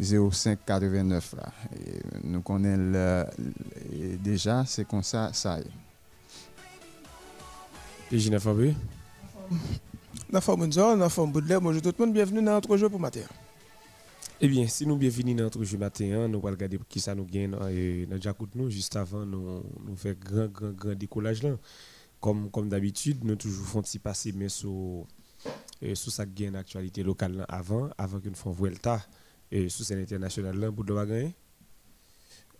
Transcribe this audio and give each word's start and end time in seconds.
0589 0.00 1.34
là. 1.36 1.52
nous 2.24 2.40
connaissons 2.40 3.30
déjà, 4.22 4.64
c'est 4.66 4.86
comme 4.86 5.02
ça, 5.02 5.30
ça 5.32 5.60
est. 5.60 5.66
Et 8.12 8.18
Gina 8.18 8.40
Fabé 8.40 8.74
La 10.30 10.40
forme 10.40 10.64
Bonjour, 10.66 10.96
la 10.96 11.08
forme 11.08 11.32
Baudelaire, 11.32 11.60
bonjour 11.60 11.82
tout 11.82 11.92
le 11.98 12.06
monde, 12.06 12.14
bienvenue 12.14 12.42
dans 12.42 12.52
notre 12.52 12.76
jeu 12.76 12.88
pour 12.88 12.98
matin. 12.98 13.20
Eh 14.40 14.48
bien, 14.48 14.66
si 14.66 14.86
nous 14.86 14.96
bienvenue 14.96 15.34
dans 15.34 15.44
notre 15.44 15.62
jeu 15.64 15.76
matin, 15.76 16.26
nous 16.28 16.38
allons 16.38 16.40
regarder 16.40 16.78
qui 16.88 16.98
ça 16.98 17.14
nous 17.14 17.26
gagne 17.26 17.54
et 17.70 18.06
nous 18.08 18.16
déjà 18.16 18.34
nous 18.54 18.70
juste 18.70 18.96
avant 18.96 19.26
nous 19.26 19.62
nous 19.86 19.96
faire 19.96 20.14
grand 20.14 20.46
grand 20.46 20.72
grand 20.72 20.94
décollage 20.94 21.42
là. 21.42 21.50
Comme 22.20 22.50
comme 22.50 22.68
d'habitude, 22.70 23.22
nous 23.22 23.36
toujours 23.36 23.66
font 23.66 23.82
petit 23.82 23.98
passer 23.98 24.32
mais 24.32 24.48
sur 24.48 25.06
sur 25.94 26.10
ça 26.10 26.24
gagne 26.24 26.56
actualité 26.56 27.02
locale 27.02 27.44
avant 27.48 27.90
avant 27.98 28.18
que 28.18 28.28
nous 28.28 28.34
fassions 28.34 28.52
Vuelta 28.52 29.00
et 29.50 29.68
sur 29.68 29.84
scène 29.84 30.00
internationale 30.00 30.58
là 30.58 30.70
pour 30.70 30.84
de 30.84 30.94
gagner? 30.94 31.34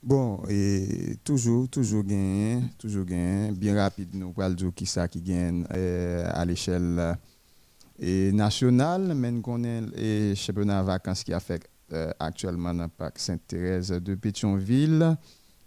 Bon, 0.02 0.42
et 0.48 1.16
toujours, 1.22 1.68
toujours 1.68 2.02
gagné, 2.02 2.62
toujours 2.78 3.04
gagné. 3.04 3.52
Bien 3.52 3.76
rapide, 3.76 4.14
nous 4.14 4.32
dire 4.32 4.70
qui 4.74 4.86
ça 4.86 5.06
qui 5.06 5.20
gagne 5.20 5.66
euh, 5.74 6.26
à 6.32 6.44
l'échelle 6.46 7.16
euh, 8.02 8.32
nationale, 8.32 9.12
mais 9.14 9.30
nous 9.30 9.42
connaissons 9.42 9.90
le 9.94 10.34
championnat 10.34 10.82
vacances 10.82 11.22
qui 11.22 11.34
a 11.34 11.40
fait 11.40 11.68
euh, 11.92 12.10
actuellement 12.18 12.72
dans 12.72 12.84
le 12.84 12.88
parc 12.88 13.18
Sainte-Thérèse 13.18 13.90
de 13.90 14.14
Pétionville. 14.14 15.18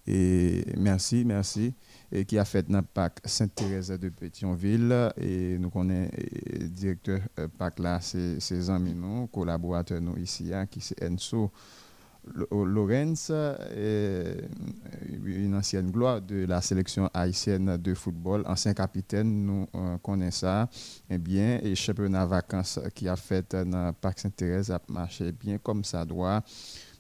Et 0.08 0.66
merci, 0.78 1.24
merci. 1.26 1.74
Et 2.16 2.26
qui 2.26 2.38
a 2.38 2.46
fait 2.46 2.70
dans 2.70 2.78
le 2.78 2.84
parc 2.84 3.22
Sainte-Thérèse 3.26 3.90
de 3.90 4.10
Pétionville. 4.10 5.12
Et 5.18 5.58
nous 5.58 5.72
connaissons 5.72 6.12
le 6.60 6.68
directeur 6.68 7.20
parc 7.58 7.80
là, 7.80 8.00
c'est 8.02 8.70
amis, 8.70 8.94
nous, 8.94 9.26
collaborateurs 9.28 10.00
nous 10.00 10.16
ici, 10.18 10.54
hein, 10.54 10.68
qui 10.68 10.80
c'est 10.80 11.04
Enso. 11.04 11.52
Lorenz, 12.52 13.32
une 15.26 15.56
ancienne 15.56 15.92
gloire 15.92 16.22
de 16.22 16.46
la 16.46 16.62
sélection 16.62 17.10
haïtienne 17.14 17.78
de 17.78 17.94
football, 17.94 18.44
ancien 18.46 18.74
capitaine, 18.74 19.46
nous 19.46 19.68
euh, 19.76 19.98
connaissons 19.98 20.34
ça. 20.34 20.70
Eh 21.10 21.18
bien, 21.18 21.60
et 21.62 21.76
championnat 21.76 22.26
vacances 22.26 22.80
qui 22.96 23.10
a 23.10 23.16
fait 23.16 23.54
dans 23.54 23.88
le 23.88 23.94
Parc 23.94 24.20
Sainte-Thérèse 24.20 24.72
a 24.72 24.82
marché 24.88 25.32
bien 25.32 25.58
comme 25.58 25.84
ça 25.84 26.06
doit 26.06 26.42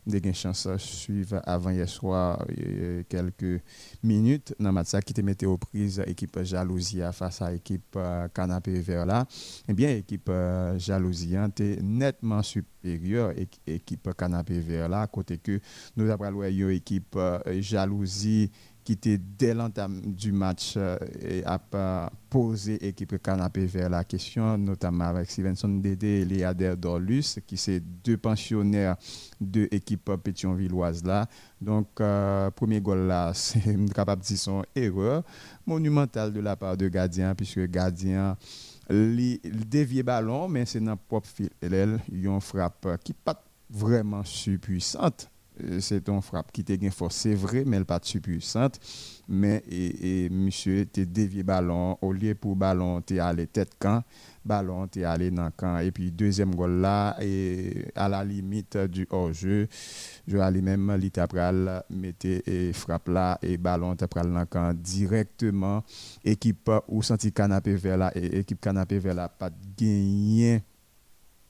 des 0.05 0.33
chances 0.33 0.67
suivre 0.77 1.41
avant 1.45 1.69
hier 1.69 1.87
soir 1.87 2.45
euh, 2.59 3.03
quelques 3.07 3.61
minutes. 4.03 4.53
Dans 4.59 4.69
le 4.69 4.73
match 4.73 4.91
qui 5.05 5.11
était 5.11 5.21
mis 5.21 5.35
aux 5.45 5.57
prises 5.57 6.03
équipe 6.05 6.41
Jalousia 6.43 7.11
face 7.11 7.41
à 7.41 7.51
l'équipe 7.51 7.95
euh, 7.95 8.27
Canapé 8.29 8.79
Vert 8.79 9.05
là. 9.05 9.25
Eh 9.67 9.73
euh, 10.29 10.77
Jalousia 10.77 11.47
était 11.47 11.79
nettement 11.81 12.41
supérieure 12.41 13.33
équipe 13.65 14.09
Canapé 14.17 14.59
Vert 14.59 14.89
là 14.89 15.07
côté 15.07 15.37
que 15.37 15.59
nous 15.95 16.09
avons 16.09 16.43
une 16.43 16.71
équipe 16.71 17.17
Jalousie 17.59 18.51
qui 18.83 18.93
était 18.93 19.17
dès 19.17 19.53
l'entame 19.53 20.01
du 20.13 20.31
match 20.31 20.73
euh, 20.77 20.97
et 21.21 21.43
a 21.45 21.59
posé 22.29 22.77
l'équipe 22.81 23.21
canapé 23.21 23.65
vers 23.65 23.89
la 23.89 24.03
question, 24.03 24.57
notamment 24.57 25.05
avec 25.05 25.29
Stevenson 25.29 25.69
Dédé 25.69 26.21
et 26.21 26.25
Léader 26.25 26.75
Dorlus, 26.77 27.39
qui 27.45 27.57
sont 27.57 27.79
deux 28.03 28.17
pensionnaires 28.17 28.95
de 29.39 29.67
l'équipe 29.71 30.11
pétionvilloise 30.23 31.03
là. 31.03 31.27
Donc, 31.61 31.87
euh, 32.01 32.51
premier 32.51 32.81
goal 32.81 33.07
là, 33.07 33.31
c'est 33.35 33.61
capable 33.93 34.21
de 34.21 34.27
dire 34.27 34.37
son 34.37 34.63
erreur 34.75 35.23
monumentale 35.65 36.33
de 36.33 36.39
la 36.39 36.55
part 36.55 36.75
de 36.75 36.87
gardien, 36.87 37.33
puisque 37.35 37.65
gardien 37.67 38.35
il 38.89 39.39
dévié 39.69 40.03
ballon, 40.03 40.47
mais 40.47 40.65
c'est 40.65 40.81
dans 40.81 40.97
propre 40.97 41.27
fil. 41.27 41.49
Il 41.61 41.73
y 41.73 42.27
a 42.27 42.31
une 42.31 42.41
frappe 42.41 42.87
qui 43.03 43.11
n'est 43.11 43.17
pas 43.23 43.41
vraiment 43.69 44.23
puissante 44.61 45.27
euh, 45.27 45.32
c'est 45.79 46.09
une 46.09 46.21
frappe 46.21 46.51
qui 46.51 46.61
était 46.61 46.89
force, 46.89 47.15
c'est 47.15 47.35
vrai, 47.35 47.63
mais 47.65 47.77
elle 47.77 47.81
n'est 47.81 47.85
pas 47.85 47.99
si 48.01 48.19
puissante. 48.19 48.79
Mais 49.27 49.63
et, 49.69 50.29
monsieur 50.29 50.79
était 50.79 51.05
dévié 51.05 51.43
ballon, 51.43 51.97
au 52.01 52.11
lieu 52.11 52.35
pour 52.35 52.55
ballon, 52.55 53.01
tu 53.01 53.19
allé 53.19 53.47
tête 53.47 53.71
camp, 53.79 54.03
ballon, 54.43 54.87
tu 54.87 55.03
allé 55.05 55.31
dans 55.31 55.49
camp. 55.51 55.79
Et 55.79 55.91
puis 55.91 56.11
deuxième 56.11 56.53
goal 56.53 56.81
là, 56.81 57.15
et 57.21 57.85
à 57.95 58.09
la 58.09 58.23
limite 58.23 58.77
du 58.77 59.07
hors-jeu, 59.09 59.67
je 60.27 60.37
allais 60.37 60.61
même 60.61 60.93
l'itapral 60.95 61.83
mettre 61.89 62.25
et 62.25 62.73
frappe 62.73 63.07
là, 63.07 63.39
et 63.41 63.57
ballon, 63.57 63.95
tu 63.95 64.05
dans 64.13 64.45
camp 64.45 64.73
directement. 64.73 65.83
Équipe 66.23 66.69
ou 66.87 67.01
senti 67.01 67.31
canapé 67.31 67.75
vers 67.75 67.97
là, 67.97 68.11
et 68.15 68.39
équipe 68.39 68.59
canapé 68.59 68.99
vers 68.99 69.15
là, 69.15 69.29
pas 69.29 69.49
gagné 69.77 70.63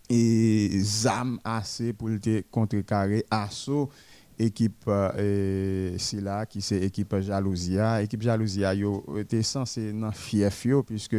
et 0.09 0.80
zam 0.80 1.40
assez 1.44 1.94
pour 1.94 2.09
le 2.09 2.19
contrecarrer 2.52 3.25
assaut 3.31 3.90
équipe 4.40 4.86
euh, 4.88 5.96
c'est 5.97 6.22
là 6.22 6.46
qui 6.46 6.62
c'est 6.62 6.78
équipe 6.78 7.16
jalousia. 7.19 8.02
Équipe 8.02 8.22
jalousia 8.22 8.74
yo 8.74 9.03
était 9.18 9.44
censé 9.44 9.94
dans 9.94 10.12
fief 10.12 10.68
puisque 10.86 11.18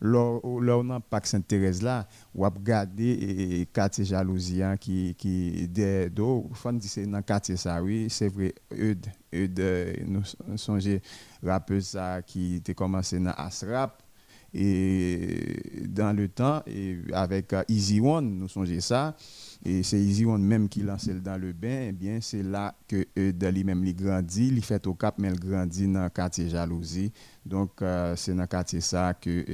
là 0.00 0.38
on 0.42 1.00
pas 1.00 1.20
Sainte-Thérèse 1.22 1.82
là 1.82 2.06
ou 2.34 2.44
a 2.44 2.48
regarder 2.48 3.66
quartier 3.72 4.04
jalousia 4.04 4.76
qui 4.76 5.14
qui 5.16 5.68
des 5.68 6.10
do. 6.10 6.48
Fan 6.54 6.80
c'est 6.80 7.06
dans 7.06 7.22
quartier 7.22 7.56
ça 7.56 7.82
oui 7.82 8.06
c'est 8.08 8.28
vrai 8.28 8.54
Eud 8.76 9.06
Eud 9.32 9.62
nous 10.06 10.22
songer 10.56 11.02
rappeur 11.42 11.82
ça 11.82 12.22
qui 12.22 12.56
était 12.56 12.74
commencé 12.74 13.18
dans 13.18 13.32
Asrap 13.32 14.02
et 14.54 15.86
dans 15.88 16.16
le 16.16 16.28
temps, 16.28 16.62
et 16.66 16.98
avec 17.12 17.52
euh, 17.52 17.62
Easy 17.68 18.00
One, 18.00 18.38
nous 18.38 18.48
songeons 18.48 18.80
ça, 18.80 19.14
et 19.64 19.82
c'est 19.82 20.00
Easy 20.00 20.24
One 20.24 20.42
même 20.42 20.68
qui 20.68 20.82
lance 20.82 21.08
dans 21.08 21.40
le 21.40 21.52
bain, 21.52 21.86
eh 21.88 21.92
bien 21.92 22.18
c'est 22.20 22.42
là 22.42 22.74
que 22.86 23.06
Eud 23.16 23.42
lui-même 23.52 23.84
il 23.84 23.94
grandit, 23.94 24.48
il 24.48 24.64
fait 24.64 24.86
au 24.86 24.94
cap, 24.94 25.16
mais 25.18 25.28
il 25.28 25.38
grandit 25.38 25.86
dans 25.88 26.04
le 26.04 26.10
quartier 26.10 26.48
jalousie. 26.48 27.12
Donc 27.44 27.82
euh, 27.82 28.14
c'est 28.16 28.34
dans 28.34 28.42
le 28.42 28.46
quartier 28.46 28.80
ça 28.80 29.14
que 29.14 29.44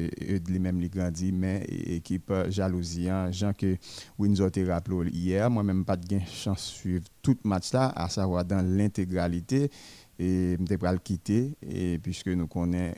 lui-même 0.49 0.81
grandit, 0.89 1.33
mais 1.33 1.65
équipe 1.65 2.33
jalousie, 2.49 3.09
hein, 3.09 3.31
Jean 3.31 3.53
que 3.53 3.77
Windsor 4.19 4.51
te 4.51 4.61
rappelé 4.61 5.11
hier, 5.11 5.51
moi-même 5.51 5.85
pas 5.85 5.97
de 5.97 6.19
chance 6.27 6.57
de 6.57 6.79
suivre 6.79 7.05
tout 7.23 7.39
match 7.43 7.73
là, 7.73 7.93
à 7.97 8.09
savoir 8.09 8.45
dans 8.45 8.65
l'intégralité 8.65 9.71
et 10.19 10.57
vais 10.59 10.79
le 10.93 10.99
quitter 10.99 11.53
et 11.63 11.99
puisque 11.99 12.29
nous 12.29 12.47
connaissons 12.47 12.95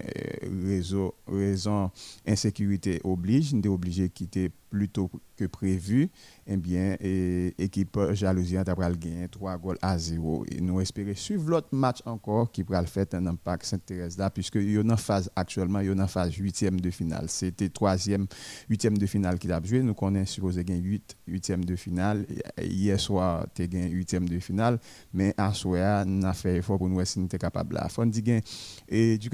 réseau 0.64 1.14
raison 1.26 1.90
insécurité 2.26 3.00
oblige 3.04 3.54
nous 3.54 3.68
obligé 3.68 4.08
de 4.08 4.12
quitter 4.12 4.50
plus 4.76 4.88
tôt 4.90 5.10
que 5.36 5.46
prévu 5.46 6.10
eh 6.46 6.56
bien 6.56 6.96
l'équipe 7.00 7.98
jalousie 8.12 8.56
a 8.56 8.64
gagné 8.64 9.28
3 9.28 9.56
goals 9.58 9.78
à 9.82 9.98
0 9.98 10.44
et 10.50 10.60
nous 10.60 10.80
espérons 10.80 11.14
suivre 11.14 11.50
l'autre 11.50 11.68
match 11.72 11.98
encore 12.04 12.50
qui 12.50 12.62
pourra 12.62 12.80
le 12.80 12.86
faire 12.86 13.06
dans 13.06 13.32
le 13.32 13.36
parc 13.36 13.64
Sainte-Thérèse 13.64 14.18
puisque 14.34 14.56
il 14.56 14.72
y 14.72 14.76
a 14.76 14.80
une 14.80 14.96
phase 14.96 15.30
actuellement 15.34 15.80
il 15.80 15.86
y 15.86 15.88
a 15.88 15.92
une 15.92 16.06
phase 16.06 16.34
huitième 16.34 16.80
de 16.80 16.90
finale. 16.90 17.26
C'était 17.28 17.68
troisième 17.68 18.26
huitième 18.68 18.98
de 18.98 19.06
finale 19.06 19.38
qui 19.38 19.50
a 19.50 19.60
joué. 19.62 19.82
Nous 19.82 19.94
connaissons 19.94 20.34
supposé 20.34 20.64
gagner 20.64 20.82
8 20.82 21.16
huitième 21.26 21.64
de 21.64 21.76
finale. 21.76 22.26
Hier 22.60 22.98
soir 23.00 23.46
tu 23.54 23.66
gagné 23.68 23.90
huitième 23.90 24.28
de 24.28 24.38
finale. 24.38 24.78
Mais 25.12 25.34
à 25.36 25.52
soir 25.52 26.04
on 26.06 26.22
a 26.22 26.32
fait 26.32 26.56
effort 26.56 26.78
pour 26.78 26.88
nous 26.88 27.04
si 27.04 27.18
nous 27.18 27.28
capable 27.28 27.76
là. 27.76 27.88
Faut 27.88 28.04
dire 28.04 28.40
et 28.88 29.18
du 29.18 29.28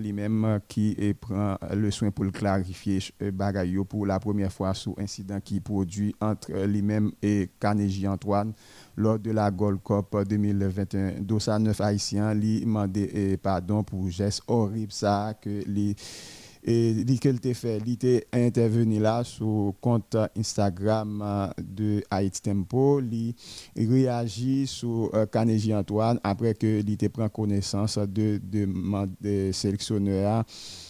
lui-même 0.00 0.60
qui 0.68 0.96
prend 1.20 1.56
le 1.72 1.90
soin 1.90 2.10
pour 2.10 2.24
le 2.24 2.30
clarifier 2.30 2.98
euh, 3.22 3.30
bagaille 3.30 3.76
pour 3.88 4.06
la 4.06 4.18
première 4.18 4.52
fois 4.52 4.72
sous 4.86 4.94
incident 4.98 5.40
qui 5.40 5.58
produit 5.58 6.14
entre 6.20 6.52
lui-même 6.64 7.10
et 7.20 7.50
Carnegie 7.58 8.06
Antoine 8.06 8.52
lors 8.96 9.18
de 9.18 9.32
la 9.32 9.50
Gold 9.50 9.80
Cup 9.82 10.16
2021. 10.28 11.22
Dossa 11.22 11.58
9 11.58 11.80
haïtiens 11.80 12.32
lui 12.34 12.60
demandé 12.60 13.10
eh, 13.12 13.36
pardon 13.36 13.82
pour 13.82 14.08
geste 14.08 14.42
horrible 14.46 14.92
ça 14.92 15.34
que 15.40 15.64
lui 15.66 15.96
et 16.68 17.04
dit 17.04 17.20
qu'elle 17.20 17.38
t'a 17.38 17.54
fait, 17.54 17.78
il 17.86 17.92
était 17.92 18.26
intervenu 18.32 18.98
là 18.98 19.22
sur 19.22 19.72
compte 19.80 20.16
Instagram 20.36 21.22
euh, 21.24 21.48
de 21.62 22.02
Haïti 22.10 22.42
Tempo, 22.42 23.00
il 23.00 23.34
réagit 23.76 24.66
sur 24.66 25.14
euh, 25.14 25.26
Antoine 25.74 26.18
après 26.24 26.54
que 26.54 26.80
il 26.80 26.90
était 26.90 27.08
pris 27.08 27.30
connaissance 27.30 27.98
de 27.98 28.40
demande 28.42 29.10
de 29.20 29.52
sélectionneur. 29.52 30.42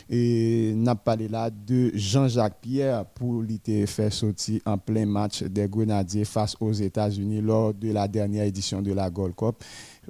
Et 0.08 0.72
n'a 0.74 0.94
parlé 0.94 1.28
là 1.28 1.50
de 1.50 1.90
Jean-Jacques 1.92 2.60
Pierre 2.62 3.04
pour 3.04 3.42
lui 3.42 3.60
faire 3.86 4.12
sortir 4.12 4.62
en 4.64 4.78
plein 4.78 5.04
match 5.04 5.42
des 5.42 5.68
Grenadiers 5.68 6.24
face 6.24 6.56
aux 6.58 6.72
États-Unis 6.72 7.42
lors 7.42 7.74
de 7.74 7.92
la 7.92 8.08
dernière 8.08 8.44
édition 8.44 8.80
de 8.80 8.92
la 8.94 9.10
Gold 9.10 9.34
Cup. 9.34 9.56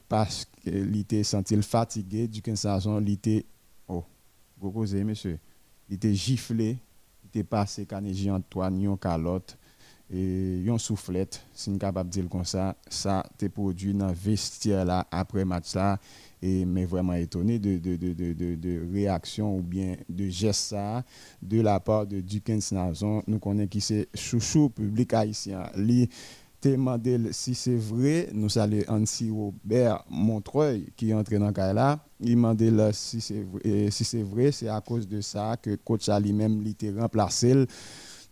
Parce 0.09 0.47
qu'il 0.63 0.97
était 0.97 1.25
senti 1.25 1.61
fatigué 1.61 2.29
du 2.29 2.41
15 2.41 2.61
saison, 2.61 3.01
il 3.01 3.15
était 3.15 3.45
oh, 3.89 4.05
reposez 4.61 5.03
monsieur? 5.03 5.41
Il 5.89 5.97
était 5.97 6.15
giflé, 6.15 6.79
il 7.25 7.29
était 7.29 7.45
passé 7.45 7.87
Carnegie 7.87 8.31
Antoine, 8.31 8.81
yon 8.81 8.97
calotte 8.97 9.57
et 10.09 10.59
yon 10.65 10.79
soufflette, 10.79 11.45
si 11.53 11.69
nous 11.71 11.79
capable 11.79 12.09
de 12.11 12.21
dire 12.21 12.29
comme 12.29 12.45
ça, 12.45 12.77
ça 12.89 13.25
t'est 13.37 13.49
produit 13.49 13.93
dans 13.93 14.07
le 14.07 14.13
vestiaire 14.13 14.85
là 14.85 15.07
après 15.11 15.45
match 15.45 15.75
là 15.75 15.99
et 16.41 16.65
mais 16.65 16.85
vraiment 16.85 17.15
étonné 17.15 17.59
de 17.59 17.79
de, 17.79 17.97
de, 17.97 18.13
de, 18.13 18.55
de, 18.55 18.93
réaction 18.93 19.57
ou 19.57 19.63
bien 19.63 19.97
de 20.09 20.29
geste 20.29 20.77
de 21.43 21.61
la 21.61 21.81
part 21.81 22.07
de 22.07 22.21
Dukens 22.21 22.73
Nazon, 22.73 23.23
nous 23.27 23.39
connaissons 23.39 23.69
qui 23.69 23.81
c'est 23.81 24.09
chouchou 24.15 24.69
public 24.69 25.13
haïtien. 25.15 25.65
Li 25.75 26.09
demandé 26.73 27.19
si 27.33 27.55
c'est 27.55 27.77
vrai, 27.77 28.29
nous 28.33 28.49
saluons 28.49 28.85
Ansi 28.89 29.31
Robert 29.31 30.05
Montreuil 30.11 30.89
qui 30.97 31.11
est 31.11 31.15
entré 31.15 31.39
dans 31.39 31.49
le 31.49 31.73
là. 31.75 31.99
Il 32.21 32.31
demandé 32.31 32.71
si 32.93 33.21
c'est 33.21 33.43
vrai, 33.43 33.91
si 33.91 34.05
c'est 34.05 34.69
à 34.69 34.81
cause 34.81 35.07
de 35.07 35.21
ça 35.21 35.57
que 35.61 35.77
coach 35.77 36.09
a 36.09 36.19
lui-même 36.19 36.63
remplacé 36.99 37.67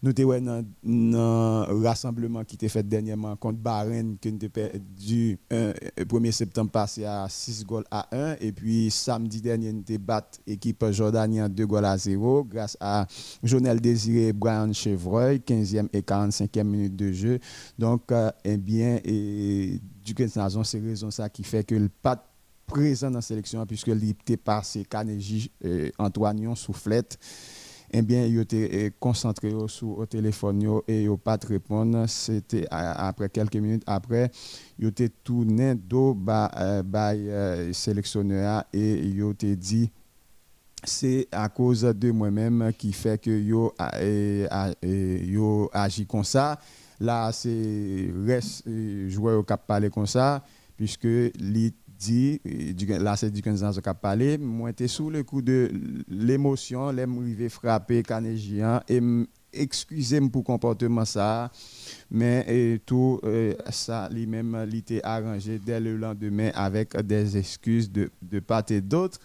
nous 0.04 0.12
avons 0.32 0.64
un 0.84 1.82
rassemblement 1.82 2.44
qui 2.44 2.56
était 2.56 2.68
fait 2.68 2.86
dernièrement 2.86 3.36
contre 3.36 3.58
Bahreïn, 3.58 4.16
qui 4.20 4.28
a 4.28 4.48
perdu 4.50 5.38
le 5.50 6.04
1er 6.04 6.30
septembre 6.30 6.70
passé 6.70 7.06
à 7.06 7.26
6 7.28 7.64
goals 7.64 7.86
à 7.90 8.06
1. 8.14 8.36
Et 8.40 8.52
puis 8.52 8.90
samedi 8.90 9.40
dernier, 9.40 9.72
nous 9.72 9.82
avons 9.88 10.04
battu 10.04 10.40
l'équipe 10.46 10.84
jordanienne 10.90 11.48
2 11.48 11.66
goals 11.66 11.86
à 11.86 11.96
0 11.96 12.44
grâce 12.44 12.76
à 12.80 13.06
Jonel 13.42 13.80
Désiré 13.80 14.34
Brian 14.34 14.72
Chevreuil, 14.74 15.38
15e 15.38 15.88
et 15.94 16.02
45e 16.02 16.64
minute 16.64 16.96
de 16.96 17.10
jeu. 17.10 17.38
Donc, 17.78 18.12
euh, 18.12 18.30
eh 18.44 18.58
bien, 18.58 18.98
et, 19.04 19.80
du 20.04 20.14
Nazon, 20.36 20.64
c'est 20.64 20.80
raison 20.80 21.10
ça 21.10 21.30
qui 21.30 21.44
fait 21.44 21.64
que 21.64 21.74
le 21.74 21.88
pas 21.88 22.22
présent 22.66 23.10
dans 23.10 23.18
la 23.18 23.22
sélection 23.22 23.64
puisque 23.66 23.88
était 23.88 24.36
passé 24.36 24.84
euh, 25.64 25.90
Antoine 25.98 26.56
Soufflette 26.56 27.18
eh 27.96 28.02
bien, 28.02 28.26
ils 28.26 28.40
étaient 28.40 28.92
concentrés 28.98 29.52
sur 29.68 30.00
le 30.00 30.06
téléphone 30.08 30.80
et 30.88 31.04
ils 31.04 31.16
pas 31.16 31.36
de 31.36 31.46
répondre. 31.46 32.06
C'était 32.08 32.66
après 32.68 33.28
quelques 33.28 33.54
minutes 33.54 33.84
après, 33.86 34.32
ils 34.80 34.88
étaient 34.88 35.08
tournés 35.08 35.76
dos 35.76 36.12
par 36.12 36.50
le 36.56 37.72
sélectionneur 37.72 38.64
et 38.72 38.94
ils 38.94 39.22
ont 39.22 39.32
dit 39.38 39.92
c'est 40.82 41.28
à 41.30 41.48
cause 41.48 41.82
de 41.82 42.10
moi-même 42.10 42.72
qui 42.76 42.92
fait 42.92 43.16
que 43.22 43.30
yo 43.30 43.72
yo 44.82 45.70
agi 45.72 46.04
comme 46.04 46.24
ça 46.24 46.58
là 47.00 47.30
c'est 47.32 48.12
reste 48.26 48.68
joueur 49.08 49.46
qui 49.46 49.54
parler 49.66 49.88
comme 49.88 50.06
ça 50.06 50.44
puisque 50.76 51.06
dit, 51.98 52.40
là 52.88 53.16
c'est 53.16 53.30
du 53.30 53.42
15 53.42 53.64
ans 53.64 53.72
que 53.72 53.80
je 53.84 53.92
parlé, 53.92 54.38
moi 54.38 54.70
j'étais 54.70 54.88
sous 54.88 55.10
le 55.10 55.22
coup 55.22 55.42
de 55.42 55.70
l'émotion, 56.08 56.90
l'aime 56.90 57.18
frapper 57.48 58.02
canégien 58.02 58.82
et 58.88 59.00
excusez-moi 59.54 60.30
pour 60.30 60.44
comportement 60.44 61.04
ça, 61.04 61.50
mais 62.10 62.80
tout 62.84 63.20
euh, 63.24 63.54
ça 63.70 64.08
lui-même 64.10 64.66
était 64.72 65.00
arrangé 65.02 65.58
dès 65.58 65.80
le 65.80 65.96
lendemain 65.96 66.50
avec 66.54 66.96
des 67.02 67.36
excuses 67.36 67.90
de, 67.90 68.10
part 68.40 68.64
et 68.70 68.80
d'autre. 68.80 69.20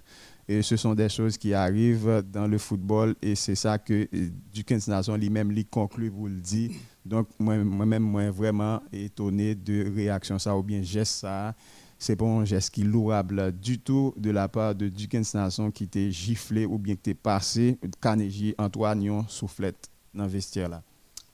Et 0.47 0.63
ce 0.63 0.75
sont 0.77 0.95
des 0.95 1.09
choses 1.09 1.37
qui 1.37 1.53
arrivent 1.53 2.23
dans 2.31 2.47
le 2.47 2.57
football 2.57 3.15
et 3.21 3.35
c'est 3.35 3.53
ça 3.53 3.77
que 3.77 4.07
euh, 4.11 4.29
du 4.51 4.63
15 4.63 4.87
Nations 4.87 5.15
lui-même 5.15 5.51
lui 5.51 5.65
conclut 5.65 6.09
vous 6.09 6.27
le 6.27 6.39
dit. 6.39 6.71
Donc 7.05 7.27
moi-même, 7.39 8.03
moi, 8.03 8.29
vraiment 8.31 8.81
étonné 8.91 9.55
de 9.55 9.93
réaction 9.95 10.39
ça 10.39 10.57
ou 10.57 10.63
bien 10.63 10.81
geste 10.81 11.19
ça 11.19 11.55
c'est 11.99 12.15
pas 12.15 12.25
un 12.25 12.45
geste 12.45 12.73
qui 12.73 12.81
est 12.81 12.85
louable 12.85 13.51
du 13.51 13.77
tout 13.77 14.13
de 14.15 14.31
la 14.31 14.47
part 14.47 14.73
de 14.73 14.87
Dukens 14.87 15.33
Nasson 15.33 15.69
qui 15.69 15.83
était 15.83 16.09
giflé 16.09 16.65
ou 16.65 16.77
bien 16.77 16.95
qui 16.95 17.11
était 17.11 17.13
passé 17.13 17.77
Carnegie 18.01 18.55
Antoine 18.57 19.25
soufflette 19.27 19.89
dans 20.13 20.23
le 20.23 20.29
vestiaire 20.29 20.69
là. 20.69 20.81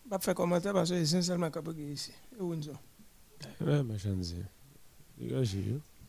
Pas 0.09 0.19
faire 0.19 0.35
commentaire 0.35 0.73
parce 0.73 0.89
que 0.89 1.05
c'est 1.05 1.21
seulement 1.21 1.49
capable 1.49 1.79
ici. 1.79 2.11
Ouais, 2.39 3.83
ma 3.83 3.97
chance. 3.97 4.33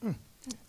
Hmm. 0.02 0.10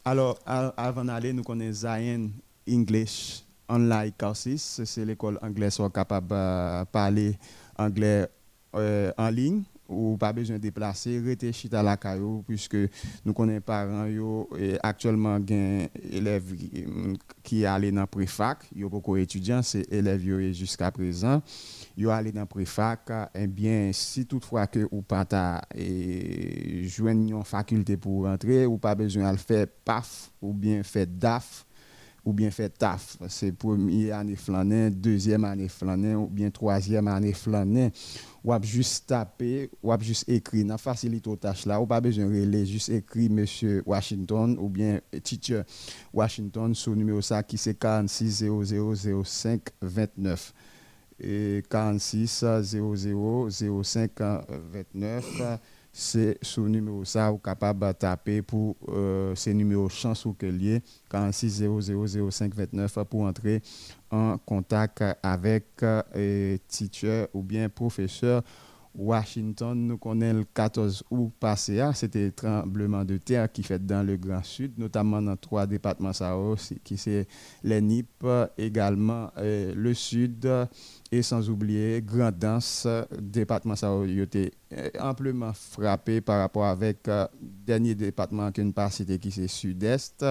Alors, 0.05 0.37
avant 0.45 1.05
d'aller, 1.05 1.33
nous 1.33 1.43
connaissons 1.43 1.87
Zion 1.87 2.29
English 2.69 3.43
Online 3.67 4.11
Courses. 4.17 4.83
C'est 4.85 5.05
l'école 5.05 5.39
anglaise 5.41 5.75
qui 5.75 5.81
est 5.81 5.91
capable 5.91 6.27
de 6.27 6.83
parler 6.85 7.37
anglais 7.77 8.27
euh, 8.75 9.11
en 9.17 9.29
ligne 9.29 9.63
ou 9.87 10.17
pas 10.17 10.33
besoin 10.33 10.57
de 10.57 10.61
déplacer, 10.61 11.19
rester 11.19 11.51
à 11.75 11.83
la 11.83 11.97
caillou, 11.97 12.43
puisque 12.47 12.77
nous 13.25 13.33
connaissons 13.33 13.61
parents, 13.61 14.05
yo, 14.05 14.49
et 14.57 14.77
actuellement, 14.81 15.35
un 15.35 15.45
élèves 16.11 16.55
qui 17.43 17.65
allé 17.65 17.91
dans 17.91 18.07
préfac, 18.07 18.65
il 18.75 18.81
y 18.81 18.83
a 18.83 18.89
beaucoup 18.89 19.15
d'étudiants, 19.15 19.61
c'est 19.61 19.91
élèves 19.91 20.53
jusqu'à 20.53 20.91
présent, 20.91 21.41
ils 21.95 22.09
allé 22.09 22.31
dans 22.31 22.45
préfac, 22.45 23.09
et 23.33 23.43
eh 23.43 23.47
bien, 23.47 23.91
si 23.93 24.25
toutefois 24.25 24.67
que 24.67 24.87
ou 24.91 25.01
pas 25.01 25.25
ta 25.25 25.61
joindre 25.75 27.37
une 27.37 27.43
faculté 27.43 27.97
pour 27.97 28.25
rentrer, 28.25 28.65
ou 28.65 28.77
pas 28.77 28.95
besoin 28.95 29.31
de 29.31 29.37
faire 29.37 29.67
PAF 29.85 30.31
ou 30.41 30.53
bien 30.53 30.83
faire 30.83 31.07
DAF, 31.07 31.66
ou 32.27 32.33
bien 32.33 32.51
faire 32.51 32.69
TAF. 32.69 33.17
C'est 33.29 33.53
première 33.53 34.17
année 34.17 34.35
flanin, 34.35 34.89
deuxième 34.89 35.45
année 35.45 35.69
flanin, 35.69 36.17
ou 36.17 36.27
bien 36.27 36.51
troisième 36.51 37.07
année 37.07 37.31
flanin. 37.31 37.89
Ou 38.43 38.53
juste 38.63 39.07
taper, 39.07 39.69
ou 39.81 39.93
juste 40.01 40.27
écrire, 40.27 40.65
dans 40.65 40.77
facilité 40.77 41.29
aux 41.29 41.37
tâches 41.37 41.65
là, 41.65 41.79
ou 41.79 41.85
pas 41.85 42.01
besoin 42.01 42.25
de 42.25 42.31
relire, 42.31 42.65
juste 42.65 42.89
écrire 42.89 43.31
Monsieur 43.31 43.81
Washington 43.85 44.57
ou 44.59 44.67
bien 44.67 44.99
teacher 45.23 45.61
Washington 46.13 46.73
le 46.87 46.95
numéro 46.95 47.21
ça 47.21 47.41
qui 47.43 47.57
c'est 47.57 47.79
46 47.79 48.43
0005 48.43 49.61
29 49.81 50.53
et 51.21 51.63
46 51.69 52.43
00 52.61 53.49
05 53.83 54.11
29 54.19 55.59
c'est 55.99 56.37
ce 56.43 56.61
numéro 56.61 57.03
ça 57.05 57.31
ou 57.33 57.39
capable 57.39 57.87
de 57.87 57.91
taper 57.91 58.43
pour 58.43 58.75
euh, 58.89 59.33
ces 59.33 59.51
numéros 59.51 59.89
chance 59.89 60.25
ou 60.25 60.33
que 60.33 60.45
lié 60.45 60.83
46 61.09 61.49
00 61.81 62.29
05 62.29 62.53
29 62.53 62.99
pour 63.09 63.21
entrer 63.21 63.63
en 64.11 64.37
contact 64.37 65.03
avec 65.23 65.65
euh, 65.81 66.57
teacher 66.67 67.25
ou 67.33 67.41
bien 67.41 67.67
professeur 67.67 68.43
Washington, 68.97 69.75
nous 69.75 69.97
connaissons 69.99 70.39
le 70.39 70.43
14 70.43 71.03
août 71.11 71.31
passé, 71.39 71.79
hein. 71.79 71.93
c'était 71.93 72.31
tremblement 72.31 73.05
de 73.05 73.17
terre 73.17 73.51
qui 73.51 73.61
fait 73.61 73.85
dans 73.85 74.05
le 74.05 74.17
Grand 74.17 74.43
Sud, 74.43 74.73
notamment 74.79 75.21
dans 75.21 75.37
trois 75.37 75.67
départements 75.67 76.11
qui 76.83 76.97
c'est 76.97 77.27
les 77.63 77.79
NIP, 77.79 78.25
également 78.57 79.31
euh, 79.37 79.73
le 79.75 79.93
Sud, 79.93 80.49
et 81.11 81.21
sans 81.21 81.47
oublier 81.47 82.01
Grand 82.01 82.31
Danse, 82.35 82.87
département 83.19 83.75
Sao, 83.75 84.03
était 84.05 84.51
euh, 84.73 84.89
amplement 84.99 85.53
frappé 85.53 86.19
par 86.19 86.39
rapport 86.39 86.65
avec 86.65 87.05
le 87.05 87.13
euh, 87.13 87.27
dernier 87.41 87.93
département 87.93 88.51
qu'une 88.51 88.73
part 88.73 88.91
c'était 88.91 89.19
qui 89.19 89.29
c'est 89.31 89.47
Sud-Est 89.47 90.25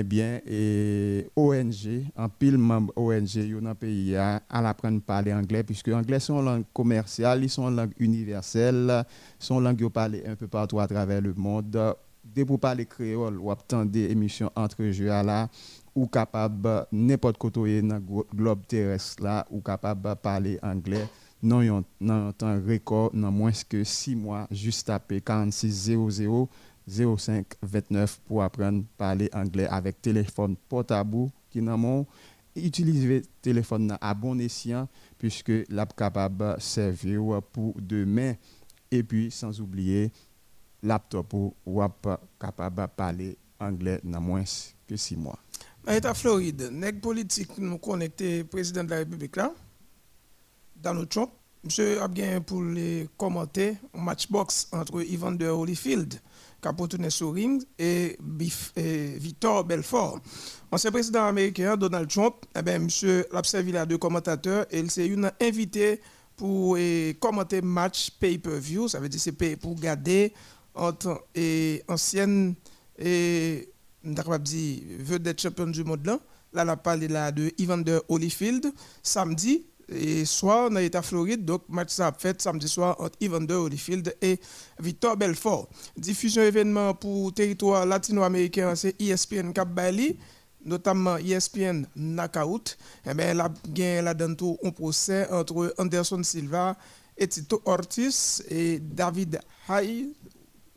eh 0.00 0.02
bien, 0.02 0.40
et 0.46 1.28
ONG, 1.36 2.04
en 2.16 2.28
pile 2.28 2.58
membre 2.58 2.92
ONG, 2.96 3.60
dans 3.60 3.68
le 3.70 3.74
pays, 3.74 4.16
à, 4.16 4.42
apprendre 4.48 4.98
à 4.98 5.00
parler 5.00 5.32
anglais, 5.32 5.62
puisque 5.62 5.88
l'anglais 5.88 6.20
sont 6.20 6.38
une 6.38 6.44
langue 6.44 6.64
commerciale, 6.72 7.42
ils 7.44 7.50
sont 7.50 7.68
une 7.68 7.76
langue 7.76 7.94
universelle, 7.98 9.04
sont 9.38 9.58
une 9.58 9.64
langue 9.64 9.88
parlent 9.90 10.22
un 10.26 10.36
peu 10.36 10.48
partout 10.48 10.80
à 10.80 10.86
travers 10.86 11.20
le 11.20 11.34
monde. 11.34 11.94
Dès 12.24 12.44
pour 12.44 12.58
parler 12.58 12.86
créole, 12.86 13.38
ou 13.38 13.50
attendre 13.50 13.90
des 13.90 14.10
émissions 14.10 14.50
entre 14.56 14.84
jeux 14.90 15.06
là, 15.06 15.48
ou 15.94 16.06
capable, 16.06 16.86
n'importe 16.90 17.38
côté 17.38 17.82
dans 17.82 17.96
le 17.96 18.24
globe 18.34 18.66
terrestre 18.66 19.44
ou 19.50 19.60
capable 19.60 20.08
de 20.08 20.14
parler 20.14 20.58
anglais. 20.62 21.06
Non, 21.42 21.84
un 22.08 22.32
temps 22.32 22.58
record, 22.66 23.10
non 23.12 23.30
moins 23.30 23.52
que 23.68 23.84
6 23.84 24.16
mois, 24.16 24.46
juste 24.50 24.86
taper 24.86 25.20
46 25.20 25.92
00 25.92 26.48
05 26.88 27.46
29 27.62 28.20
pour 28.26 28.42
apprendre 28.42 28.80
à 28.82 28.98
parler 28.98 29.30
anglais 29.32 29.66
avec 29.68 30.00
téléphone 30.02 30.56
portable 30.68 31.28
qui 31.50 31.62
n'a 31.62 31.76
utiliser 32.56 33.22
téléphone 33.42 33.96
à 34.00 34.14
bon 34.14 34.38
escient 34.38 34.88
puisque 35.18 35.52
l'app 35.68 35.96
capable 35.96 36.56
servir 36.60 37.40
pour 37.52 37.74
demain 37.80 38.34
et 38.90 39.02
puis 39.02 39.30
sans 39.30 39.60
oublier 39.60 40.12
laptop 40.82 41.32
ou 41.34 41.82
capable 42.38 42.88
parler 42.96 43.36
anglais 43.58 44.00
dans 44.04 44.20
moins 44.20 44.44
que 44.86 44.96
6 44.96 45.16
mois. 45.16 45.38
à 45.86 46.14
Floride, 46.14 46.70
nèg 46.72 47.00
politique 47.00 47.58
nous 47.58 47.78
connecté 47.78 48.44
président 48.44 48.84
de 48.84 48.90
la 48.90 48.96
République 48.98 49.36
là 49.36 49.52
Donald 50.76 51.08
Trump 51.08 51.30
Monsieur 51.64 52.02
a 52.02 52.40
pour 52.42 52.62
les 52.62 53.08
commenter 53.16 53.78
un 53.94 54.02
matchbox 54.02 54.68
entre 54.70 55.00
Evander 55.00 55.46
Holyfield 55.46 56.20
Capotoune 56.64 57.10
Souring 57.10 57.62
et, 57.78 58.16
Victor 59.18 59.64
Belfort. 59.64 60.20
Ancien 60.70 60.90
président 60.90 61.26
américain 61.26 61.76
Donald 61.76 62.08
Trump, 62.08 62.36
eh 62.56 62.62
ben, 62.62 62.84
monsieur 62.84 63.26
l'observé 63.30 63.70
là 63.70 63.84
deux 63.84 63.98
commentateurs 63.98 64.64
et 64.70 64.78
il 64.78 64.90
s'est 64.90 65.06
invité 65.42 66.00
pour 66.36 66.78
eh, 66.78 67.16
commenter 67.20 67.60
match 67.60 68.10
pay-per-view, 68.18 68.88
ça 68.88 68.98
veut 68.98 69.10
dire 69.10 69.20
c'est 69.20 69.56
pour 69.56 69.74
garder 69.74 70.32
entre 70.74 71.26
et 71.34 71.82
ancienne 71.86 72.54
et 72.98 73.68
dire 74.02 74.80
vedette 75.00 75.40
champion 75.42 75.66
du 75.66 75.84
monde 75.84 76.06
là. 76.06 76.18
Là, 76.54 76.62
a 76.62 76.76
parlé 76.76 77.08
là 77.08 77.30
de 77.30 77.52
Evander 77.58 77.98
Holyfield 78.08 78.72
samedi 79.02 79.66
et 79.88 80.24
soit 80.24 80.68
on 80.70 80.76
a 80.76 80.82
été 80.82 80.96
à 80.98 81.02
Floride, 81.02 81.44
donc 81.44 81.62
match 81.68 81.90
ça 81.90 82.08
a 82.08 82.12
fait 82.12 82.40
samedi 82.40 82.68
soir 82.68 82.96
entre 82.98 83.16
Evander 83.20 83.54
Holyfield 83.54 84.16
et 84.22 84.40
Victor 84.80 85.16
Belfort. 85.16 85.68
Diffusion 85.96 86.42
événement 86.42 86.94
pour 86.94 87.32
territoire 87.32 87.86
latino-américain, 87.86 88.74
c'est 88.74 89.00
ESPN 89.00 89.52
Cap 89.52 89.68
Bali, 89.68 90.16
notamment 90.64 91.16
ESPN 91.18 91.84
Knockout. 91.96 92.76
Et 93.04 93.10
eh 93.10 93.14
bien, 93.14 93.34
là, 93.34 93.44
a 93.48 94.02
là 94.02 94.14
tout 94.14 94.58
un 94.64 94.70
procès 94.70 95.28
entre 95.30 95.74
Anderson 95.78 96.22
Silva 96.22 96.76
Etito 97.16 97.62
Ortiz 97.64 98.44
et 98.48 98.80
David 98.80 99.38
Hayes, 99.68 100.12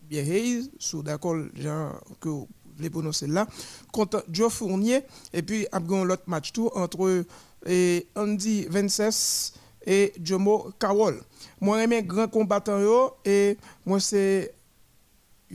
bien 0.03 0.23
Hayes, 0.23 0.69
sous 0.77 1.01
d'accord, 1.01 1.37
que 2.19 2.29
voulez 2.77 2.89
prononcer 2.89 3.27
là, 3.27 3.47
contre 3.91 4.23
Joe 4.31 4.51
Fournier. 4.51 5.01
Et 5.33 5.41
puis, 5.41 5.67
abgon 5.71 6.03
l'autre 6.03 6.23
match 6.27 6.51
tout 6.51 6.69
entre 6.75 7.25
et 7.65 8.07
Andy 8.15 8.65
Vences 8.65 9.53
et 9.85 10.13
Jomo 10.21 10.71
Kawol. 10.79 11.21
Moi, 11.59 11.79
j'aime 11.79 12.01
grand 12.05 12.27
combattant 12.27 12.79
et 13.25 13.57
moi, 13.85 13.99
c'est 13.99 14.53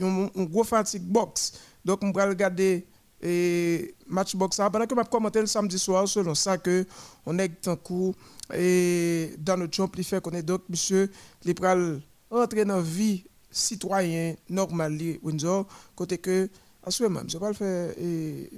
un 0.01 0.43
gros 0.43 0.63
fatigue 0.63 1.03
box. 1.03 1.53
Donc, 1.85 1.99
je 2.03 2.11
vais 2.11 2.23
regarder 2.23 2.87
et 3.23 3.95
match 4.05 4.35
box 4.35 4.57
pendant 4.57 4.85
que 4.85 4.95
je 4.95 5.09
commenté 5.09 5.39
le 5.39 5.47
samedi 5.47 5.79
soir 5.79 6.07
selon 6.07 6.35
ça 6.35 6.57
que 6.57 6.85
on 7.25 7.39
est 7.39 7.67
en 7.69 7.77
cours 7.77 8.13
et 8.53 9.33
dans 9.39 9.55
notre 9.55 9.73
champ 9.73 9.89
il 9.97 10.03
fait 10.03 10.21
qu'on 10.21 10.31
est 10.31 10.43
donc 10.43 10.63
monsieur 10.67 11.09
il 11.45 11.55
pral 11.55 12.01
rentrer 12.29 12.65
dans 12.65 12.81
vie 12.81 13.23
citoyen 13.49 14.35
normal 14.49 14.99
Windsor 15.23 15.65
côté 15.95 16.17
que 16.17 16.49
en 16.85 16.91
ce 16.91 17.03
moment 17.03 17.21
je 17.27 17.37
vais 17.37 17.47
le 17.47 17.53
faire 17.53 17.93
et 17.97 18.49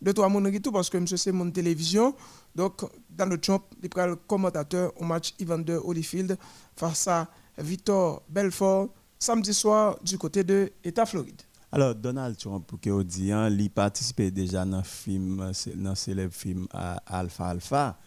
deux 0.00 0.12
trois 0.12 0.28
monde 0.28 0.50
tout 0.62 0.72
parce 0.72 0.90
que 0.90 0.98
monsieur 0.98 1.16
c'est 1.16 1.32
mon 1.32 1.50
télévision 1.50 2.14
donc 2.54 2.82
dans 3.10 3.26
notre 3.26 3.44
champ 3.44 3.62
il 3.82 3.88
pral 3.88 4.16
commentateur 4.26 4.92
au 5.00 5.04
match 5.04 5.34
Evander 5.40 5.78
Holyfield 5.84 6.36
face 6.76 7.08
à 7.08 7.28
Victor 7.58 8.22
Belfort 8.28 8.88
samedi 9.18 9.52
soir 9.52 9.98
du 10.02 10.16
côté 10.18 10.44
de 10.44 10.72
État 10.84 11.06
Floride 11.06 11.42
alors, 11.70 11.94
Donald 11.94 12.34
Trump, 12.38 12.72
qui 12.80 12.88
a 12.88 13.02
dit, 13.02 13.30
hein, 13.30 13.50
il 13.50 13.70
participait 13.70 14.30
déjà 14.30 14.64
dans 14.64 14.78
le 14.78 14.82
film, 14.82 15.52
dans 15.76 15.90
le 15.90 15.94
célèbre 15.94 16.32
film 16.32 16.66
Alpha 17.06 17.46
Alpha. 17.48 17.98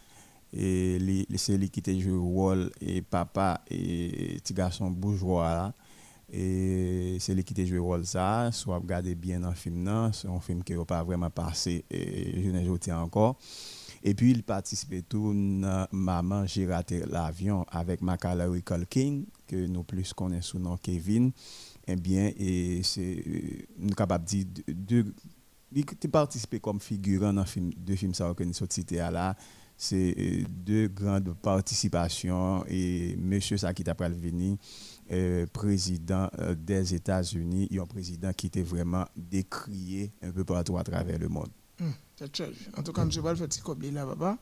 Et 0.54 0.98
c'est 1.38 1.58
lui 1.58 1.70
qui 1.70 1.80
était 1.80 1.98
joué 2.00 2.18
rôle 2.18 2.72
et 2.82 3.02
papa 3.02 3.62
et 3.70 4.38
petit 4.44 4.54
garçon 4.54 4.90
bourgeois. 4.90 5.74
Et 6.32 7.18
c'est 7.20 7.34
lui 7.36 7.44
qui 7.44 7.54
était 7.54 7.66
joué 7.66 7.78
rôle 7.78 8.06
ça. 8.06 8.52
Soit 8.52 8.78
regardez 8.78 9.16
bien 9.16 9.40
dans 9.40 9.50
le 9.50 9.56
film, 9.56 10.12
c'est 10.14 10.28
un 10.28 10.40
film 10.40 10.64
qui 10.64 10.74
n'a 10.74 10.86
pas 10.86 11.04
vraiment 11.04 11.30
passé 11.30 11.84
et 11.90 12.42
je 12.42 12.50
ne 12.50 12.64
joué 12.64 12.94
encore. 12.94 13.38
Et 14.04 14.16
puis, 14.16 14.32
il 14.32 14.42
participait 14.42 15.04
tout 15.04 15.32
Maman, 15.92 16.48
j'ai 16.48 16.66
raté 16.66 17.04
l'avion 17.06 17.66
avec 17.70 18.02
Macaulay 18.02 18.62
Culkin, 18.62 19.24
que 19.46 19.68
nous 19.68 19.84
plus 19.84 20.12
connaissons 20.14 20.58
sous 20.58 20.60
nom 20.60 20.78
Kevin 20.78 21.32
eh 21.88 21.96
bien, 21.96 22.32
et 22.38 22.82
c'est 22.84 23.24
euh, 23.28 23.90
capable 23.96 24.26
de 24.26 24.30
dire 24.30 24.46
de, 24.68 25.06
de, 25.72 26.08
participer 26.08 26.60
comme 26.60 26.80
figurant 26.80 27.34
dans 27.34 27.46
film, 27.46 27.72
deux 27.76 27.96
films 27.96 28.14
que 28.14 28.44
nous 28.44 28.54
cité 28.54 28.98
là 28.98 29.36
c'est 29.82 30.14
euh, 30.16 30.44
deux 30.48 30.88
grandes 30.90 31.34
participations 31.42 32.64
et 32.68 33.16
monsieur 33.18 33.58
ça 33.58 33.74
qui 33.74 33.82
venir 34.14 34.58
euh, 35.12 35.48
président 35.52 36.30
euh, 36.38 36.54
des 36.54 36.94
États-Unis 36.94 37.68
un 37.80 37.88
président 37.88 38.32
qui 38.32 38.46
était 38.46 38.62
vraiment 38.62 39.06
décrié 39.16 40.12
un 40.22 40.32
peu 40.32 40.44
partout 40.44 40.78
à 40.78 40.84
travers 40.84 41.18
le 41.18 41.28
monde. 41.30 41.50
Hum, 41.82 41.92
en 42.78 42.84
tout 42.84 42.94
cas, 42.94 43.02
M. 43.02 43.10
Balfet, 43.24 43.48
c'est 43.50 43.64
là, 43.92 44.06
papa. 44.06 44.38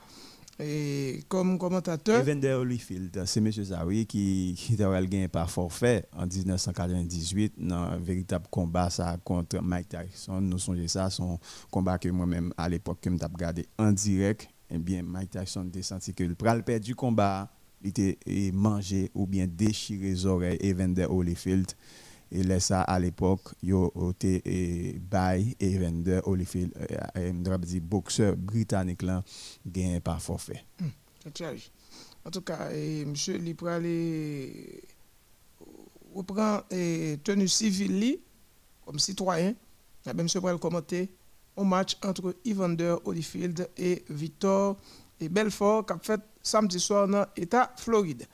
Et 0.59 1.23
comme 1.29 1.57
commentateur. 1.57 2.19
Evander 2.19 2.51
Holyfield, 2.51 3.23
c'est 3.25 3.39
M. 3.39 3.49
Zawi 3.49 4.05
qui, 4.05 4.55
qui 4.57 4.83
a 4.83 5.01
gagné 5.05 5.29
par 5.29 5.49
forfait 5.49 6.05
en 6.11 6.27
1998 6.27 7.53
dans 7.59 7.75
un 7.77 7.97
véritable 7.97 8.47
combat 8.51 8.89
ça, 8.89 9.15
contre 9.23 9.61
Mike 9.61 9.87
Tyson. 9.87 10.41
Nous 10.41 10.59
songeons 10.59 10.89
ça, 10.89 11.09
son 11.09 11.39
combat 11.71 11.97
que 11.97 12.09
moi-même 12.09 12.53
à 12.57 12.67
l'époque, 12.67 12.99
que 12.99 13.09
je 13.09 13.25
regardé 13.25 13.65
en 13.77 13.93
direct. 13.93 14.49
Eh 14.71 14.77
bien, 14.77 15.03
Mike 15.03 15.31
Tyson 15.31 15.71
a 15.73 15.81
senti 15.81 16.13
que 16.13 16.23
le 16.23 16.35
pral 16.35 16.63
perdre 16.63 16.85
du 16.85 16.95
combat, 16.95 17.51
il 17.81 17.89
était 17.89 18.17
mangé 18.53 19.09
ou 19.15 19.25
bien 19.25 19.47
déchiré 19.47 20.09
les 20.09 20.25
oreilles 20.25 20.59
Evander 20.61 21.05
Holyfield. 21.09 21.71
Et 22.31 22.43
là, 22.43 22.57
à 22.81 22.99
l'époque, 22.99 23.49
il 23.63 23.73
été 24.11 24.43
e, 24.45 24.99
bay 24.99 25.55
Evander 25.59 26.19
Holyfield, 26.23 26.71
un 27.15 27.43
euh, 27.43 27.79
boxeur 27.81 28.35
britannique, 28.37 29.01
là, 29.01 29.23
gagné 29.65 29.99
par 29.99 30.21
forfait. 30.21 30.63
Hmm, 30.79 30.89
en 32.25 32.29
tout 32.29 32.41
cas, 32.41 32.71
et, 32.71 33.05
peut 33.57 33.67
aller 33.67 34.83
reprendre 36.13 36.65
tenue 37.23 37.47
civile 37.47 38.19
comme 38.85 38.99
citoyen. 38.99 39.55
Même 40.05 40.23
monsieur 40.23 40.39
pourrait 40.39 40.57
commenter 40.59 41.09
un 41.59 41.63
match 41.63 41.97
entre 42.03 42.35
Evander 42.45 42.95
Holyfield 43.05 43.69
et 43.77 44.03
Victor 44.09 44.77
et 45.19 45.29
Belfort 45.29 45.85
qui 45.85 45.93
a 45.93 45.99
fait 46.01 46.21
samedi 46.41 46.79
soir 46.79 47.07
dans 47.07 47.25
l'État 47.37 47.73
Floride. 47.77 48.25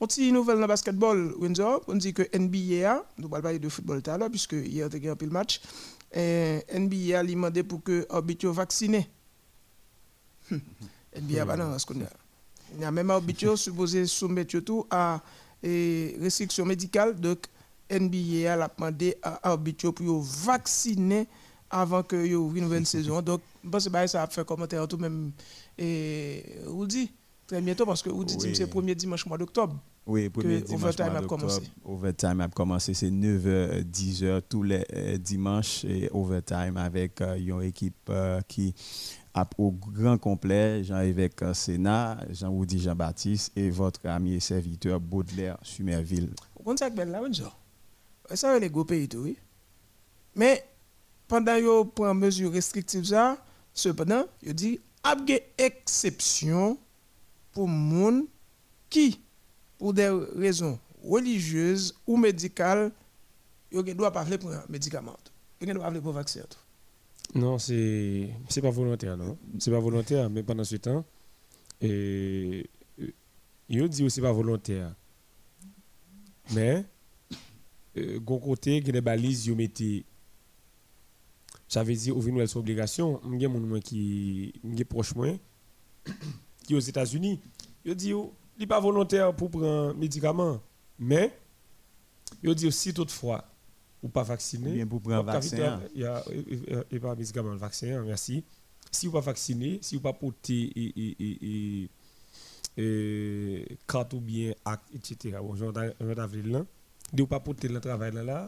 On 0.00 0.06
dit 0.06 0.32
nouvelle 0.32 0.56
dans 0.56 0.62
le 0.62 0.66
basketball, 0.66 1.32
Windsor. 1.38 1.84
On 1.86 1.94
dit 1.94 2.12
que 2.12 2.22
NBA, 2.36 3.06
nous 3.18 3.28
allons 3.28 3.40
parler 3.40 3.60
de 3.60 3.68
football 3.68 4.02
tout 4.02 4.10
à 4.10 4.18
l'heure, 4.18 4.30
puisque 4.30 4.54
hier, 4.54 4.88
il 4.92 5.04
y 5.04 5.08
a 5.08 5.12
un 5.12 5.16
peu 5.16 5.26
le 5.26 5.30
match. 5.30 5.60
NBA 6.12 7.20
a 7.20 7.22
demandé 7.22 7.62
pour 7.62 7.84
que 7.84 8.04
l'arbitre 8.10 8.48
vacciné. 8.48 9.08
NBA, 10.50 11.44
bah 11.44 11.56
non, 11.56 11.78
ce 11.78 11.86
qu'on 11.86 12.00
a. 12.00 12.08
Il 12.74 12.80
y 12.80 12.84
a 12.84 12.90
même 12.90 13.10
arbitre 13.10 13.54
supposé 13.56 14.06
soumettre 14.06 14.58
tout 14.58 14.84
à 14.90 15.22
restrictions 15.62 16.66
médicales. 16.66 17.14
Donc, 17.20 17.46
NBA 17.88 18.52
a 18.52 18.68
demandé 18.68 19.16
à 19.22 19.38
l'arbitre 19.44 19.90
pour 19.92 20.20
vacciner 20.20 21.28
avant 21.72 22.02
que 22.02 22.16
y 22.16 22.30
ait 22.30 22.34
une 22.34 22.60
nouvelle 22.60 22.86
saison. 22.86 23.22
Donc, 23.22 23.40
je 23.64 23.68
pense 23.70 23.88
que 23.88 24.06
ça 24.06 24.22
a 24.22 24.26
fait 24.28 24.44
commentaire 24.44 24.86
tout 24.86 24.98
même. 24.98 25.32
Et 25.78 26.44
vous 26.66 26.86
dit 26.86 27.10
très 27.46 27.60
bientôt 27.60 27.86
parce 27.86 28.02
que 28.02 28.10
vous 28.10 28.24
dites 28.24 28.40
que 28.40 28.54
c'est 28.54 28.64
le 28.64 28.68
premier 28.68 28.94
dimanche 28.94 29.26
mois 29.26 29.38
d'octobre. 29.38 29.76
Oui, 30.06 30.28
premier 30.28 30.60
dimanche 30.60 30.82
overtime 30.82 31.16
a 31.16 31.22
commencé. 31.22 31.62
Overtime 31.84 32.40
a 32.40 32.48
commencé, 32.48 32.92
c'est 32.92 33.10
9h, 33.10 33.84
10h 33.84 34.42
tous 34.48 34.62
les 34.64 34.84
euh, 34.92 35.16
dimanches 35.16 35.84
et 35.84 36.10
overtime 36.12 36.76
avec 36.76 37.20
euh, 37.20 37.36
une 37.36 37.62
équipe 37.62 37.94
euh, 38.10 38.40
qui 38.48 38.74
a 39.32 39.48
au 39.58 39.70
grand 39.70 40.18
complet, 40.18 40.84
Jean-Évêque 40.84 41.40
Sénat, 41.54 42.18
Jean-Woudi 42.30 42.80
Jean-Baptiste 42.80 43.52
et 43.56 43.70
votre 43.70 44.06
ami 44.06 44.34
et 44.34 44.40
serviteur 44.40 45.00
Baudelaire 45.00 45.56
Sumerville. 45.62 46.30
Vous 46.56 46.64
comprenez 46.64 46.78
ça 46.78 46.90
là, 46.90 47.20
Ça, 48.34 48.58
les 48.58 48.68
gros 48.68 48.84
pays, 48.84 49.08
oui. 49.14 49.36
Mais 50.34 50.64
pendant 51.32 51.56
que 51.56 51.84
prend 51.84 52.12
mesure 52.12 52.52
restrictive, 52.52 53.04
ça, 53.04 53.42
cependant, 53.72 54.26
il 54.42 54.52
dit, 54.52 54.78
a 55.02 55.16
exception 55.56 56.76
pour 57.52 57.66
les 57.66 58.26
qui 58.90 59.18
pour 59.78 59.94
des 59.94 60.10
raisons 60.36 60.78
religieuses 61.02 61.94
ou 62.06 62.18
médicales, 62.18 62.92
ils 63.70 63.78
ne 63.78 63.92
doivent 63.94 64.12
pas 64.12 64.26
prendre 64.26 64.50
un 64.50 64.64
médicament. 64.68 65.16
Ils 65.62 65.68
ne 65.68 65.72
doivent 65.72 65.94
pas 65.94 66.00
prendre 66.00 66.12
vaccin. 66.12 66.42
Non, 67.34 67.58
c'est 67.58 68.28
n'est 68.54 68.62
pas 68.62 68.70
volontaire, 68.70 69.16
non. 69.16 69.38
C'est 69.58 69.70
pas 69.70 69.80
volontaire, 69.80 70.28
mais 70.28 70.42
pendant 70.42 70.64
ce 70.64 70.76
temps, 70.76 71.02
et 71.80 72.68
ils 73.70 73.88
dit 73.88 74.04
aussi 74.04 74.20
pas 74.20 74.32
volontaire. 74.32 74.94
Mais, 76.52 76.84
euh, 77.96 78.20
côté, 78.20 78.76
il 78.76 78.86
y 78.86 78.90
a 78.90 78.92
des 78.92 79.00
balises, 79.00 79.46
ils 79.46 79.56
mettent. 79.56 79.82
Ça 81.72 81.82
veut 81.82 81.94
dire, 81.94 82.14
au 82.14 82.20
final, 82.20 82.46
c'est 82.46 82.58
obligation. 82.58 83.18
Il 83.24 83.40
y 83.40 83.46
a 83.46 83.48
des 83.48 83.54
gens 83.54 83.80
qui 83.80 84.52
sont 84.62 84.84
proches, 84.84 85.14
qui 86.64 86.74
aux 86.74 86.78
États-Unis. 86.78 87.40
Ils 87.86 87.94
disent, 87.94 88.14
n'est 88.58 88.66
pas 88.66 88.78
volontaire 88.78 89.34
pour 89.34 89.50
prendre 89.50 89.66
un 89.66 89.94
médicament, 89.94 90.60
mais 90.98 91.34
il 92.42 92.54
dit 92.54 92.66
aussi 92.66 92.92
toutefois 92.92 93.46
ou 94.02 94.08
pas 94.10 94.22
vacciné, 94.22 94.70
bien 94.70 94.86
pour 94.86 95.00
prendre 95.00 95.20
un 95.20 95.22
vaccin. 95.22 95.80
Il 95.94 96.02
y 96.02 96.04
a, 96.04 96.22
pas 97.00 97.14
médicament, 97.14 97.52
le 97.52 97.56
vaccin, 97.56 98.00
hein, 98.00 98.04
merci. 98.06 98.44
Si 98.90 99.06
vous 99.06 99.12
pas 99.12 99.20
vacciné, 99.20 99.78
si 99.80 99.94
vous 99.94 100.02
pas 100.02 100.12
porté 100.12 100.70
et, 100.76 101.88
et, 102.76 103.78
carte 103.88 104.12
ou 104.12 104.20
bien 104.20 104.52
acte, 104.66 104.94
etc. 104.94 105.38
Bon, 105.40 105.56
genre 105.56 105.72
d'avril 105.72 106.50
là, 106.50 106.66
de 107.14 107.24
pas 107.24 107.40
porter 107.40 107.68
le 107.68 107.80
travail 107.80 108.12
là, 108.12 108.22
là 108.22 108.46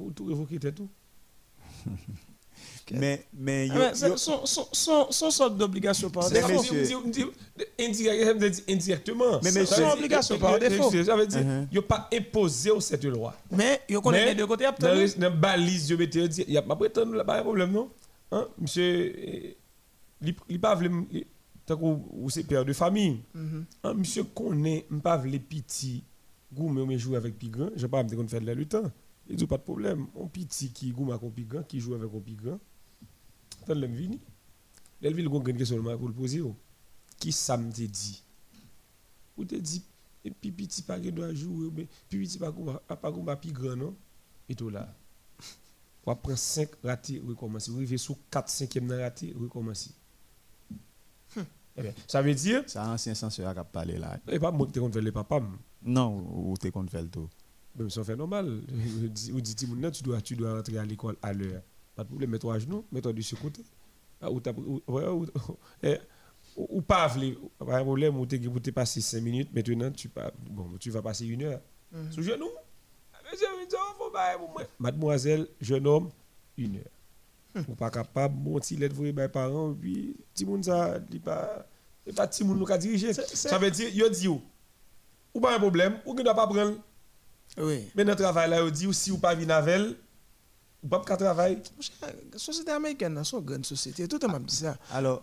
vous 0.00 0.10
tout 0.10 0.24
révoquer 0.24 0.58
tout. 0.72 0.90
Mais, 2.92 3.24
mais, 3.32 3.68
ah, 3.70 3.92
yo, 3.94 4.16
son, 4.16 4.44
son, 4.44 5.10
son, 5.10 5.30
sorte 5.30 5.56
d'obligation 5.56 6.10
par 6.10 6.30
défaut. 6.30 6.62
Indirectement. 8.68 9.40
Mais, 9.42 9.52
mais 9.52 9.64
son 9.64 9.84
obligation 9.90 10.38
par 10.38 10.58
défaut. 10.58 10.90
Ça 10.90 11.16
veut 11.16 11.26
dire, 11.26 11.40
il 11.40 11.68
n'y 11.72 11.78
a 11.78 11.82
pas 11.82 12.08
imposé 12.12 12.70
cette 12.80 13.04
loi. 13.04 13.34
Mais, 13.50 13.80
il 13.88 13.98
connaît 14.00 14.26
les 14.26 14.34
deux 14.34 14.46
côtés. 14.46 14.66
Dans 14.78 15.08
la 15.18 15.30
balise, 15.30 15.88
je 15.88 15.94
vais 15.94 16.04
il 16.04 16.50
n'y 16.50 16.56
a 16.58 16.62
pas 16.62 16.74
de 16.74 17.42
problème, 17.42 17.72
non? 17.72 17.90
Hein? 18.30 18.48
Monsieur, 18.58 19.14
il 20.20 20.34
n'y 20.50 20.56
a 20.56 20.58
pas 20.58 20.76
de 20.76 20.90
ou 21.72 22.28
c'est 22.28 22.42
père 22.44 22.64
de 22.64 22.72
famille. 22.72 23.20
Mm-hmm. 23.34 23.64
Hein, 23.84 23.94
monsieur 23.94 24.24
connaît, 24.24 24.86
pas 25.02 25.22
les 25.24 25.38
petits, 25.38 26.04
goût, 26.52 26.68
mais 26.68 26.98
joue 26.98 27.16
avec 27.16 27.38
Pigran, 27.38 27.68
je 27.70 27.74
ne 27.74 27.80
sais 27.80 27.88
pas 27.88 28.04
qu'on 28.04 28.28
fait 28.28 28.40
de 28.40 28.46
la 28.46 28.54
lutte. 28.54 28.76
Il 29.28 29.36
n'y 29.36 29.42
a 29.42 29.46
pas 29.46 29.58
de 29.58 29.62
problème. 29.62 30.06
Un 30.20 30.26
petit 30.26 30.70
qui 30.70 30.90
goûte 30.92 31.10
avec 31.10 31.22
un 31.22 31.30
Pigran, 31.30 31.62
qui 31.62 31.80
joue 31.80 31.94
avec 31.94 32.12
un 32.12 32.20
Pigran, 32.20 32.58
Tan 33.66 33.74
lem 33.74 33.94
vini. 33.94 34.20
Lel 35.04 35.14
vil 35.14 35.28
gon 35.28 35.44
gen 35.44 35.58
kesyon 35.60 35.84
pour 35.98 36.08
le 36.08 36.14
poser. 36.14 36.42
Qui 37.18 37.32
ça 37.32 37.56
me 37.56 37.70
dit? 37.70 38.22
Ou 39.36 39.44
te 39.44 39.56
dit 39.56 39.84
et 40.24 40.30
puis 40.30 40.50
petit 40.50 40.80
pas 40.82 40.98
doit 40.98 41.34
jouer 41.34 41.68
mais 41.74 41.86
puis 42.08 42.26
petit 42.26 42.38
pas 42.38 42.50
pas 42.52 42.96
pas 42.96 43.36
plus 43.36 43.52
grand 43.52 43.76
non? 43.76 43.94
Et 44.48 44.54
tout 44.54 44.70
là. 44.70 44.94
On 46.06 46.16
prend 46.16 46.36
5 46.36 46.68
ratés 46.82 47.22
recommencer. 47.26 47.72
Arriver 47.72 47.96
sous 47.98 48.16
4 48.30 48.48
5e 48.48 49.00
raté 49.00 49.34
recommencer. 49.38 49.90
Eh 51.76 51.82
bien, 51.82 51.92
ça 52.06 52.22
veut 52.22 52.34
dire 52.34 52.62
ça 52.68 52.88
ancien 52.88 53.14
censeur 53.14 53.58
a 53.58 53.64
parlé 53.64 53.98
là. 53.98 54.18
Et 54.28 54.38
pas 54.38 54.52
moi 54.52 54.66
qui 54.66 54.72
te 54.72 54.98
les 54.98 55.12
papa 55.12 55.42
non 55.82 56.24
ou 56.32 56.56
t'es 56.56 56.70
contre 56.70 56.90
faire 56.92 57.10
tout 57.10 57.28
mais 57.76 57.90
ça 57.90 58.04
fait 58.04 58.16
normal 58.16 58.46
ou 59.32 59.40
dit 59.40 59.54
tu 59.56 60.02
dois 60.02 60.20
tu 60.20 60.36
dois 60.36 60.54
rentrer 60.54 60.78
à 60.78 60.84
l'école 60.84 61.16
à 61.22 61.32
l'heure. 61.32 61.62
Pas 61.96 62.04
de 62.04 62.08
problème 62.08 62.30
mets-toi 62.30 62.54
à 62.54 62.58
genoux 62.58 62.84
mets-toi 62.92 63.12
de 63.12 63.20
ce 63.22 63.34
côté. 63.34 63.62
Ah, 64.20 64.30
ou, 64.30 64.40
ou, 64.86 65.26
eh, 65.82 65.98
ou, 66.56 66.80
pas 66.82 67.08
pas 67.58 67.78
un 67.78 67.82
problème 67.84 68.16
ou 68.18 68.26
tu 68.26 68.72
passé 68.72 69.00
5 69.00 69.20
minutes 69.20 69.52
maintenant 69.52 69.90
tu 69.90 70.08
pas 70.08 70.32
bon 70.50 70.70
tu 70.78 70.90
vas 70.90 71.02
passer 71.02 71.26
une 71.26 71.42
heure. 71.42 71.60
Mm 71.92 71.98
-hmm. 71.98 72.12
sous 72.12 72.22
genou 72.22 72.48
mademoiselle 74.78 75.46
jeune 75.60 75.86
homme 75.86 76.10
une 76.56 76.76
heure. 76.76 76.94
Mm. 77.54 77.60
ou 77.68 77.74
pas 77.74 77.90
capable 77.90 78.34
mon 78.36 78.58
petit 78.58 78.76
lettre 78.76 78.94
vous 78.94 79.04
mes 79.12 79.28
parents 79.28 79.74
puis 79.74 80.16
petit 80.32 80.44
monde 80.44 80.64
ça 80.64 80.98
dit 80.98 81.20
pas 81.20 81.66
et 82.06 82.12
pas 82.12 82.26
petit 82.26 82.44
monde 82.44 82.58
nous 82.58 82.66
ka 82.66 82.78
diriger 82.78 83.12
ça 83.12 83.58
veut 83.58 83.70
dire 83.70 83.88
yo 83.94 84.08
dit 84.08 84.28
ou 84.28 84.42
pas 85.40 85.54
un 85.56 85.58
problème 85.60 85.98
ou 86.06 86.14
ne 86.14 86.22
doit 86.22 86.34
pas 86.34 86.46
prendre 86.46 86.76
oui 87.58 87.88
mais 87.94 88.04
notre 88.04 88.22
travail 88.22 88.50
là 88.50 88.58
yo 88.58 88.70
dit 88.70 88.86
ou 88.86 88.92
si 88.92 89.10
ou 89.10 89.18
pas 89.18 89.34
venir 89.34 89.54
avec 89.54 89.96
ou 90.82 90.88
pas 90.88 91.00
qu'à 91.00 91.16
travailler 91.16 91.58
société 92.36 92.70
américaine 92.70 93.20
c'est 93.24 93.36
une 93.36 93.42
grande 93.44 93.66
société 93.66 94.08
tout 94.08 94.18
le 94.20 94.28
monde 94.28 94.44
dit 94.44 94.56
ça 94.56 94.76
alors 94.92 95.22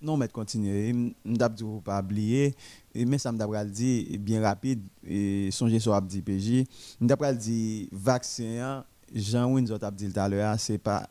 non, 0.00 0.16
mais 0.16 0.28
continuer. 0.28 0.92
Je 1.24 1.30
ne 1.30 1.80
pas 1.80 2.00
oublier. 2.00 2.54
Mais 2.94 3.18
ça 3.18 3.32
me 3.32 3.64
dit 3.64 4.18
bien 4.18 4.42
rapide. 4.42 4.82
Et 5.04 5.50
songez 5.50 5.80
sur 5.80 5.94
Abdi 5.94 6.22
PJ. 6.22 6.64
Je 7.00 7.32
dit 7.32 7.88
vaccin. 7.92 8.84
Jean 9.14 9.50
Windsor 9.50 9.82
a 9.82 9.90
dit 9.90 10.12
tout 10.12 10.20
à 10.20 10.28
l'heure, 10.28 10.60
c'est 10.60 10.76
pas 10.76 11.08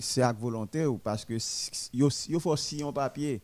c'est 0.00 0.20
avec 0.20 0.38
volonté 0.38 0.84
ou 0.84 0.98
parce 0.98 1.24
que 1.24 1.38
il 1.94 2.40
faut 2.40 2.56
signer 2.56 2.84
un 2.84 2.92
papier. 2.92 3.40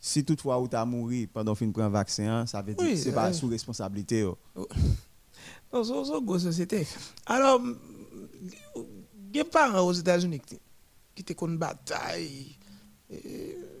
Si 0.00 0.24
toutefois 0.24 0.60
ou 0.60 0.68
tu 0.68 0.76
as 0.76 0.84
mouru 0.84 1.26
pendant 1.26 1.54
que 1.54 1.64
prends 1.64 1.82
un 1.82 1.88
vaccin, 1.88 2.46
ça 2.46 2.62
veut 2.62 2.74
dire 2.74 2.86
que 2.86 2.96
ce 2.96 3.08
n'est 3.08 3.14
pas 3.14 3.32
sous 3.32 3.48
responsabilité. 3.48 4.28
Non, 5.70 5.84
c'est 5.84 5.92
une 5.92 6.24
grosse 6.24 6.44
société. 6.44 6.86
Alors, 7.26 7.60
il 8.74 9.36
y 9.36 9.40
a 9.40 9.44
pas 9.44 9.70
parents 9.70 9.86
aux 9.86 9.92
États-Unis 9.92 10.40
qui 11.14 11.24
te 11.24 11.44
une 11.44 11.58
bataille 11.58 12.56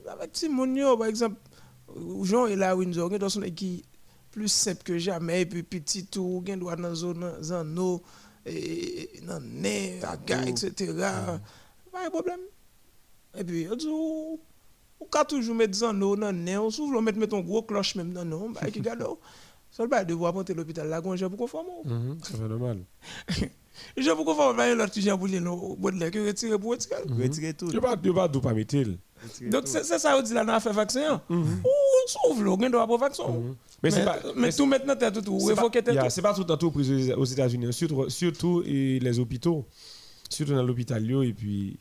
avec 0.08 0.36
Simonio, 0.36 0.96
par 0.96 1.06
exemple, 1.06 1.36
Jean 2.22 2.46
et 2.46 2.56
là, 2.56 2.76
Windsor, 2.76 3.10
dans 3.18 3.28
son 3.28 3.42
équipe 3.42 3.86
plus 4.30 4.48
simple 4.48 4.82
que 4.82 4.98
jamais, 4.98 5.42
et 5.42 5.46
puis 5.46 5.62
petit 5.62 6.06
tout, 6.06 6.44
il 6.46 6.58
doit 6.58 6.76
dans 6.76 6.94
zone 6.94 7.42
zone 7.42 8.00
et 8.44 9.10
dans 9.26 9.40
nez, 9.40 10.00
etc. 10.46 10.92
Pas 11.90 12.04
de 12.04 12.10
problème. 12.10 12.40
Et 13.36 13.44
puis, 13.44 13.66
on 13.70 13.76
dit, 13.76 13.86
ou 15.00 15.06
quand 15.10 15.24
toujours 15.24 15.54
mettre 15.54 15.74
zone 15.74 16.00
dans 16.00 16.32
nez, 16.32 16.58
on 16.58 16.70
souvent 16.70 17.00
mettre 17.00 17.18
mettre 17.18 17.36
un 17.36 17.40
gros 17.40 17.62
cloche 17.62 17.94
même 17.94 18.12
dans 18.12 18.24
non, 18.24 18.50
bah 18.50 18.70
qui 18.70 18.80
garde. 18.80 19.06
Seul 19.70 19.88
pas 19.88 20.04
devoir 20.04 20.32
monter 20.32 20.54
l'hôpital 20.54 20.88
là, 20.88 21.00
j'ai 21.14 21.28
pour 21.28 21.38
conformer. 21.38 21.70
C'est 22.22 22.40
normal. 22.40 22.78
J'ai 23.96 24.12
pour 24.14 24.24
conformer 24.24 24.74
l'autre 24.74 24.90
qui 24.92 25.02
j'ai 25.02 25.12
voulu 25.12 25.38
le 25.38 25.76
bout 25.76 25.90
de 25.90 25.98
l'air, 25.98 26.10
retirer 26.26 26.58
pour 26.58 26.72
retirer. 26.72 26.96
Retirer 27.16 27.54
tout. 27.54 27.70
Tu 27.70 27.80
pas 27.80 27.96
tu 27.96 28.12
pas 28.12 28.28
tout 28.28 28.40
pas 28.40 28.52
mettre. 28.52 28.98
Donc 29.42 29.62
c'est 29.66 29.84
ça 29.84 30.16
on 30.18 30.22
dit 30.22 30.34
là 30.34 30.44
dans 30.44 30.60
fait 30.60 30.72
vaccin. 30.72 31.20
Mhm. 31.28 31.62
Ou 31.64 32.08
sauve 32.08 32.42
le 32.42 32.56
gain 32.56 32.70
de 32.70 32.98
vaccin. 32.98 33.28
Mhm. 33.28 33.54
Mais 33.82 33.90
c'est 33.90 34.04
pas 34.04 34.18
mais 34.36 34.52
tout 34.52 34.66
maintenant 34.66 34.94
t'as 34.98 35.10
tout 35.10 35.30
ou 35.30 35.50
évoquer 35.50 35.82
tête. 35.82 35.98
C'est 36.10 36.22
pas 36.22 36.34
tout 36.34 36.50
entreprise 36.50 37.12
aux 37.16 37.24
États-Unis, 37.24 37.72
surtout 37.72 38.08
surtout 38.10 38.62
les 38.64 39.18
hôpitaux. 39.18 39.66
Surtout 40.30 40.52
dans 40.52 40.62
l'hôpital 40.62 41.02
et 41.22 41.32
puis 41.32 41.78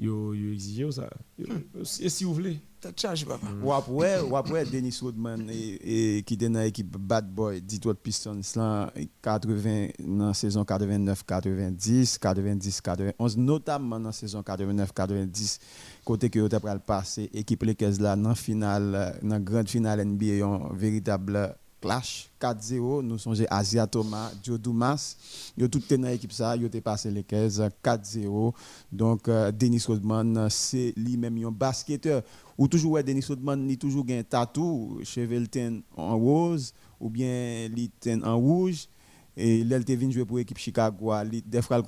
yo 0.00 0.34
yo 0.34 0.52
exige 0.52 0.90
ça. 0.90 1.10
Hmm. 1.38 1.60
Et 2.00 2.08
si 2.08 2.24
vous 2.24 2.34
voulez 2.34 2.58
T'as 2.80 2.92
charge 2.96 3.26
papa. 3.26 3.46
Hmm. 3.46 3.62
Ou 3.62 3.72
après 3.74 4.22
ou 4.22 4.34
après 4.36 4.64
Dennis 4.64 4.98
Rodman 5.02 5.46
et 5.50 6.22
qui 6.26 6.34
était 6.34 6.48
dans 6.48 6.60
l'équipe 6.60 6.96
Bad 6.96 7.30
Boy 7.30 7.60
Detroit 7.60 7.94
Pistons 7.94 8.40
là 8.56 8.90
80 9.20 9.88
dans 9.98 10.32
saison 10.32 10.64
89 10.64 11.22
90 11.26 12.18
90 12.18 12.80
91 12.80 13.36
notamment 13.36 14.00
dans 14.00 14.12
saison 14.12 14.42
89 14.42 14.94
90 14.94 15.58
côté 16.06 16.30
que 16.30 16.38
vous 16.38 16.48
avez 16.54 16.78
passé 16.78 17.28
équipe 17.34 17.64
Lakers 17.64 18.00
là 18.00 18.16
dans 18.16 18.34
finale 18.34 19.18
dans 19.22 19.40
grande 19.40 19.68
finale 19.68 20.02
NBA 20.02 20.42
un 20.46 20.74
véritable 20.74 21.54
clash. 21.80 22.30
4-0 22.40 23.02
nous 23.02 23.18
sommes 23.18 23.34
Asia 23.50 23.86
Thomas 23.86 24.32
Joe 24.42 24.58
Dumas. 24.58 25.16
Yo 25.56 25.68
tout 25.68 25.82
dans 25.90 26.08
l'équipe 26.08 26.32
ça 26.32 26.56
yo 26.56 26.66
été 26.66 26.80
passé 26.80 27.10
les 27.10 27.22
15 27.22 27.68
4-0 27.84 28.52
donc 28.92 29.28
euh, 29.28 29.52
Dennis 29.52 29.84
Rodman 29.86 30.48
c'est 30.50 30.92
lui-même 30.96 31.44
un 31.44 31.50
basketteur. 31.50 32.22
Ou 32.56 32.68
toujours 32.68 32.92
ouais, 32.92 33.02
Denis 33.02 33.24
Rodman 33.26 33.68
il 33.68 33.78
toujours 33.78 34.04
un 34.08 34.22
tatou. 34.22 35.00
Cheveux 35.02 35.46
en 35.96 36.18
rose 36.18 36.72
ou 37.00 37.10
bien 37.10 37.68
il 37.74 37.90
en 38.24 38.38
rouge. 38.38 38.86
Et 39.36 39.64
vient 39.64 40.10
jouer 40.10 40.24
pour 40.24 40.38
l'équipe 40.38 40.58
Chicago 40.58 41.12
des 41.46 41.62
fois 41.62 41.78
le 41.78 41.82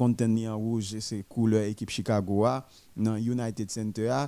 en 0.48 0.56
rouge 0.56 0.96
c'est 1.00 1.24
couleur 1.28 1.64
équipe 1.64 1.90
Chicago 1.90 2.46
United 2.96 3.70
Center 3.70 4.26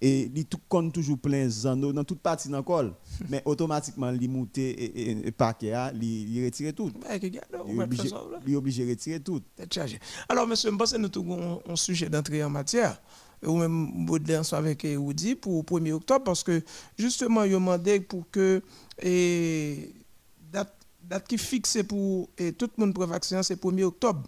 et 0.00 0.30
il 0.34 0.44
tout 0.46 0.58
compte 0.68 0.94
toujours 0.94 1.18
plein 1.18 1.48
zano 1.48 1.92
dans 1.92 2.04
toute 2.04 2.20
partie 2.20 2.48
dans 2.48 2.62
col 2.62 2.94
mais 3.28 3.42
automatiquement 3.44 4.10
il 4.10 4.30
monte 4.30 4.56
et, 4.58 5.10
et, 5.26 5.30
paquet 5.32 5.74
il 6.00 6.44
retire 6.44 6.74
tout. 6.74 6.90
Il 8.46 8.52
est 8.52 8.56
obligé 8.56 8.84
de 8.86 8.90
retirer 8.90 9.20
tout. 9.20 9.40
Alors 10.28 10.46
monsieur 10.46 10.70
je 10.70 10.76
pense 10.76 10.92
que 10.92 10.98
nous 10.98 11.10
avons 11.14 11.62
un 11.68 11.76
sujet 11.76 12.08
d'entrée 12.08 12.42
en 12.42 12.50
matière. 12.50 13.00
Ou 13.42 13.56
même 13.56 14.04
Baudelaire 14.04 14.44
soit 14.44 14.58
avec 14.58 14.84
Woody 14.84 15.34
pour 15.34 15.64
le 15.70 15.80
1er 15.80 15.92
octobre 15.92 16.24
parce 16.24 16.42
que 16.42 16.62
justement 16.98 17.44
il 17.44 17.52
demandé 17.52 18.00
pour 18.00 18.24
que 18.30 18.62
et 19.00 19.94
date 20.52 20.74
date 21.02 21.26
qui 21.26 21.38
fixe 21.38 21.78
pour 21.88 22.28
et 22.36 22.52
tout 22.52 22.68
le 22.76 22.84
monde 22.84 22.94
pour 22.94 23.06
vacciner 23.06 23.42
c'est 23.42 23.60
1er 23.60 23.84
octobre. 23.84 24.22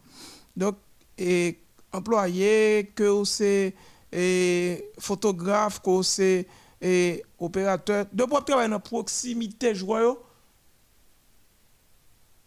Donc 0.56 0.76
et 1.18 1.58
employé 1.92 2.90
que 2.94 3.24
c'est 3.24 3.74
et 4.12 4.90
photographe 4.98 5.80
que 5.80 6.02
c'est 6.02 6.46
et 6.80 7.24
opérateur 7.38 8.06
de 8.12 8.24
pouvoir 8.24 8.44
travailler 8.44 8.68
dans 8.70 8.80
proximité 8.80 9.74
joyeux 9.74 10.16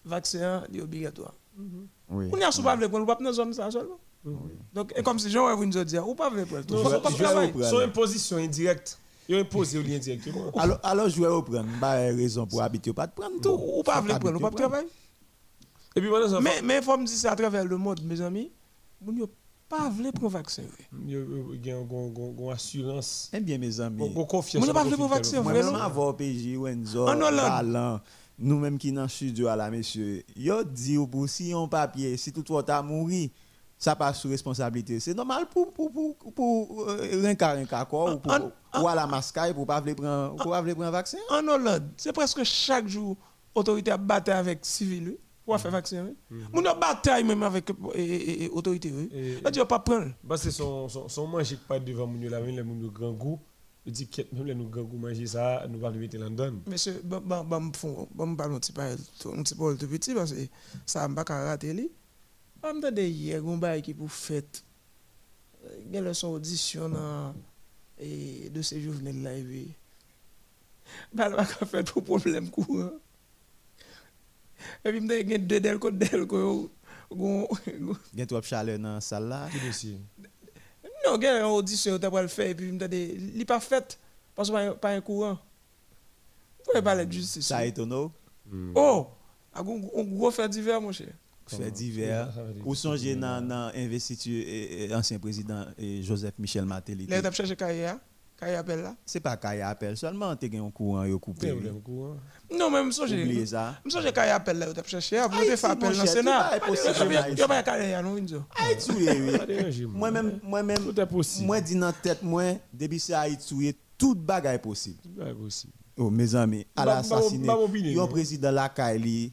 vaccin 0.04 0.64
est 0.74 0.82
obligatoire. 0.82 1.34
Mm 1.58 1.64
-hmm. 1.64 2.30
On 2.34 2.38
y 2.38 2.44
a 2.44 2.52
souvent 2.52 2.76
le 2.76 2.88
on 2.94 3.06
pas 3.06 3.18
zone 3.34 3.54
ça 3.54 3.72
seulement. 3.72 4.00
Donc, 4.74 4.92
et 4.96 5.04
comme 5.04 5.20
si 5.20 5.30
Jean 5.30 5.56
vous 5.56 5.66
nous 5.66 5.84
dit, 5.84 5.98
ou 6.00 6.16
pas 6.16 6.30
vrai 6.30 6.46
prendre 6.46 7.64
Son 7.70 7.80
imposition 7.80 8.38
indirecte. 8.38 8.98
Il 9.28 9.38
impose 9.38 9.76
indirectement. 9.76 10.52
Alors, 10.56 10.80
alors 10.84 11.10
je 11.10 11.20
vais 11.20 11.28
reprendre. 11.28 11.68
Pas 11.80 11.94
raison 11.94 12.46
pour 12.46 12.62
habiter, 12.62 12.94
pas 12.94 13.08
de 13.08 13.14
prendre 13.14 13.40
tout. 13.42 13.50
Ou 13.78 13.84
pas 13.84 14.02
vrai 14.02 14.20
prendre, 14.20 14.38
ou 14.38 14.40
pas 14.40 14.52
travailler. 14.52 14.88
Et 15.96 16.02
puis, 16.02 16.10
mais, 16.42 16.62
mais 16.62 16.78
il 16.78 16.84
faut 16.84 16.98
me 16.98 17.06
dire 17.06 17.16
ça 17.18 17.32
à 17.32 17.36
travers 17.36 17.66
le 17.66 17.78
monde, 17.78 18.02
mes 18.04 18.20
amis. 18.22 18.52
Vous 19.02 19.12
ne 19.12 19.26
pas 19.70 19.90
voulu 19.90 20.12
prendre 20.12 20.32
vaccin. 20.32 20.64
Il 21.06 21.12
y 21.12 21.72
a 21.72 21.76
une 21.80 22.50
assurance. 22.52 23.30
Eh 23.34 23.40
bien, 23.40 23.58
mes 23.58 23.80
amis. 23.80 24.06
Une 24.06 24.26
confiance. 24.28 24.66
Vous 24.66 24.74
pas 24.74 24.84
voulu 24.84 24.96
prendre 24.96 25.14
vaccin. 25.14 25.42
Moi, 25.42 25.54
même 25.54 25.76
avant 25.76 26.14
PJ, 26.14 26.56
Wenzo, 26.58 27.08
nous-mêmes 28.38 28.78
qui 28.78 28.92
dans 28.92 29.04
le 29.04 29.08
studio 29.08 29.48
à 29.48 29.56
la 29.56 29.72
monsieur, 29.72 30.24
yo 30.36 30.62
dit 30.64 30.98
pour 31.10 31.30
si 31.30 31.54
on 31.56 31.70
papier, 31.70 32.18
si 32.18 32.34
tout 32.34 32.44
tu 32.44 32.52
as 32.54 32.82
mouru 32.82 33.32
ça 33.78 33.96
passe 33.96 34.20
sous 34.20 34.30
responsabilité. 34.30 35.00
C'est 35.00 35.14
normal 35.14 35.48
pour 35.50 35.72
pour 35.74 35.92
pour 35.92 36.34
pour 36.34 36.90
euh, 36.90 37.26
un 37.26 37.36
cas 37.36 37.56
un 37.56 37.64
ou 37.64 38.18
pour 38.18 38.34
ou 38.82 38.88
à 38.88 38.96
la 38.96 39.08
mascaille 39.08 39.54
pour 39.54 39.66
pas 39.66 39.82
prendre 39.82 40.36
pour 40.36 40.52
pas 40.52 40.62
prendre 40.62 40.84
un 40.84 40.92
vaccin. 40.92 41.18
En 41.30 41.48
Hollande, 41.48 41.90
c'est 41.98 42.14
presque 42.14 42.44
chaque 42.44 42.88
jour 42.88 43.18
autorité 43.54 43.92
a 43.92 43.98
battu 43.98 44.32
avec 44.32 44.66
civil 44.66 45.18
pour 45.46 45.60
faire 45.60 45.72
vaccin. 45.72 46.14
Mon 46.30 46.62
mm-hmm. 46.62 46.68
a 46.68 46.74
bataille 46.74 47.24
même 47.24 47.44
avec 47.44 47.70
autorité. 48.52 48.92
Là 49.44 49.52
tu 49.52 49.60
vas 49.60 49.66
pas 49.66 49.80
prendre. 49.80 50.12
Parce 50.28 50.44
que 50.44 50.52
son 50.52 50.90
son 50.90 51.08
son 51.08 51.28
manger 51.28 51.58
pas 51.68 51.80
devant 51.80 52.08
mon 52.08 52.20
là 52.30 52.42
même 52.42 52.82
les 52.82 52.90
grand 52.90 53.12
goût. 53.12 53.40
Il 53.86 53.94
dit 53.94 54.08
que 54.08 54.24
même 54.34 54.46
les 54.46 54.56
grand 54.56 54.84
goût 54.84 54.98
manger 54.98 55.28
ça, 55.28 55.66
nous 55.70 55.80
va 55.80 55.92
le 55.92 56.00
mettre 56.00 56.18
là-dedans. 56.18 56.52
Monsieur, 56.66 57.00
bon 57.04 57.22
bon 57.24 57.44
bon 57.44 57.72
bon 58.16 58.28
bon 58.28 58.56
un 58.56 58.60
petit 58.60 58.74
peu 58.74 58.82
un 58.82 59.44
petit 59.44 59.56
peu 59.56 59.76
petit 59.76 60.14
parce 60.16 60.34
que 60.34 60.42
ça 60.86 61.08
m'a 61.08 61.24
pas 61.24 61.46
rater 61.46 61.74
lui. 61.74 61.92
Am 62.64 62.82
de 62.82 63.02
hier, 63.02 63.46
un 63.46 63.58
bail 63.58 63.84
qui 63.84 63.94
pour 63.94 64.12
fête. 64.12 64.64
Il 65.86 65.94
y 65.94 65.98
a 65.98 66.14
son 66.14 66.30
audition 66.30 66.92
et 68.00 68.50
de 68.50 68.62
ces 68.62 68.82
journées 68.82 69.14
là 69.14 69.38
et 69.38 69.68
bah 71.14 71.30
pas 71.30 71.46
fait 71.46 71.92
pour 71.92 72.04
problème 72.04 72.50
courant. 72.50 72.92
Et 74.84 74.90
puis 74.92 75.00
il 75.00 75.30
y 75.32 75.34
a 75.34 75.38
deux 75.38 75.60
del 75.60 75.80
côté 75.80 76.10
del 76.10 76.26
ko 76.26 76.70
gon 77.12 77.48
gen 78.16 78.26
trop 78.26 78.42
chaleur 78.42 78.80
dans 78.80 79.00
salle 79.00 79.30
là 79.30 79.48
Non, 81.06 81.18
il 81.18 81.24
y 81.24 81.28
a 81.28 81.40
une 81.40 81.46
audition 81.46 82.00
tu 82.00 82.10
pas 82.10 82.22
le 82.22 82.28
faire 82.28 82.48
et 82.48 82.56
puis 82.56 82.70
il 82.70 82.78
dit 82.78 83.32
il 83.36 83.46
pas 83.46 83.60
fait 83.60 84.00
parce 84.34 84.50
que 84.50 84.74
pas 84.74 84.92
un 84.92 85.02
courant. 85.02 85.38
Pourquoi 86.64 86.82
parler 86.82 87.06
de 87.06 87.12
justice? 87.12 87.46
Ça 87.46 87.66
étonne. 87.66 87.94
Oh, 88.74 89.08
un 89.54 89.64
gros 89.64 90.32
fait 90.32 90.50
divers, 90.50 90.82
mon 90.82 90.92
cher. 90.92 91.14
Fait 91.48 91.72
divers. 91.72 92.34
Ou 92.66 92.74
songez 92.74 93.16
dans 93.16 93.40
l'investiture 93.48 94.98
ancien 94.98 95.20
président 95.20 95.66
Joseph 96.02 96.34
Michel 96.40 96.66
Matéli. 96.66 97.06
Là, 97.06 97.22
tu 97.22 97.28
as 97.28 97.32
cherché 97.32 97.56
carrière 97.56 98.00
Kaya 98.38 98.60
appelle 98.60 98.82
là? 98.82 98.96
C'est 99.06 99.22
pas 99.22 99.38
Kaya 99.38 99.70
appelle, 99.70 99.96
seulement 99.96 100.36
tu 100.36 100.54
as 100.54 100.62
un 100.62 100.70
courant 100.70 101.06
yo 101.06 101.18
coupé. 101.20 101.54
Non, 102.52 102.70
mais 102.70 102.92
je 102.92 103.08
j'ai 103.08 103.24
oublié 103.24 103.46
ça. 103.46 103.76
Je 103.86 104.00
j'ai 104.02 104.12
Kaya 104.12 104.36
appelle 104.36 104.60
là, 104.60 104.74
tu 104.74 104.80
as 104.80 104.84
cherché, 104.84 105.20
vous 105.20 105.38
avez 105.38 105.56
fait 105.56 105.68
appel 105.68 105.96
dans 105.96 106.02
le 106.02 106.08
Sénat. 106.08 106.52
C'est 106.54 106.60
possible. 106.66 107.36
Yo 107.38 107.48
pas 107.48 107.64
Kaya 107.64 108.02
non 108.02 108.14
Winzo. 108.14 108.44
Haïti 108.58 108.92
oui. 108.92 109.86
Moi 109.86 110.12
même 110.12 110.40
moi 110.44 110.64
même 110.64 110.80
tout 110.80 111.00
est 111.00 111.06
possible. 111.06 111.48
Moi 111.48 111.62
dis 111.62 111.76
dans 111.76 111.94
tête 111.94 112.22
moi 112.24 112.44
depuis 112.74 113.00
c'est 113.00 113.14
Haïti 113.14 113.76
tout 113.98 114.16
bagaille 114.16 114.60
possible. 114.60 114.98
Tout 115.02 115.10
bagaille 115.18 115.36
possible. 115.36 115.74
Oh 115.98 116.10
mes 116.10 116.36
amis, 116.36 116.68
à. 116.76 117.02
Yo 117.74 118.08
président 118.08 118.52
la 118.52 118.68
Kaili 118.68 119.32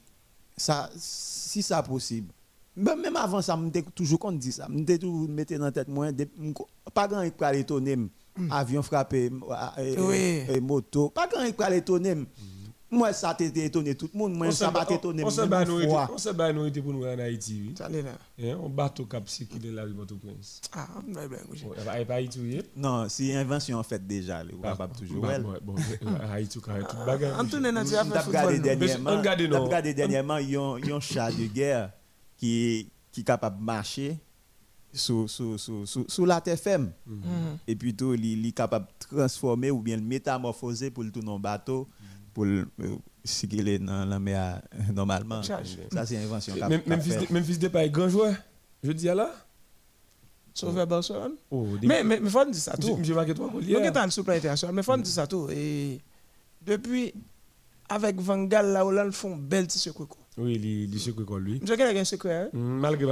ça 0.56 0.90
si 0.96 1.60
ça 1.60 1.82
possible. 1.82 2.32
Même 2.76 3.16
avant 3.16 3.42
ça, 3.42 3.58
je 3.74 3.80
toujours 3.90 4.18
qu'on 4.18 4.32
dit 4.32 4.52
ça. 4.52 4.66
Je 4.70 4.96
toujours 4.96 5.28
mettre 5.28 5.54
dans 5.56 5.70
tête 5.72 5.88
moi 5.88 6.08
pas 6.94 7.08
grand 7.08 7.22
qui 7.24 7.32
peut 7.32 7.54
étonner. 7.54 7.98
Avion 8.50 8.82
frappé, 8.82 9.30
oui. 9.98 10.60
moto. 10.60 11.10
Pas 11.10 11.28
quand 11.28 11.42
il 11.42 11.54
peut 11.54 11.72
étonner. 11.72 12.14
Mm. 12.14 12.26
Moi, 12.92 13.14
ça 13.14 13.32
t'a 13.32 13.44
étonné 13.44 13.94
tout 13.94 14.10
le 14.12 14.18
monde. 14.18 14.34
Moi, 14.34 14.52
ça 14.52 14.70
m'a 14.70 14.84
étonné. 14.90 15.24
On 15.24 15.30
se 15.30 15.40
bat 15.40 15.64
nous 16.52 16.70
pour 16.82 16.92
nous 16.92 17.06
en 17.06 17.18
Haïti. 17.18 17.72
Là. 17.78 18.58
On 18.60 18.68
bateau 18.68 19.06
cap 19.06 19.24
est 19.26 19.64
là, 19.70 19.86
Port-au-Prince. 19.86 20.60
Ah, 20.74 20.88
on 21.08 21.12
va 21.12 21.26
bien. 21.26 21.38
Il 21.98 22.06
pas 22.06 22.14
Haïti, 22.14 22.38
Non, 22.76 23.06
c'est 23.08 23.34
invention 23.34 23.78
en 23.78 23.82
fait 23.82 24.06
déjà. 24.06 24.42
On 24.62 24.74
va 24.74 24.88
toujours. 24.88 25.26
Bon, 25.62 25.74
Haïti, 26.30 26.60
quand 26.60 26.74
même, 26.74 26.86
toute 26.86 27.06
bagarre. 27.06 27.38
Regardez 29.64 29.94
dernièrement, 29.94 30.36
il 30.36 30.50
y 30.50 30.56
a 30.56 30.60
un 30.60 31.00
chat 31.00 31.30
de 31.30 31.46
guerre 31.46 31.92
qui 32.36 32.90
est 33.16 33.22
capable 33.22 33.58
de 33.58 33.64
marcher 33.64 34.18
sous, 34.92 35.28
sous, 35.28 35.58
sous, 35.58 35.86
sous, 36.08 36.24
la 36.26 36.40
TFM. 36.40 36.92
Mm 37.06 37.12
-hmm. 37.14 37.58
Et 37.66 37.76
plutôt, 37.76 38.14
il 38.14 38.46
est 38.46 38.52
capable 38.52 38.86
de 38.86 39.06
transformer 39.16 39.70
ou 39.70 39.80
bien 39.82 39.96
le 39.96 40.02
métamorphoser 40.02 40.90
pour 40.90 41.04
le 41.04 41.10
tourner 41.10 41.30
en 41.30 41.40
bateau, 41.40 41.88
pour 42.34 42.44
le 42.44 42.66
est 43.24 43.78
dans 43.78 44.04
la 44.04 44.18
mer 44.18 44.62
normalement. 44.92 45.42
Ça, 45.42 45.60
c'est 46.06 46.14
une 46.16 46.22
invention. 46.22 46.54
Même, 46.68 46.82
même, 46.86 47.00
fils 47.00 47.18
de, 47.18 47.32
même 47.32 47.44
fils 47.44 47.58
de 47.58 47.68
pas 47.68 47.88
grand 47.88 48.08
joueur, 48.08 48.34
je 48.82 48.92
dis 48.92 49.08
à 49.08 49.14
là. 49.14 49.30
Sauveur 50.54 50.86
Barcelone. 50.86 51.36
Oh, 51.50 51.66
mais, 51.82 52.04
mais, 52.04 52.20
mais 52.20 52.28
faut 52.28 52.44
dire 52.44 52.54
ça 52.60 52.76
tout. 52.76 52.98
Je 53.02 53.14
marqué 53.14 53.32
toi, 53.34 53.48
Collier. 53.50 53.74
Je 53.82 54.00
suis 54.02 54.12
super 54.12 54.34
international, 54.34 54.74
mais 54.74 54.82
faut 54.82 54.96
dire 54.96 55.06
ça 55.06 55.26
tout. 55.26 55.48
Et 55.50 56.00
depuis, 56.60 57.14
avec 57.88 58.20
Van 58.20 58.44
Gaal, 58.44 58.66
là, 58.72 58.84
Hollande 58.84 59.12
font 59.12 59.36
belle 59.36 59.66
tissu 59.66 59.92
quoi. 59.92 60.06
Oui, 60.38 60.54
il 60.62 60.94
est 60.94 60.98
secret 60.98 61.24
comme 61.24 61.44
lui. 61.44 61.60
Je 61.62 61.74
connais 61.74 61.98
un 61.98 62.04
secret. 62.04 62.50
Malgré 62.52 63.06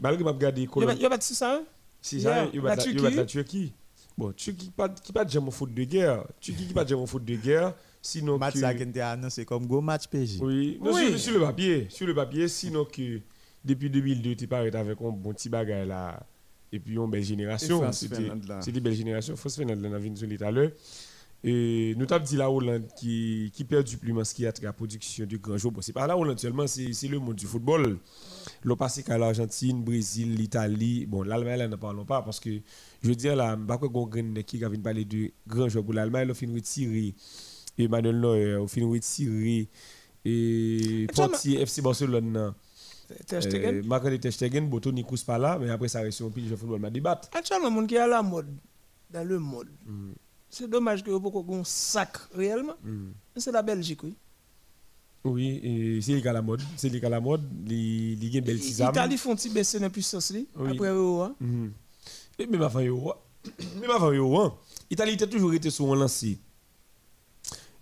malgré 0.00 0.24
m'a 0.24 0.30
regardé 0.32 0.68
Il 0.74 1.00
y 1.00 1.04
a 1.04 1.08
pas 1.08 1.18
de 1.18 1.22
ça. 1.22 1.62
Si 2.00 2.20
ça, 2.20 2.46
il 2.52 2.60
va 2.60 2.76
la 2.76 3.24
Turquie. 3.24 3.72
Bon, 4.16 4.32
Turquie 4.32 4.70
pas 4.74 4.88
qui 4.88 5.12
pas 5.12 5.26
jamais 5.26 5.50
faute 5.50 5.74
de 5.74 5.84
guerre? 5.84 6.24
Turquie 6.40 6.66
qui 6.66 6.72
pas 6.72 6.86
jamais 6.86 7.06
faute 7.06 7.24
de 7.24 7.34
guerre. 7.34 7.74
Sinon 8.00 8.38
match 8.38 8.56
ça 8.56 8.72
qui 8.72 9.00
annoncé 9.00 9.44
comme 9.44 9.66
go 9.66 9.80
match 9.80 10.06
PJ. 10.06 10.40
Oui. 10.40 10.80
Sur, 10.82 11.18
sur, 11.18 11.32
le 11.34 11.40
papier, 11.40 11.86
sur 11.90 12.06
le 12.06 12.14
papier 12.14 12.48
sinon 12.48 12.84
que 12.84 13.20
depuis 13.64 13.90
2002 13.90 14.36
tu 14.36 14.46
parles 14.46 14.74
avec 14.74 15.00
un 15.02 15.10
bon 15.10 15.34
petit 15.34 15.48
bagage 15.48 15.88
là 15.88 16.20
et 16.72 16.78
puis 16.78 16.94
une 16.94 17.10
belle 17.10 17.22
génération, 17.22 17.92
c'était 17.92 18.26
une 18.26 18.80
belle 18.80 18.94
génération, 18.94 19.36
Finlande 19.36 19.80
là, 19.80 19.88
on 19.90 19.94
a 19.94 19.98
vu 19.98 20.12
tout 20.12 20.44
à 20.44 20.50
l'heure. 20.50 20.70
Et 21.44 21.94
nous 21.96 22.06
avons 22.10 22.24
dit 22.24 22.36
la 22.36 22.50
Hollande 22.50 22.86
qui, 22.96 23.52
qui 23.54 23.64
perd 23.64 23.84
du 23.84 23.96
plus 23.96 24.12
ce 24.24 24.34
qui 24.34 24.46
a 24.46 24.52
la 24.62 24.72
production 24.72 25.26
du 25.26 25.38
grand 25.38 25.56
jour. 25.56 25.70
Bon, 25.70 25.80
c'est 25.80 25.92
pas 25.92 26.06
la 26.06 26.16
Hollande 26.16 26.40
seulement, 26.40 26.66
c'est 26.66 27.08
le 27.08 27.18
monde 27.18 27.36
du 27.36 27.46
football. 27.46 27.98
Le 28.62 28.76
passé 28.76 29.02
qu'à 29.02 29.16
l'Argentine, 29.18 29.82
Brésil, 29.82 30.34
l'Italie, 30.34 31.06
bon, 31.06 31.22
l'Allemagne, 31.22 31.58
là, 31.58 31.68
ne 31.68 31.76
parlons 31.76 32.04
pas 32.04 32.22
parce 32.22 32.40
que 32.40 32.50
je 33.02 33.08
veux 33.08 33.14
dire, 33.14 33.36
là, 33.36 33.56
je 33.56 34.20
ne 34.20 34.34
sais 34.34 34.44
qui 34.44 34.64
a 34.64 34.70
parler 34.82 35.04
de 35.04 35.30
grand 35.46 35.68
joueur 35.68 35.84
pour 35.84 35.94
l'Allemagne, 35.94 36.26
il 36.26 36.30
a 36.30 36.34
fini 36.34 36.54
retirer 36.54 37.14
Emmanuel 37.78 38.20
Neuer, 38.20 38.58
il 38.60 38.68
fini 38.68 38.92
retirer 38.92 39.68
et 40.26 41.06
Portier 41.14 41.60
FC 41.60 41.80
Barcelone. 41.82 42.52
Ter 43.26 43.40
Marc-André 43.84 44.18
Ter 44.18 44.60
Boto 44.62 44.90
Nikous 44.90 45.22
pas 45.24 45.38
là, 45.38 45.58
mais 45.60 45.70
après 45.70 45.86
ça 45.86 46.00
reste 46.00 46.22
un 46.22 46.30
pile 46.30 46.50
de 46.50 46.56
football, 46.56 46.80
ma 46.80 46.90
débat. 46.90 47.20
Actuellement, 47.32 47.68
le 47.68 47.74
monde 47.74 47.86
qui 47.86 47.94
est 47.94 47.98
à 47.98 48.08
la 48.08 48.22
mode, 48.22 48.48
dans 49.10 49.22
le 49.24 49.38
monde. 49.38 49.68
Mm. 49.84 50.12
C'est 50.58 50.70
dommage 50.70 51.04
que 51.04 51.10
vous 51.10 51.20
pas 51.20 51.54
un 51.54 51.64
sac 51.64 52.16
réellement. 52.34 52.76
Mm. 52.82 53.10
C'est 53.36 53.52
la 53.52 53.60
Belgique, 53.60 54.02
oui. 54.04 54.14
Oui, 55.22 56.00
c'est 56.00 56.14
lié 56.14 56.26
à 56.28 56.32
la 56.32 56.40
mode. 56.40 56.62
C'est 56.78 56.88
lié 56.88 57.04
à 57.04 57.10
la 57.10 57.20
mode. 57.20 57.42
Il 57.68 58.24
y 58.24 58.36
a 58.36 58.38
une 58.38 58.44
belle 58.44 58.58
tisane. 58.58 58.88
L'Italie 58.88 59.18
font 59.18 59.36
petit 59.36 59.50
baisser 59.50 59.78
la 59.78 59.90
puissance 59.90 60.32
oui. 60.34 60.48
après 60.56 60.88
Euro. 60.88 61.22
Hein. 61.24 61.34
Mm 61.40 61.66
-hmm. 62.38 62.46
Mais 62.50 62.64
avant 62.64 62.80
Euro. 62.80 63.12
Mais 63.80 63.86
Euro. 64.16 64.52
L'Italie 64.90 65.22
a 65.22 65.26
toujours 65.26 65.52
été 65.52 65.68
sur 65.70 65.92
un 65.92 65.96
lancé. 65.96 66.38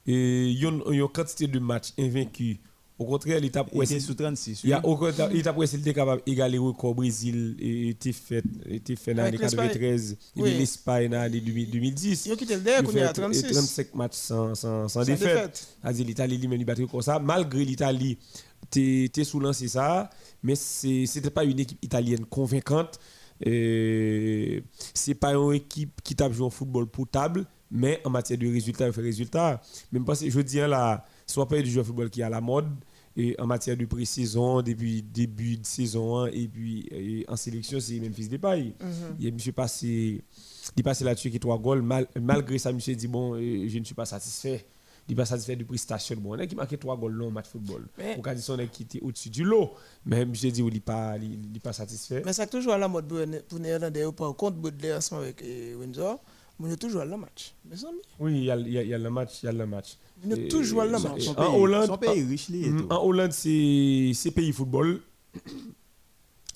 Et 0.07 0.49
il 0.51 0.59
y 0.61 0.67
a 0.67 0.71
une 0.71 1.09
quantité 1.09 1.47
de 1.47 1.61
matchs 1.61 1.93
invaincus 1.97 2.57
au 2.97 3.07
contraire, 3.07 3.41
l'étape 3.41 3.69
où 3.73 3.85
c'est 3.85 3.99
sous 3.99 4.15
36. 4.15 4.61
Il 4.63 4.71
y 4.71 4.73
a 4.73 4.85
au 4.87 4.97
contraire, 4.97 5.29
l'étape 5.29 5.57
où 5.57 5.63
était 5.65 5.93
capable 5.93 6.23
d'égaler 6.25 6.55
le 6.55 6.63
record 6.63 6.95
Brésil 6.95 7.57
était 7.61 8.13
fait 8.13 8.45
était 8.67 8.95
fait 8.95 9.15
l'année 9.15 9.37
93 9.37 10.17
et 10.37 10.43
l'Espagne 10.43 11.11
l'année 11.11 11.41
2010. 11.41 12.27
Il 12.27 12.37
quitté 12.37 12.55
le 12.55 12.61
dernier 12.61 12.89
il 12.93 12.99
a 13.01 13.13
36 13.13 13.43
35 13.43 13.95
matchs 13.95 14.13
sans 14.15 14.55
sans, 14.55 14.89
sans 14.89 15.03
défaite. 15.05 15.77
L'Italie 15.85 16.39
lui-même 16.39 16.61
il 16.61 16.65
battu 16.65 16.87
comme 16.87 17.03
ça 17.03 17.19
malgré 17.19 17.65
l'Italie 17.65 18.17
était 18.77 19.25
sous 19.25 19.41
lancé 19.41 19.69
ça, 19.69 20.11
mais 20.43 20.55
c'était 20.55 21.31
pas 21.31 21.45
une 21.45 21.59
équipe 21.59 21.79
italienne 21.83 22.25
convaincante. 22.25 22.99
Ce 23.45 24.61
c'est 24.95 25.15
pas 25.15 25.35
une 25.35 25.53
équipe 25.53 26.01
qui 26.03 26.15
tape 26.15 26.33
joué 26.33 26.47
au 26.47 26.51
football 26.51 26.87
potable, 26.87 27.45
mais 27.71 28.01
en 28.05 28.11
matière 28.11 28.39
de 28.39 28.47
résultats, 28.47 28.87
il 28.87 28.93
fait 28.93 29.01
résultats. 29.01 29.61
Même 29.93 30.05
parce 30.05 30.21
que 30.21 30.31
je 30.31 30.41
dis 30.41 30.59
là 30.59 31.05
soit 31.35 31.49
pas 31.49 31.61
du 31.61 31.71
jeu 31.71 31.81
de 31.81 31.87
football 31.87 32.11
qui 32.11 32.21
est 32.21 32.25
à 32.25 32.29
la 32.31 32.41
mode 32.41 32.69
et 33.17 33.37
en 33.39 33.47
matière 33.47 33.77
de 33.77 33.85
pré-saison, 33.85 34.63
depuis 34.63 35.03
début 35.03 35.57
de 35.57 35.67
saison 35.67 36.27
et 36.27 36.49
puis 36.49 37.25
en 37.29 37.37
sélection, 37.37 37.79
c'est 37.81 38.01
même 38.01 38.13
fils 38.13 38.29
de 38.29 38.37
paille. 38.37 38.75
Mm 38.81 38.87
Il 39.21 39.35
monsieur 39.35 39.53
passé, 39.53 40.23
il 40.77 40.83
passé 40.83 41.05
là-dessus 41.05 41.31
qui 41.31 41.39
trois 41.39 41.59
goals. 41.59 41.83
malgré 42.21 42.59
ça, 42.59 42.73
monsieur 42.73 42.95
dit 42.95 43.09
bon, 43.09 43.35
euh, 43.35 43.69
je 43.69 43.79
ne 43.79 43.85
suis 43.85 43.95
pas 43.95 44.05
satisfait. 44.05 44.67
Il 45.07 45.13
n'est 45.13 45.17
pas 45.17 45.27
satisfait 45.27 45.55
du 45.55 45.67
prestation. 45.67 46.17
Bon, 46.17 46.35
on 46.35 46.39
a 46.39 46.47
qui 46.47 46.55
marqué 46.55 46.79
trois 46.79 46.97
goals 46.97 47.19
dans 47.19 47.31
match 47.31 47.47
football. 47.49 47.87
Mais, 47.99 48.17
Pour 48.17 48.25
son 48.39 48.57
qui 48.73 48.85
était 48.85 49.01
au-dessus 49.03 49.29
du 49.29 49.45
lot. 49.45 49.75
Mais 50.07 50.25
monsieur 50.25 50.51
dit 50.51 50.63
il 50.63 50.73
n'est 50.73 50.81
pas, 50.81 51.17
il, 51.19 51.61
pas 51.61 51.75
satisfait. 51.75 52.23
Mais 52.25 52.33
ça 52.33 52.47
toujours 52.47 52.73
à 52.73 52.79
la 52.79 52.89
mode 52.89 53.07
pour 53.49 53.59
Néerlandais, 53.61 54.05
par 54.17 54.35
contre, 54.35 54.57
Baudelaire 54.57 55.01
avec 55.13 55.43
euh, 55.43 55.77
Windsor. 55.77 56.21
On 56.61 56.71
est 56.71 56.77
toujours 56.77 57.01
à 57.01 57.05
le 57.05 57.17
match. 57.17 57.55
Oui, 58.21 58.33
il 58.39 58.45
y 58.45 58.51
a, 58.51 58.55
a, 58.55 58.59
y 58.59 58.95
a 58.95 58.99
le 58.99 59.11
match. 59.11 59.43
Il 59.43 59.47
y 59.47 59.49
a 59.49 59.53
le 59.53 59.67
match. 59.67 59.97
On 60.25 60.31
est 60.31 60.49
toujours 60.49 60.83
à 60.83 60.87
le 60.87 60.93
match. 60.99 61.29
En 61.37 61.55
Hollande, 61.57 61.87
son 61.87 61.99
pays 61.99 62.23
riche. 62.25 62.49
En 62.91 63.05
Hollande, 63.05 63.33
c'est 63.33 64.31
pays 64.35 64.53
football. 64.53 65.01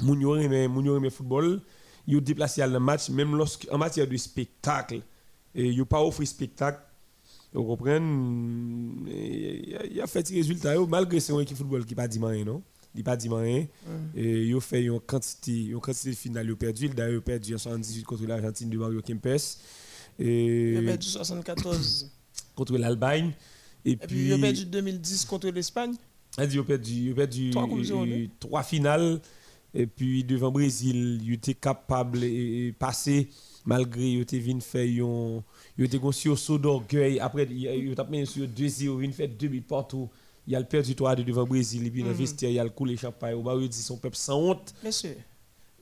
Mounio 0.01 0.37
aime 0.37 1.11
football. 1.11 1.61
Il 2.07 2.21
déplacé 2.23 2.63
à 2.63 2.67
le 2.67 2.79
match, 2.79 3.11
même 3.11 3.37
lorsque, 3.37 3.67
en 3.71 3.79
matière 3.79 4.07
de 4.07 4.17
spectacle. 4.17 5.03
Et 5.55 5.67
il 5.67 5.85
pas 5.85 6.03
offert 6.03 6.27
spectacle. 6.27 6.81
Vous 7.53 7.65
comprenez 7.65 7.99
Il 9.91 10.01
a 10.01 10.07
fait 10.07 10.23
des 10.23 10.37
résultats, 10.37 10.75
malgré 10.87 11.19
c'est 11.19 11.33
une 11.33 11.41
équipe 11.41 11.57
football 11.57 11.85
qui 11.85 11.95
n'a 11.95 12.03
pas 12.03 12.09
dit 12.09 12.21
rien, 12.23 12.45
non? 12.45 12.63
Il 12.95 13.05
pas 13.05 13.17
dit 13.17 13.29
rien 13.29 13.67
et 14.17 14.43
il 14.45 14.57
a 14.57 14.61
fait 14.61 14.83
une 14.83 14.99
quantité 15.01 15.67
une 15.67 15.79
quantité 15.79 16.11
de 16.11 16.15
finale 16.17 16.47
il 16.47 16.53
a 16.53 16.57
perdu 16.57 16.89
d'ailleurs 16.89 17.13
il 17.13 17.19
a 17.19 17.21
perdu 17.21 17.55
en 17.55 17.59
78 17.59 18.03
contre 18.03 18.25
l'Argentine 18.27 18.71
de 18.71 18.79
Mario 18.79 19.03
Kempes 19.03 19.29
et 20.19 20.73
il 20.73 20.79
a 20.79 20.83
perdu 20.83 21.07
74 21.07 22.11
contre 22.55 22.77
l'Allemagne. 22.77 23.33
Et, 23.85 23.97
puis, 23.97 24.27
il 24.27 24.33
a 24.33 24.39
perdu 24.39 24.67
2010 24.67 25.25
contre 25.25 25.49
l'Espagne. 25.49 25.95
Il 26.37 26.59
a 26.59 26.63
perdu, 26.63 26.93
il 26.93 27.13
a 27.13 27.15
perdu 27.15 27.51
trois, 28.41 28.63
finales. 28.63 29.21
Et 29.75 29.87
puis 29.87 30.25
devant 30.25 30.47
le 30.47 30.53
Brésil, 30.55 31.21
il 31.23 31.35
était 31.35 31.55
capable 31.55 32.21
de 32.21 32.71
passer 32.73 33.29
malgré 33.67 34.13
il 34.13 34.21
était 34.23 34.39
venu 34.39 34.63
faire 34.63 34.89
un 35.05 35.43
il 35.77 35.85
était 35.85 36.01
un 36.03 36.37
saut 36.37 36.59
d'orgueil 36.59 37.21
après 37.21 37.47
il 37.51 37.95
a 37.99 38.05
mis 38.05 38.27
sur 38.27 38.47
2-0 38.47 39.05
il 39.05 39.13
fait 39.13 39.29
2 39.29 39.49
buts 39.49 39.61
partout 39.61 40.09
il 40.47 40.57
a 40.57 40.63
perdu 40.63 40.95
3 40.95 41.17
devant 41.17 41.43
le 41.43 41.49
Brésil 41.49 41.87
et 41.87 41.91
puis 41.91 42.03
mhm. 42.03 42.13
vestiaire 42.13 42.51
il 42.51 42.59
a 42.59 42.69
coulé 42.71 42.97
champagne 42.97 43.37
il 43.61 43.69
dit 43.69 43.83
son 43.83 43.99
peuple 43.99 44.17
sans 44.17 44.39
honte 44.39 44.75
monsieur 44.83 45.17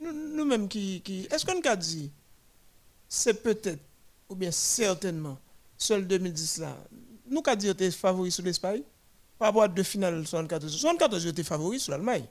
nous 0.02 0.44
mêmes 0.44 0.66
qui, 0.66 1.00
qui 1.02 1.28
est-ce 1.30 1.46
qu'on 1.46 1.60
a 1.60 1.76
dit 1.76 2.10
c'est 3.08 3.40
peut-être 3.40 3.85
ou 4.28 4.34
bien 4.34 4.50
certainement, 4.50 5.38
seul 5.76 6.06
2010 6.06 6.58
là, 6.58 6.76
nous 7.28 7.42
avons 7.44 7.56
dit 7.56 7.66
que 7.66 7.72
était 7.72 7.90
favori 7.90 8.30
sur 8.30 8.44
l'Espagne 8.44 8.82
par 9.38 9.48
rapport 9.48 9.62
à 9.62 9.68
deux 9.68 9.82
finales 9.82 10.26
74. 10.26 10.70
74 10.70 11.26
était 11.26 11.42
favori 11.42 11.80
sur 11.80 11.92
l'Allemagne. 11.92 12.24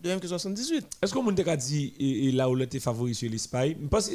De 0.00 0.08
même 0.10 0.20
que 0.20 0.28
78. 0.28 0.86
Est-ce 1.02 1.12
que 1.12 1.18
vous 1.18 1.28
avez 1.28 1.56
dit 1.56 1.92
et, 1.98 2.30
là 2.30 2.48
où 2.48 2.56
il 2.56 2.62
était 2.62 2.78
favori 2.78 3.16
sur 3.16 3.28
l'Espagne? 3.28 3.74
Parce 3.90 4.08
que 4.08 4.14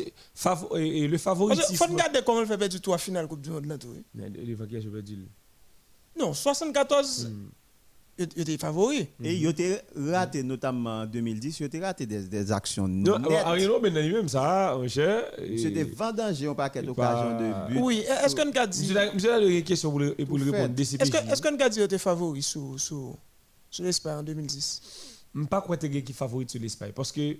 le 0.78 1.18
favoritisme. 1.18 1.68
Il 1.72 1.78
faut 1.78 1.86
regarder 1.88 2.22
comment 2.26 2.42
il 2.42 2.48
fait 2.48 2.58
perdre 2.58 2.78
trois 2.80 2.98
finales 2.98 3.28
Coupe 3.28 3.42
du 3.42 3.50
Monde 3.50 3.66
là 3.66 3.78
tout. 3.78 3.94
Le 4.16 4.56
je 4.56 4.90
vais 4.90 5.02
dire. 5.02 5.18
Non, 6.18 6.34
74, 6.34 7.30
il 8.18 8.42
était 8.42 8.58
favori. 8.58 9.08
Et 9.24 9.36
il 9.36 9.48
était 9.48 9.82
raté, 9.96 10.44
notamment 10.44 11.02
en 11.02 11.06
2010, 11.06 11.60
il 11.60 11.66
était 11.66 11.80
raté 11.80 12.06
des, 12.06 12.22
des 12.28 12.52
actions 12.52 12.88
Non, 12.88 13.18
nettes. 13.18 13.32
Ariel 13.46 13.72
Robben, 13.72 13.94
lui-même, 13.94 14.30
ça, 14.30 14.76
mon 14.78 14.88
cher. 14.88 15.24
C'était 15.58 15.84
vendangé 15.84 16.48
un 16.48 16.54
paquet 16.54 16.80
et 16.80 16.84
d'occasions 16.84 17.40
de 17.40 17.74
but. 17.74 17.80
Oui, 17.82 18.04
est-ce 18.24 18.36
qu'on 18.36 18.52
a 18.52 18.68
dit. 18.68 18.94
Monsieur, 19.14 19.32
il 19.42 19.58
une 19.58 19.64
question 19.64 19.90
pour 19.90 20.00
le, 20.00 20.16
le 20.18 20.52
répondre. 20.52 20.80
Est-ce 20.80 21.42
qu'on 21.42 21.58
a 21.60 21.70
dit 21.70 21.76
qu'il 21.76 21.84
était 21.84 21.98
favori 21.98 22.44
sur, 22.44 22.80
sur, 22.80 23.18
sur 23.70 23.84
l'Espagne 23.84 24.18
en 24.20 24.24
2010 24.24 24.82
Je 25.34 25.40
ne 25.40 25.44
sais 25.44 25.50
pas 25.50 25.62
quoi 25.62 25.78
tu 25.78 25.90
qui 26.04 26.14
favorite 26.14 26.52
sur 26.52 26.62
l'Espagne. 26.62 26.92
Parce 26.96 27.12
que 27.12 27.36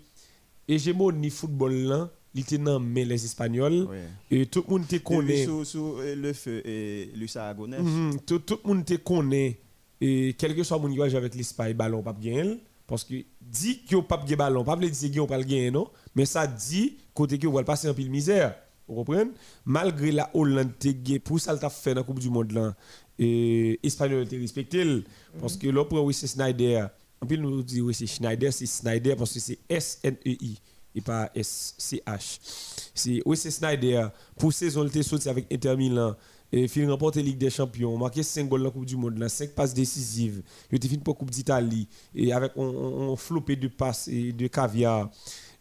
hégémonie 0.68 1.30
football 1.30 1.74
là, 1.74 2.10
il 2.34 2.42
était 2.42 2.58
dans 2.58 2.80
les 2.80 3.26
Espagnols. 3.26 3.88
Et 4.32 4.48
tout 4.48 4.64
le 4.68 4.74
monde 4.74 4.88
te 4.88 4.96
connaît. 4.98 5.46
Sous, 5.46 5.66
sous 5.66 5.98
euh, 6.00 6.16
le 6.16 6.34
feu 6.34 6.62
et 6.68 7.12
Luis 7.16 7.32
Aragonès. 7.36 7.80
Mhm, 7.82 8.20
tout, 8.26 8.40
tout 8.40 8.60
le 8.64 8.74
monde 8.74 8.86
te 8.86 8.96
connaît. 8.96 9.60
Et 10.02 10.36
quel 10.38 10.56
que 10.56 10.64
soit 10.64 10.78
mon 10.78 10.94
voyage 10.94 11.16
avec 11.16 11.36
l'Espagne, 11.36 11.74
ballon 11.74 12.04
pas 12.04 12.14
gagner. 12.14 12.60
Parce 12.86 13.04
que 13.04 13.16
dit 13.42 13.82
a 13.92 14.02
pas 14.02 14.18
de 14.18 14.36
ballon, 14.36 14.64
pas 14.64 14.76
veut 14.76 14.90
dire 14.90 15.24
a 15.24 15.28
pas 15.28 15.40
gagner, 15.40 15.72
non. 15.72 15.90
Mais 16.16 16.26
ça 16.26 16.46
dit 16.46 16.98
côté 17.14 17.40
que 17.40 17.48
va 17.48 17.64
passer 17.64 17.90
en 17.90 17.94
pile 17.94 18.10
misère. 18.10 18.56
Vous 18.88 18.96
comprenez? 18.96 19.32
Malgré 19.66 20.12
la 20.12 20.30
Hollande 20.34 20.74
pour 21.24 21.40
ça, 21.40 21.54
elle 21.54 21.66
a 21.66 21.70
fait 21.70 21.94
dans 21.94 22.02
la 22.02 22.04
Coupe 22.06 22.20
du 22.20 22.30
Monde 22.30 22.52
là. 22.52 22.76
Et 23.18 23.80
l'Espagnol 23.82 24.28
te 24.28 24.36
respecté. 24.36 25.04
Parce 25.40 25.56
que 25.56 25.68
là, 25.68 25.86
pour 25.86 26.14
c'est 26.14 26.28
Schneider. 26.28 26.90
En 27.22 27.26
plus, 27.26 27.38
nous 27.38 27.64
disons 27.64 27.86
oui, 27.86 27.94
c'est 27.94 28.06
Schneider, 28.06 28.52
c'est 28.52 28.66
Schneider 28.66 29.16
parce 29.16 29.32
que 29.34 29.40
c'est 29.40 29.60
S-N-E-I 29.70 30.60
et 30.96 31.02
pas 31.02 31.32
S-C-H. 31.34 32.40
C'est 32.94 33.22
oui, 33.26 33.38
c'est 33.38 33.52
Schneider. 33.52 34.12
Pour 34.38 34.52
saison, 34.52 34.86
était 34.86 35.04
sorti 35.04 35.30
avec 35.30 35.52
Inter 35.52 35.78
Milan. 35.78 36.16
Et 36.56 36.66
il 36.76 36.90
remporte 36.92 37.16
la 37.16 37.24
Ligue 37.24 37.40
des 37.40 37.50
Champions, 37.50 37.98
marqué 37.98 38.22
5 38.22 38.48
goals 38.48 38.60
dans 38.62 38.66
la 38.66 38.72
Coupe 38.72 38.86
du 38.86 38.96
Monde, 38.96 39.28
5 39.28 39.56
passes 39.56 39.74
décisives. 39.74 40.44
Il 40.72 40.76
était 40.76 40.88
fini 40.88 41.02
pour 41.02 41.16
la 41.16 41.18
Coupe 41.18 41.32
d'Italie. 41.32 41.88
Et 42.14 42.32
avec 42.32 42.52
un 42.58 43.16
flopé 43.16 43.56
de 43.56 43.68
passes 43.70 44.08
et 44.08 44.32
de 44.34 44.46
caviar. 44.48 45.10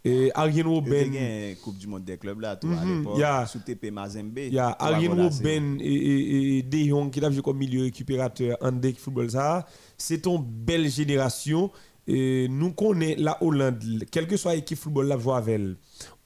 Et 0.04 0.30
Arjen 0.34 0.52
Il 0.54 0.58
y 0.58 0.60
a 0.60 0.74
Robben. 0.74 1.14
une 1.14 1.56
Coupe 1.56 1.78
du 1.78 1.86
Monde 1.86 2.04
des 2.04 2.18
clubs 2.18 2.40
là, 2.40 2.56
tout 2.56 2.66
à 2.66 2.84
Mhm, 2.84 2.98
l'époque, 2.98 3.16
yeah. 3.18 3.46
sous 3.46 3.60
TP 3.60 3.90
Mazembe. 3.90 4.36
Il 4.36 4.52
y 4.52 4.58
a 4.58 4.72
Tout 4.72 4.84
va 4.84 4.90
Arjen 4.90 5.06
voilà, 5.14 5.30
c'est- 5.30 5.36
Robben 5.38 5.78
et, 5.80 5.94
et, 5.94 6.58
et 6.58 6.62
De 6.62 6.78
Jong 6.90 7.10
qui 7.10 7.24
a 7.24 7.30
joué 7.30 7.40
comme 7.40 7.56
milieu 7.56 7.84
récupérateur 7.84 8.58
en 8.60 8.72
deck 8.72 8.98
football. 8.98 9.30
Ça, 9.30 9.64
c'est 9.96 10.26
une 10.26 10.42
belle 10.44 10.90
génération. 10.90 11.70
Et 12.06 12.48
nous 12.50 12.72
connaissons 12.72 13.22
la 13.22 13.40
Hollande, 13.42 14.04
quelle 14.10 14.26
que 14.26 14.36
soit 14.36 14.56
l'équipe 14.56 14.76
football 14.76 15.06
la 15.06 15.16
joue 15.16 15.32
avec 15.32 15.54
elle. 15.54 15.76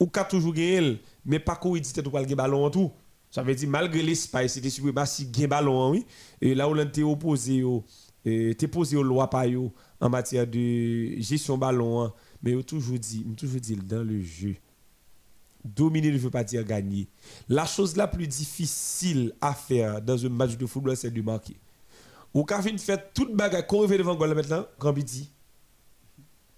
Ou 0.00 0.06
qu'a 0.06 0.24
toujours 0.24 0.54
gagné, 0.54 0.98
mais 1.26 1.38
pas 1.38 1.54
qu'on 1.54 1.76
dit 1.76 1.92
tout 1.92 2.10
pas 2.10 2.22
le 2.22 2.34
ballon 2.34 2.64
en 2.64 2.70
tout. 2.70 2.90
Ça 3.30 3.42
veut 3.42 3.54
dire 3.54 3.68
malgré 3.68 4.02
l'Espagne, 4.02 4.48
c'était 4.48 4.70
suprématie 4.70 5.26
gain 5.26 5.48
ballon 5.48 5.90
oui. 5.90 6.06
Et 6.40 6.54
la 6.54 6.68
Hollande 6.68 6.92
t'est 6.92 7.02
opposé 7.02 7.62
au 7.62 7.84
t'es 8.24 8.68
posé 8.68 8.96
aux 8.96 9.02
lois 9.02 9.30
par 9.30 9.44
en 10.00 10.08
matière 10.08 10.46
de 10.46 11.20
gestion 11.20 11.56
ballon 11.56 12.02
hein. 12.02 12.12
mais 12.42 12.52
yo 12.52 12.62
toujours 12.62 12.98
dit, 12.98 13.24
toujours 13.36 13.60
dit 13.60 13.76
dans 13.76 14.02
le 14.02 14.20
jeu 14.20 14.56
dominer 15.66 16.12
ne 16.12 16.18
veut 16.18 16.30
pas 16.30 16.44
dire 16.44 16.64
gagner. 16.64 17.08
La 17.48 17.66
chose 17.66 17.96
la 17.96 18.06
plus 18.06 18.26
difficile 18.26 19.32
à 19.40 19.52
faire 19.52 20.00
dans 20.00 20.24
un 20.24 20.28
match 20.28 20.56
de 20.56 20.66
football, 20.66 20.96
c'est 20.96 21.10
de 21.10 21.22
marquer. 21.22 21.56
Ou 22.34 22.44
quand 22.44 22.62
fin 22.62 22.76
fait 22.78 23.12
toute 23.14 23.34
bagarre, 23.34 23.66
qu'on 23.66 23.78
revient 23.78 23.98
devant 23.98 24.12
le 24.12 24.18
goal 24.18 24.34
maintenant, 24.34 24.64
quand 24.78 24.92
dit. 24.92 25.30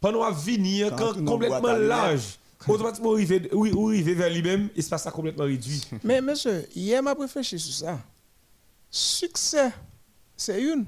Pendant 0.01 0.23
à 0.23 0.31
venir, 0.31 0.95
Quand 0.95 1.25
complètement 1.25 1.73
large, 1.73 2.39
automatiquement 2.67 3.11
ou 3.11 3.89
arriver 3.89 4.15
vers 4.15 4.31
lui-même, 4.31 4.69
espace 4.77 5.07
a 5.07 5.11
complètement 5.11 5.45
réduit. 5.45 5.83
Mais 6.05 6.21
monsieur, 6.21 6.67
hier 6.75 7.03
m'a 7.03 7.15
réfléchi 7.15 7.59
sur 7.59 7.75
ça. 7.75 7.99
Succès, 8.91 9.71
c'est 10.37 10.61
une. 10.63 10.85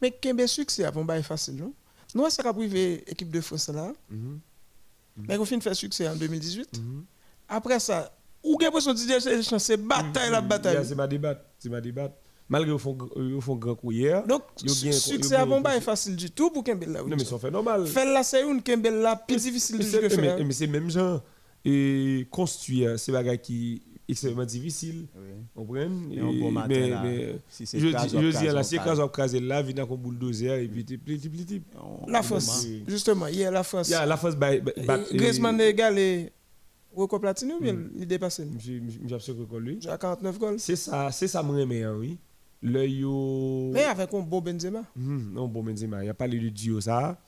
Mais 0.00 0.10
quel 0.10 0.48
succès 0.48 0.84
avant 0.84 1.06
pas 1.06 1.22
facile, 1.22 1.56
non? 1.56 1.72
Nous, 2.14 2.28
c'est 2.30 2.42
qu'à 2.42 2.52
privé 2.52 3.04
équipe 3.06 3.30
de 3.30 3.40
France 3.40 3.68
là. 3.68 3.92
Mais 5.16 5.38
on 5.38 5.44
finit 5.44 5.58
de 5.58 5.62
faire 5.64 5.76
succès 5.76 6.08
en 6.08 6.16
2018. 6.16 6.80
Après 7.48 7.78
ça, 7.78 8.12
où 8.42 8.56
avez 8.56 8.64
l'impression 8.66 8.92
de 8.92 8.98
dire 8.98 9.16
que 9.50 9.58
c'est 9.58 9.76
bataille 9.76 10.30
la 10.30 10.40
bataille. 10.40 10.74
Yeah, 10.74 10.84
C'est 10.84 10.94
ma 10.94 11.06
débat, 11.06 11.40
c'est 11.58 11.68
ma 11.70 11.80
débat. 11.80 12.14
Malgré 12.54 12.72
au 12.72 12.78
font 13.40 13.56
grand 13.56 13.74
coup 13.74 13.92
hier. 13.92 14.26
Donc, 14.26 14.42
succès 14.56 15.34
avant 15.36 15.60
pas 15.62 15.80
facile 15.80 16.16
du 16.16 16.30
tout 16.30 16.50
pour 16.50 16.62
Kembel 16.64 16.90
là. 16.92 17.02
Non 17.02 17.16
mais 17.16 17.24
ça 17.24 17.38
fait 17.38 17.50
normal. 17.50 17.86
Faire 17.86 18.06
là, 18.12 18.22
c'est 18.22 18.42
une 18.42 18.62
Kembel 18.62 18.94
là, 19.00 19.16
plus 19.16 19.42
difficile 19.42 19.82
c'est- 19.82 20.08
jouer. 20.08 20.44
mais, 20.44 20.52
c'est 20.52 20.66
même 20.66 20.90
genre 20.90 21.22
et 21.64 22.26
construire 22.30 22.98
c'est 22.98 23.10
bagage 23.12 23.38
qui 23.42 23.82
extrêmement 24.08 24.44
difficile. 24.44 25.06
Oui. 25.16 25.22
Vous 25.54 25.62
comprenez 25.62 26.14
Et 26.16 26.20
un 26.20 26.24
bon 26.26 26.48
Et- 26.48 26.50
matin, 26.50 26.68
mais, 26.68 26.88
là, 26.90 27.02
mais 27.02 27.38
si 27.48 27.64
c'est 27.66 27.78
je 27.80 27.86
dis 27.86 27.92
c'est 28.62 28.76
case. 28.76 28.84
quand 28.98 29.02
on 29.04 29.08
crase 29.08 29.34
là 29.34 29.62
vient 29.62 29.76
avec 29.78 29.90
un 29.90 29.96
bulldozer 29.96 30.58
et 30.62 30.68
puis 30.68 30.84
petit 30.84 30.98
petit 30.98 31.28
petit. 31.30 31.62
On- 31.82 32.06
La 32.10 32.20
on 32.20 32.22
France, 32.22 32.66
justement, 32.86 33.26
hier 33.28 33.50
la 33.50 33.62
France. 33.62 33.88
Il 33.88 33.92
y 33.92 33.94
a 33.94 34.04
la 34.06 34.16
bat 34.86 34.98
Griezmann 35.12 35.58
est 35.60 35.70
égalé 35.70 36.30
record 36.94 37.20
platine 37.20 37.52
ou 37.52 37.60
bien 37.60 37.72
Mm. 37.72 37.90
il 37.96 38.06
dépasse 38.06 38.40
j'ai 38.58 38.82
j'ai 39.08 39.14
absolument 39.14 39.46
que 39.46 39.56
lui. 39.56 39.78
J'ai 39.80 39.88
49 39.98 40.38
goals. 40.38 40.60
C'est 40.60 40.76
ça 40.76 41.10
c'est 41.10 41.26
ça 41.26 41.42
me 41.42 41.50
remet 41.58 41.82
hein, 41.82 41.96
oui. 41.98 42.18
Le 42.66 42.86
yo 42.88 43.70
Mais 43.74 43.84
avec 43.84 44.12
un 44.14 44.20
bon 44.20 44.40
Benzema. 44.40 44.82
Mhm, 44.96 45.32
non 45.34 45.46
bon 45.48 45.62
Benzema, 45.62 46.02
il 46.02 46.06
y 46.06 46.10
a 46.10 46.14
parlé 46.14 46.38
de 46.40 46.48
duo 46.48 46.80
ça. 46.80 47.18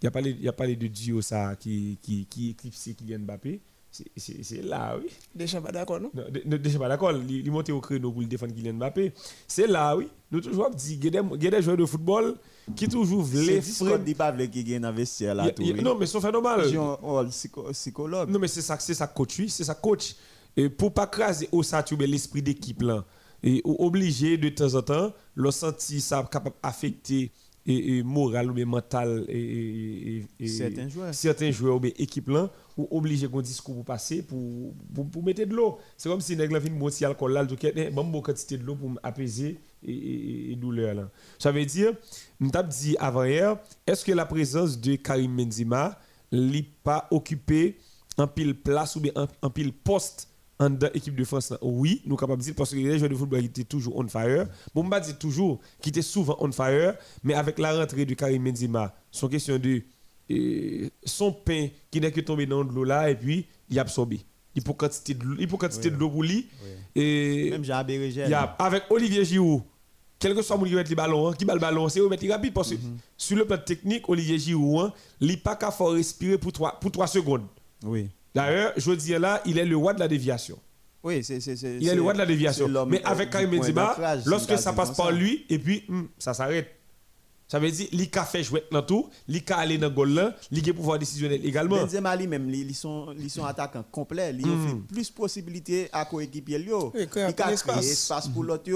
Il 0.00 0.04
y 0.04 0.06
a 0.06 0.10
parlé 0.12 0.30
il 0.30 0.42
y 0.44 0.48
a 0.48 0.52
parlé 0.52 0.76
de 0.76 0.86
duo 0.86 1.20
ça 1.20 1.56
qui 1.58 1.98
qui 2.00 2.26
qui 2.26 2.50
éclipse 2.50 2.90
Kylian 2.96 3.18
Mbappé. 3.20 3.60
C'est 3.90 4.06
c'est 4.16 4.42
c'est 4.44 4.62
là 4.62 4.96
oui. 4.96 5.08
Deschamps 5.34 5.62
pas 5.62 5.72
d'accord, 5.72 6.00
non? 6.00 6.10
De- 6.14 6.56
déjà 6.56 6.78
pas 6.78 6.88
d'accord, 6.88 7.12
il, 7.12 7.30
il 7.46 7.50
monte 7.50 7.70
au 7.70 7.80
créneau 7.80 8.12
pour 8.12 8.20
le 8.22 8.26
défendre 8.28 8.52
Kylian 8.54 8.74
Mbappé. 8.74 9.12
C'est 9.48 9.66
là, 9.66 9.96
oui. 9.96 10.08
Nous 10.30 10.40
toujours 10.40 10.70
dit, 10.70 10.98
il 11.00 11.04
y 11.14 11.16
a 11.16 11.22
des- 11.50 11.62
joueurs 11.62 11.76
de 11.76 11.86
football 11.86 12.34
qui 12.76 12.88
toujours 12.88 13.24
C'est 13.24 13.30
voulaient 13.38 13.60
Discord 13.60 14.04
dit 14.04 14.14
pas 14.14 14.26
avec 14.26 14.50
qui 14.52 14.62
gagne 14.64 14.82
le 14.82 14.90
vestiaire 14.92 15.34
là. 15.34 15.44
Non, 15.82 15.96
mais 15.98 16.06
c'est. 16.06 16.70
J'ai 16.70 16.76
un 16.78 16.98
un 17.02 17.24
psycho- 17.26 17.70
psychologue. 17.72 18.30
Non, 18.30 18.38
mais 18.38 18.48
c'est 18.48 18.62
ça, 18.62 18.76
c'est 18.80 18.94
ça 18.94 19.06
coach, 19.08 19.38
oui, 19.40 19.48
c'est 19.48 19.64
ça 19.64 19.74
coach. 19.74 20.14
Et 20.56 20.68
pour 20.68 20.92
pas 20.92 21.06
craser 21.08 21.48
au 21.52 21.62
ça, 21.64 21.82
tu 21.82 21.96
mets 21.96 22.06
l'esprit 22.06 22.42
d'équipe 22.42 22.82
là. 22.82 23.04
Et 23.46 23.60
ou- 23.64 23.76
obligé 23.78 24.38
de 24.38 24.48
temps 24.48 24.74
en 24.74 24.82
temps, 24.82 25.12
le 25.34 25.50
senti 25.50 26.00
ça 26.00 26.26
capable 26.30 26.56
d'affecter 26.62 27.30
et, 27.66 27.98
et 27.98 28.02
moral 28.02 28.50
ou 28.50 28.54
bien 28.54 28.66
mental 28.66 29.24
et, 29.28 30.22
Certains 30.46 30.88
joueurs. 30.88 31.14
certains 31.14 31.50
joueurs 31.50 31.76
ou 31.76 31.80
bien 31.80 31.92
équipe 31.98 32.28
là 32.28 32.50
ou 32.76 32.86
obligé 32.90 33.26
qu'on 33.28 33.40
discours 33.40 33.74
pour 33.76 33.84
passer 33.86 34.22
pour, 34.22 34.74
pour, 34.94 35.08
pour 35.08 35.22
mettre 35.24 35.44
de 35.44 35.54
l'eau 35.54 35.78
c'est 35.96 36.08
comme 36.10 36.20
si 36.20 36.36
nèg 36.36 36.50
la 36.52 36.60
fin 36.60 36.68
monter 36.70 37.06
alcool 37.06 37.32
là 37.32 37.42
donc 37.44 37.62
il 37.62 37.90
bon 37.90 38.04
bon 38.04 38.20
quantité 38.20 38.58
de 38.58 38.64
l'eau 38.64 38.74
pour 38.74 38.90
apaiser 39.02 39.58
et, 39.82 40.54
douleur 40.56 40.94
là 40.94 41.10
ça 41.38 41.52
veut 41.52 41.64
dire 41.64 41.92
nous 42.38 42.50
t'a 42.50 42.62
dit 42.62 42.96
avant 42.98 43.24
hier 43.24 43.56
est-ce 43.86 44.04
que 44.04 44.12
la 44.12 44.26
présence 44.26 44.78
de 44.78 44.96
Karim 44.96 45.34
Benzema 45.34 45.98
n'est 46.32 46.66
pas 46.82 47.08
occupé 47.10 47.78
en 48.18 48.26
pile 48.26 48.54
place 48.54 48.94
ou 48.96 49.00
bien 49.00 49.12
en, 49.16 49.26
en 49.40 49.48
pile 49.50 49.72
poste 49.72 50.28
en 50.58 50.70
dans 50.70 50.90
équipe 50.92 51.16
de 51.16 51.24
France 51.24 51.52
oui 51.62 52.00
nous 52.06 52.16
capables 52.16 52.40
de 52.40 52.44
dire 52.46 52.54
parce 52.56 52.70
que 52.70 52.76
les 52.76 52.98
joueurs 52.98 53.10
de 53.10 53.16
football 53.16 53.40
qui 53.40 53.46
étaient 53.46 53.64
toujours 53.64 53.96
on 53.96 54.06
fire 54.06 54.46
bon 54.74 54.88
pas 54.88 55.00
dire 55.00 55.18
toujours 55.18 55.58
qui 55.80 55.88
étaient 55.88 56.02
souvent 56.02 56.36
on 56.40 56.52
fire 56.52 56.94
mais 57.24 57.34
avec 57.34 57.58
la 57.58 57.76
rentrée 57.80 58.04
de 58.04 58.14
Karim 58.14 58.44
Benzema 58.44 58.94
son 59.10 59.28
question 59.28 59.58
de 59.58 59.82
et 60.30 60.90
son 61.04 61.32
pain 61.32 61.68
qui 61.90 62.00
n'est 62.00 62.10
que 62.12 62.20
tombé 62.20 62.46
dans 62.46 62.62
l'eau 62.62 62.84
là 62.84 63.10
et 63.10 63.14
puis 63.14 63.46
il 63.68 63.78
absorbé 63.78 64.20
il 64.54 64.62
faut 64.64 64.74
quantité 64.74 65.12
de 65.14 65.96
l'eau 65.96 66.08
pour 66.10 66.22
lui 66.22 66.46
et 66.94 67.50
Même 67.50 67.64
Jean 67.64 67.82
Bérégel. 67.84 68.28
il 68.28 68.30
y 68.30 68.34
a 68.34 68.42
avec 68.42 68.84
Olivier 68.90 69.24
Giroud 69.24 69.62
quel 70.20 70.34
que 70.34 70.40
soit 70.42 70.56
qui 70.56 70.74
met 70.74 70.84
le 70.84 70.94
ballon 70.94 71.28
hein, 71.28 71.34
qui 71.36 71.44
bat 71.44 71.54
le 71.54 71.60
ballon 71.60 71.88
c'est 71.88 72.00
mettre 72.08 72.26
rapide 72.28 72.54
parce 72.54 72.70
que 72.70 72.76
Mhm. 72.76 72.98
sur 73.16 73.36
le 73.36 73.44
plan 73.44 73.58
technique 73.58 74.08
Olivier 74.08 74.38
Giroud 74.38 74.86
hein, 74.86 74.92
il 75.20 75.40
pas 75.42 75.56
qu'à 75.56 75.70
respirer 75.70 76.38
pour 76.38 76.52
3 76.52 76.78
pour 76.80 76.92
3 76.92 77.08
secondes 77.08 77.42
Oui. 77.84 78.08
D'ailleurs 78.34 78.72
je 78.76 78.90
veux 78.90 78.96
dire 78.96 79.18
là 79.20 79.40
il 79.46 79.58
est 79.58 79.64
le 79.64 79.76
roi 79.76 79.94
de 79.94 80.00
la 80.00 80.08
déviation 80.08 80.58
Oui, 81.02 81.22
c'est. 81.22 81.40
c'est- 81.40 81.56
c'est- 81.56 81.76
il 81.80 81.88
est 81.88 81.94
le 81.94 82.02
roi 82.02 82.12
de 82.14 82.18
la 82.18 82.26
déviation 82.26 82.66
mais 82.86 83.02
avec 83.04 83.30
Karim 83.30 83.50
Benzema 83.50 83.96
lorsque 84.26 84.58
ça 84.58 84.72
passe 84.72 84.92
par 84.96 85.06
ça. 85.06 85.12
lui 85.12 85.44
et 85.48 85.58
puis 85.58 85.84
hum, 85.88 86.08
ça 86.18 86.34
s'arrête 86.34 86.68
ça 87.46 87.58
veut 87.58 87.70
dire 87.70 87.86
il 87.92 88.08
a 88.16 88.24
fait 88.24 88.42
jouer 88.42 88.64
dans 88.72 88.82
tout 88.82 89.08
il 89.28 89.42
a 89.50 89.56
aller 89.58 89.76
dans 89.78 89.88
le 89.88 89.94
goal 89.94 90.10
là 90.14 90.34
il 90.50 90.68
a 90.68 90.72
pouvoir 90.72 90.98
décisionnel 90.98 91.44
également 91.44 91.76
Benzema 91.76 92.16
lui-même, 92.16 92.48
ils 92.50 92.74
sont, 92.74 93.14
ils 93.18 93.30
sont 93.30 93.44
attaquants 93.44 93.84
complets. 93.90 94.34
Ils 94.38 94.46
Mm. 94.46 94.50
offrent 94.66 94.76
plus 94.92 95.08
de 95.10 95.14
possibilités 95.14 95.88
à 95.92 96.04
coéquipier. 96.04 96.56
Oui, 96.58 96.90
Il 96.94 97.02
a 97.02 97.32
créé 97.32 97.54
espace. 97.54 98.28
pour 98.28 98.44
l'autre. 98.44 98.70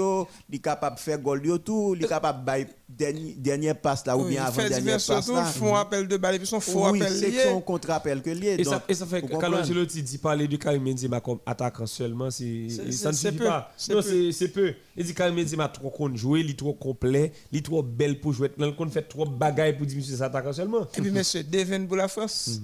Il 0.49 0.55
est 0.55 0.59
capable 0.59 0.95
de 0.97 1.01
faire 1.01 1.19
goal 1.19 1.45
yo 1.45 1.57
tout. 1.57 1.95
Il 1.97 2.03
est 2.05 2.07
capable 2.07 2.43
de 2.45 2.51
faire 2.51 2.65
dernier, 2.87 3.33
dernière 3.37 3.79
passe 3.79 4.05
là 4.05 4.17
ou 4.17 4.23
bien 4.23 4.41
il 4.43 4.47
avant 4.47 4.67
dernière 4.67 4.97
passe 5.05 5.27
là. 5.29 5.43
font 5.45 5.75
appel 5.75 6.07
de 6.07 6.17
balle 6.17 6.35
et 6.35 6.39
puis 6.39 6.47
son 6.47 6.59
faux 6.59 6.89
Oui, 6.89 7.01
appel 7.01 7.13
c'est 7.17 7.29
lié. 7.29 7.43
son 7.43 7.61
contre-appel 7.61 8.21
que 8.21 8.29
lié. 8.31 8.55
Et 8.59 8.63
ça, 8.63 8.83
et 8.87 8.93
ça 8.93 9.05
fait 9.05 9.21
comprenez? 9.21 9.57
Ancelotti 9.57 10.01
dit 10.03 10.17
parler 10.17 10.47
de 10.47 10.57
Karim 10.57 10.83
Benzema 10.83 11.19
comme 11.21 11.39
attaquant 11.45 11.85
seulement, 11.85 12.29
c'est 12.31 12.67
C'est- 12.69 12.91
ça 12.91 13.09
ne 13.09 13.13
c'est 13.15 13.27
suffit 13.27 13.37
peu, 13.39 13.45
pas. 13.45 13.71
c'est 13.77 13.93
Non, 13.93 14.01
peu. 14.01 14.07
c'est 14.09 14.31
c'est 14.31 14.47
peu. 14.49 14.73
Il 14.97 15.05
dit 15.05 15.13
Karim 15.13 15.35
Benzema 15.35 15.67
trop 15.69 15.89
con 15.89 16.13
jouer, 16.15 16.41
il 16.41 16.49
est 16.51 16.57
trop 16.59 16.73
complet, 16.73 17.31
il 17.51 17.59
est 17.59 17.61
trop 17.65 17.83
belle 17.83 18.19
pour 18.19 18.33
jouer. 18.33 18.51
Il 18.59 18.75
qu'on 18.75 18.89
fait 18.89 19.03
trop 19.03 19.25
bagaille 19.25 19.77
pour 19.77 19.85
dire 19.85 19.97
monsieur 19.97 20.15
c'est 20.15 20.23
attaquant 20.23 20.51
seulement. 20.53 20.87
Et 20.97 21.01
puis, 21.01 21.11
monsieur, 21.11 21.43
Devin 21.43 21.85
pour 21.85 21.95
la 21.95 22.07
France. 22.07 22.59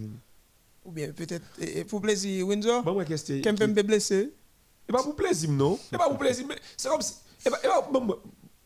Ou 0.83 0.91
bien 0.91 1.11
peut-être 1.11 1.43
pour 1.87 2.01
plaisir, 2.01 2.45
Windsor. 2.47 2.83
Bon, 2.83 2.93
moi, 2.93 3.05
qu'est-ce 3.05 3.25
que 3.25 3.41
Kempembe 3.41 3.79
blessé. 3.81 4.31
Et 4.87 4.91
pas 4.91 5.01
pour 5.01 5.15
plaisir, 5.15 5.49
non? 5.51 5.79
Et 5.91 5.97
pas 5.97 6.07
pour 6.07 6.17
plaisir, 6.17 6.45
mais 6.47 6.55
c'est 6.77 6.89
comme 6.89 7.01
si. 7.01 7.13
Et 7.45 7.49
pas, 7.49 7.59
et 7.63 7.67
pas, 7.67 7.89
bon, 7.91 8.05
bon, 8.05 8.17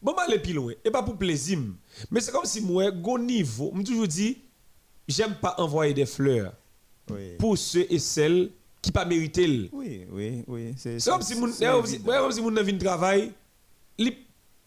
bon, 0.01 0.13
aller 0.13 0.39
plus 0.39 0.53
loin. 0.53 0.73
Et 0.83 0.91
pas 0.91 1.01
pour 1.03 1.15
plaisir. 1.17 1.59
Mais 2.11 2.19
c'est 2.19 2.31
comme 2.31 2.45
si 2.45 2.61
moi, 2.61 2.91
go 2.91 3.17
niveau, 3.17 3.71
je 3.77 3.83
toujours 3.83 4.07
dit, 4.07 4.37
j'aime 5.07 5.35
pas 5.35 5.55
envoyer 5.59 5.93
des 5.93 6.05
fleurs 6.05 6.53
Oui. 7.09 7.35
pour 7.37 7.57
ceux 7.57 7.85
et 7.89 7.99
celles 7.99 8.51
qui 8.81 8.91
pas 8.91 9.05
mérité. 9.05 9.69
Oui, 9.71 10.05
oui, 10.11 10.43
oui. 10.47 10.73
C'est 10.77 11.01
comme 11.05 11.21
si 11.21 11.35
mon, 11.35 11.49
comme 11.51 12.31
si, 12.31 12.41
mon 12.41 12.77
travail, 12.77 13.31
il 13.97 14.13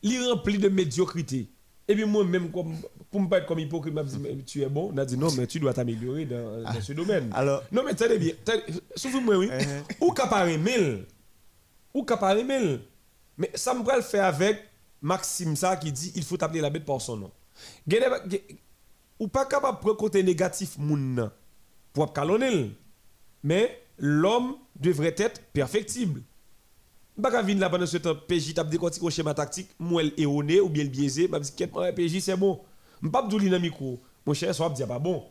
il 0.02 0.28
rempli 0.28 0.58
de 0.58 0.68
médiocrité. 0.68 1.48
Et 1.88 1.94
puis 1.94 2.04
moi-même, 2.04 2.50
pour 2.50 2.64
me 2.64 3.28
pas 3.28 3.38
être 3.38 3.46
comme 3.46 3.58
hypocrite, 3.58 3.94
je 3.94 4.16
me 4.16 4.32
dis, 4.32 4.44
tu 4.44 4.62
es 4.62 4.68
bon. 4.68 4.90
On 4.94 4.98
a 4.98 5.04
dit 5.04 5.16
non, 5.16 5.30
mais 5.32 5.46
tu 5.46 5.58
dois 5.58 5.74
t'améliorer 5.74 6.24
dans, 6.24 6.62
dans 6.62 6.80
ce 6.80 6.92
domaine. 6.92 7.30
Alors, 7.34 7.62
Non, 7.72 7.82
mais 7.84 7.94
tenez 7.94 8.18
bien. 8.18 8.34
Souvenez-moi, 8.94 9.36
oui. 9.36 9.48
Uh-huh. 9.48 9.96
Ou 10.00 10.12
capable 10.12 10.56
mille. 10.58 11.04
Ou 11.92 12.04
capable 12.04 12.44
mille. 12.44 12.80
Mais 13.36 13.50
ça 13.54 13.74
me 13.74 13.96
le 13.96 14.02
faire 14.02 14.26
avec 14.26 14.62
Maxime 15.00 15.56
ça 15.56 15.76
qui 15.76 15.90
dit 15.90 16.12
il 16.14 16.22
faut 16.22 16.42
appeler 16.42 16.60
la 16.60 16.70
bête 16.70 16.84
par 16.84 17.00
son 17.00 17.16
nom. 17.16 17.30
Ou 19.18 19.28
pas 19.28 19.46
capable 19.46 19.78
de 19.78 19.82
prendre 19.82 19.96
côté 19.96 20.22
négatif 20.22 20.78
moun 20.78 21.30
pour 21.92 22.12
calonner. 22.12 22.70
Mais 23.42 23.82
l'homme 23.98 24.54
devrait 24.78 25.14
être 25.18 25.42
perfectible. 25.52 26.22
Qu'à 27.20 27.42
venir 27.42 27.60
là 27.60 27.68
pendant 27.70 27.86
ce 27.86 27.98
temps, 27.98 28.14
PJ 28.14 28.54
tape 28.54 28.70
décortiquer 28.70 29.04
au 29.04 29.10
schéma 29.10 29.34
tactique, 29.34 29.68
moi 29.78 30.02
elle 30.02 30.12
erroné 30.16 30.60
ou 30.60 30.68
bien 30.68 30.84
biaisé, 30.84 31.28
m'a 31.28 31.38
dit 31.40 31.52
qu'est-ce 31.54 31.70
que 31.70 31.90
PJ 31.92 32.20
c'est 32.20 32.36
bon? 32.36 32.60
M'pas 33.02 33.22
dou 33.22 33.38
li 33.38 33.50
dans 33.50 33.60
micro. 33.60 34.00
Mon 34.24 34.32
cher 34.32 34.54
soit 34.54 34.70
dire 34.70 34.86
pas 34.86 34.98
bon. 34.98 35.24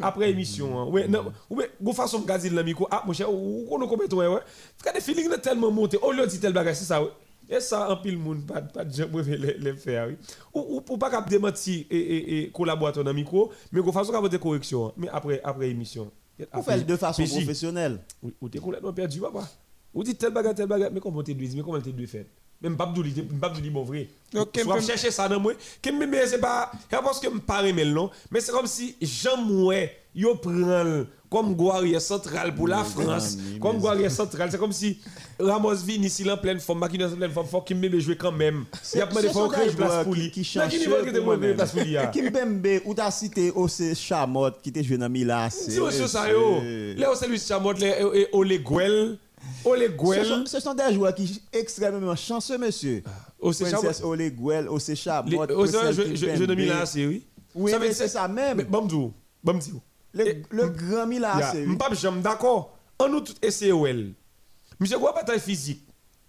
Après 0.00 0.30
émission, 0.30 0.78
hein. 0.78 0.86
ouais, 0.86 1.06
non, 1.06 1.32
ou 1.48 1.56
bien, 1.56 1.66
go 1.80 1.92
façon 1.92 2.20
gazil 2.20 2.52
dans 2.54 2.64
micro. 2.64 2.88
Ah, 2.90 3.04
mon 3.06 3.12
cher, 3.12 3.32
ou 3.32 3.64
qu'on 3.68 3.86
compte 3.86 4.12
ouais, 4.12 4.26
ouais. 4.26 4.40
Quand 4.82 4.92
des 4.92 5.00
feelings 5.00 5.30
sont 5.30 5.38
tellement 5.38 5.70
monté, 5.70 5.96
au 5.98 6.10
lieu 6.10 6.26
dire 6.26 6.40
tel 6.40 6.52
bagage, 6.52 6.76
c'est 6.76 6.84
ça, 6.84 7.00
ouais. 7.00 7.10
Et 7.48 7.60
ça, 7.60 7.90
en 7.90 7.96
pile 7.96 8.18
monde, 8.18 8.44
pas, 8.44 8.60
pas 8.60 8.84
de 8.84 8.92
gens 8.92 9.08
pour 9.08 9.20
les, 9.20 9.76
faire, 9.76 10.08
oui. 10.08 10.16
Ou, 10.52 10.82
ou, 10.88 10.98
pas 10.98 11.10
cap 11.10 11.28
démentir 11.30 11.86
et, 11.90 11.96
et, 11.96 12.42
et 12.42 12.50
collaborateur 12.50 13.04
dans 13.04 13.14
micro, 13.14 13.52
mais 13.70 13.80
go 13.80 13.92
façon 13.92 14.10
capable 14.10 14.28
des 14.28 14.38
corrections, 14.38 14.88
hein. 14.88 14.92
mais 14.96 15.08
après, 15.10 15.40
après 15.44 15.70
émission. 15.70 16.10
Vous 16.52 16.62
faites 16.62 16.86
de 16.86 16.96
façon 16.96 17.24
professionnelle. 17.24 18.00
Ou, 18.22 18.32
ou 18.40 18.48
t'es 18.48 18.58
complètement 18.58 18.92
perdu, 18.92 19.20
papa. 19.20 19.48
Ou 19.94 20.02
dit 20.04 20.14
tel 20.14 20.32
bagage, 20.32 20.54
tel 20.56 20.66
bagage, 20.66 20.90
mais 20.92 21.00
comment 21.00 21.22
t'es 21.22 21.34
dit, 21.34 21.50
mais 21.56 21.62
comment 21.62 21.80
t'es 21.80 21.90
deux 21.92 22.06
fait 22.06 22.26
Même 22.60 22.76
pas 22.76 22.86
de 22.86 23.02
dire, 23.02 23.24
pas 23.40 23.48
de 23.48 23.60
dire 23.60 23.72
bon 23.72 23.82
vrai? 23.84 24.08
Soit 24.32 24.80
chercher 24.82 25.10
ça 25.10 25.28
dans 25.28 25.40
moi. 25.40 25.52
Que 25.82 25.90
me 25.90 26.06
mais 26.06 26.26
c'est 26.26 26.38
pas, 26.38 26.70
c'est 26.90 27.00
parce 27.02 27.18
que 27.20 27.28
me 27.28 27.40
paraît 27.40 27.72
mais 27.72 27.84
non, 27.84 28.10
mais 28.30 28.40
c'est 28.40 28.52
comme 28.52 28.66
si 28.66 28.96
Jean 29.00 29.38
Mouet, 29.38 29.96
yo 30.14 30.34
prend 30.34 31.04
comme 31.30 31.54
guerrier 31.54 32.00
central 32.00 32.54
pour 32.54 32.68
la 32.68 32.84
France, 32.84 33.36
comme 33.60 33.78
guerrier 33.80 34.08
central, 34.10 34.50
c'est 34.50 34.58
comme 34.58 34.72
si 34.72 34.98
Ramos 35.38 35.74
vient 35.76 36.02
ici 36.02 36.28
en 36.30 36.36
pleine 36.36 36.58
forme, 36.60 36.80
Makino 36.80 37.06
en 37.06 37.16
pleine 37.16 37.30
forme, 37.30 37.46
faut 37.46 37.60
qu'il 37.62 37.76
me 37.76 38.00
jouer 38.00 38.16
quand 38.16 38.32
même. 38.32 38.64
Il 38.94 38.98
y 38.98 39.02
a 39.02 39.06
pas 39.06 39.22
de 39.22 39.28
fois 39.28 39.48
créer 39.48 39.68
des 39.70 39.76
place 39.76 40.04
pour 40.04 40.14
qui- 40.14 40.20
lui. 40.22 40.30
qui 40.30 40.44
cherchent 40.44 40.74
qui 40.78 40.84
que 40.84 41.18
moi-même. 41.20 41.54
place 41.56 41.72
pour 41.72 41.82
lui. 41.82 41.96
hein? 41.96 42.06
Kimpembe, 42.06 42.80
ou 42.86 42.94
t'as 42.94 43.10
cité 43.10 43.52
Ose 43.54 43.94
Chamot 43.94 44.50
qui 44.62 44.70
était 44.70 44.82
joué 44.82 44.96
dans 44.98 45.08
Milan. 45.08 45.48
Si 45.50 45.78
monsieur 45.80 46.06
ça 46.06 46.30
yo, 46.30 46.60
Léo 46.62 47.14
c'est 47.14 47.28
lui 47.28 47.38
Chamot, 47.38 47.72
les 47.74 48.26
Ole 48.32 48.58
Guel, 48.58 49.18
Ole 49.64 49.90
Ce 50.14 50.24
sont, 50.24 50.46
ce 50.46 50.60
sont 50.60 50.74
des 50.74 50.94
joueurs 50.94 51.14
qui 51.14 51.26
sont 51.28 51.40
extrêmement 51.52 52.16
chanceux, 52.16 52.58
monsieur. 52.58 53.02
Ose 53.40 53.58
Chamot. 53.58 53.70
Princesse 53.82 54.02
Ole 54.02 54.30
Guel, 54.30 54.68
Ose 54.68 54.88
Les- 54.88 54.96
Chamot, 54.96 55.28
aux 55.52 55.66
je, 55.66 56.26
Kimpembe. 56.26 56.56
Milan 56.56 56.76
AC, 56.82 56.94
oui. 56.96 57.24
Mais 57.54 57.92
c'est 57.92 58.08
ça 58.08 58.28
même. 58.28 58.62
Bamdou, 58.62 59.12
Bamdou. 59.42 59.80
Le, 60.14 60.68
grand 60.68 61.10
Ya, 61.40 61.50
c'est 61.52 61.66
M'pap 61.66 61.94
jam 61.94 62.20
d'accord. 62.20 62.76
On 62.98 63.08
nous 63.08 63.20
tout 63.20 63.34
well. 63.42 64.12
Monsieur 64.80 64.98
quoi 64.98 65.12
bataille 65.12 65.40
physique. 65.40 65.82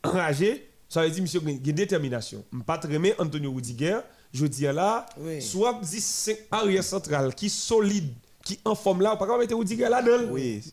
Enragé, 0.03 0.69
ça 0.87 1.03
veut 1.03 1.09
dire 1.09 1.21
monsieur 1.21 1.41
une 1.45 1.57
détermination. 1.59 2.43
M'pas 2.51 2.77
tremé 2.77 3.13
Antonio 3.17 3.51
Rudiger, 3.51 3.99
je 4.33 4.45
dis 4.45 4.63
là, 4.63 5.05
soit 5.41 5.79
10 5.81 6.03
5 6.03 6.37
arrière 6.51 6.83
central 6.83 7.33
qui 7.33 7.49
solide, 7.49 8.13
qui 8.49 8.59
en 8.65 8.73
forme 8.73 9.01
là, 9.01 9.13
on 9.13 9.17
pas 9.17 9.37
mettre 9.37 9.55
Rudiger 9.55 9.87
là-dedans. 9.89 10.31
Oui. 10.31 10.63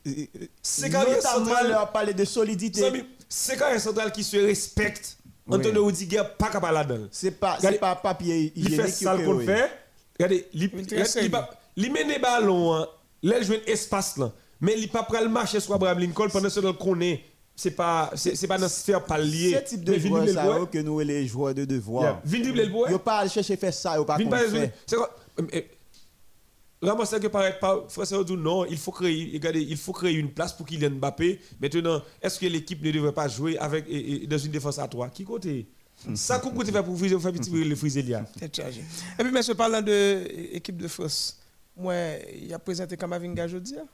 C'est 0.62 0.88
carrière 0.88 1.16
Notamment, 1.16 1.46
centrale. 1.46 1.68
leur 1.68 1.92
parler 1.92 2.14
de 2.14 2.24
solidité. 2.24 2.90
C'est 3.28 3.58
carrière 3.58 3.80
central 3.80 4.12
qui 4.12 4.24
se 4.24 4.36
respecte. 4.38 5.18
Oui. 5.46 5.56
Antonio 5.56 5.84
Rudiger 5.84 6.22
pas 6.38 6.48
capable 6.48 6.74
là-dedans. 6.74 7.06
C'est 7.10 7.32
pas, 7.32 7.58
c'est 7.60 7.78
pas 7.78 7.94
papier 7.96 8.52
Il 8.56 8.74
fait 8.74 8.88
ça 8.88 9.16
qu'on 9.16 9.40
fait. 9.40 9.70
Regardez, 10.18 10.46
il 10.54 11.92
mène 11.92 12.08
les 12.08 12.18
ballons, 12.18 12.74
hein. 12.74 12.88
là 13.22 13.38
il 13.38 13.44
joue 13.44 13.52
un 13.52 13.70
espace 13.70 14.16
là. 14.16 14.32
Mais 14.58 14.74
il 14.78 14.88
pas 14.88 15.02
prêt 15.02 15.22
le 15.22 15.28
marcher 15.28 15.60
sur 15.60 15.74
Abraham 15.74 15.98
Lincoln 15.98 16.28
pendant 16.32 16.48
ce 16.48 16.60
temps 16.60 16.72
qu'on 16.72 16.98
est. 17.02 17.20
C'est 17.54 17.72
pas 17.72 18.10
c'est 18.14 18.34
c'est 18.34 18.46
pas 18.46 18.56
dans 18.56 18.68
sphère 18.68 19.04
palier. 19.04 19.52
Ce 19.52 19.74
type 19.74 19.84
de 19.84 19.98
joueurs 19.98 20.28
ça, 20.28 20.60
que 20.72 20.78
nous 20.78 20.98
les 21.00 21.26
joueurs 21.26 21.52
de 21.52 21.66
devoir. 21.66 22.20
Vin 22.24 22.40
dribble 22.40 22.62
le 22.62 22.68
bois. 22.68 22.88
Ils 22.90 22.98
pas 22.98 23.28
chercher 23.28 23.56
faire 23.56 23.74
ça, 23.74 23.98
ils 23.98 24.06
pas 24.06 24.16
Vin 24.16 24.24
qu'on 24.24 24.30
pas 24.30 24.38
fait. 24.38 24.72
c'est 24.86 24.96
c'est 27.04 27.20
que 27.20 27.26
paraît 27.28 27.58
pas 27.58 27.84
Français 27.88 28.16
dit 28.24 28.36
non, 28.36 28.64
il 28.66 28.76
faut 28.78 28.92
créer 28.92 29.30
regardez, 29.34 29.62
il 29.62 29.76
faut 29.76 29.92
créer 29.92 30.14
une 30.14 30.30
place 30.30 30.52
pour 30.52 30.66
Kylian 30.66 30.90
Mbappé. 30.90 31.40
Maintenant, 31.60 32.02
est-ce 32.22 32.38
que 32.38 32.46
l'équipe 32.46 32.82
ne 32.84 32.90
devrait 32.90 33.12
pas 33.14 33.28
jouer 33.28 33.56
avec 33.58 33.86
et- 33.88 34.24
et 34.24 34.26
dans 34.26 34.38
une 34.38 34.52
défense 34.52 34.78
à 34.78 34.86
trois? 34.88 35.08
Qui 35.08 35.24
côté? 35.24 35.66
Ça 36.14 36.38
qu'on 36.38 36.50
côté 36.50 36.70
faire 36.72 36.84
pour 36.84 36.96
friser 36.98 37.18
faire 37.18 37.32
petit 37.32 37.50
le 37.50 37.74
Friselia. 37.74 38.24
Tête 38.38 38.54
chargée. 38.54 38.84
Et 39.18 39.22
puis, 39.22 39.32
monsieur, 39.32 39.54
parlant 39.54 39.80
de 39.80 40.52
l'équipe 40.52 40.76
de 40.76 40.88
France, 40.88 41.38
moi, 41.74 41.94
il 42.38 42.52
a 42.52 42.58
présenté 42.58 42.96
Kamavinga 42.98 43.46
aujourd'hui. 43.46 43.78
hein? 43.78 43.86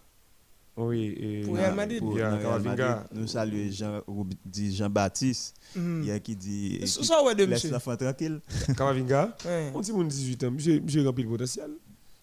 Oui, 0.75 1.14
et 1.21 1.42
Pour 1.42 1.55
Real 1.57 1.75
Madrid. 1.75 1.99
Pour 2.01 2.14
Il 2.16 2.18
y 2.18 2.23
a 2.23 2.31
Real 2.31 2.42
Kamavinga. 2.42 2.88
Madrid, 2.88 3.07
Nous 3.12 3.27
saluons 3.29 3.71
Jean, 3.71 4.01
dit 4.45 4.75
Jean-Baptiste, 4.75 5.55
il 5.77 6.07
y 6.07 6.11
a 6.11 6.18
qui 6.18 6.35
dit 6.35 6.81
ça, 6.87 7.23
ouais, 7.23 7.35
de 7.35 7.45
laisse 7.45 7.59
monsieur. 7.64 7.71
l'enfant 7.71 7.97
tranquille. 7.97 8.40
Kamavinga? 8.77 9.37
Ouais. 9.45 9.71
On 9.75 9.81
dit 9.81 9.92
mon 9.92 10.03
18 10.03 10.45
ans, 10.45 10.51
monsieur, 10.51 10.81
monsieur 10.81 11.07
rempli 11.07 11.23
le 11.25 11.29
potentiel. 11.31 11.71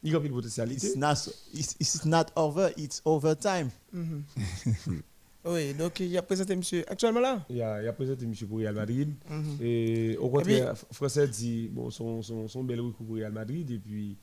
Il 0.04 0.16
remplit 0.16 0.30
le 0.30 0.36
potentialité. 0.36 0.88
It's 0.88 0.96
not, 0.96 1.32
it's, 1.54 1.76
it's 1.80 2.06
not 2.06 2.26
over, 2.36 2.70
it's 2.78 3.02
overtime. 3.04 3.70
Mhm. 3.92 4.24
oui, 5.46 5.74
donc 5.74 6.00
il 6.00 6.18
a 6.18 6.22
présenté 6.22 6.56
monsieur 6.56 6.84
actuellement 6.90 7.20
là? 7.20 7.46
Il 7.50 7.62
a, 7.62 7.82
il 7.82 7.88
a 7.88 7.94
présenté 7.94 8.26
monsieur 8.26 8.48
pour 8.48 8.60
Real 8.60 8.74
Madrid. 8.76 9.14
Mhm. 9.30 9.58
Et 9.62 10.18
au 10.18 10.30
contraire, 10.30 10.74
Français 10.92 11.28
dit 11.28 11.70
bon, 11.72 11.90
son, 11.90 12.22
son, 12.22 12.48
son 12.48 12.64
bel 12.64 12.80
recrue 12.80 13.04
pour 13.06 13.16
Real 13.16 13.32
Madrid. 13.32 13.70
Et 13.72 13.78
puis, 13.78 14.16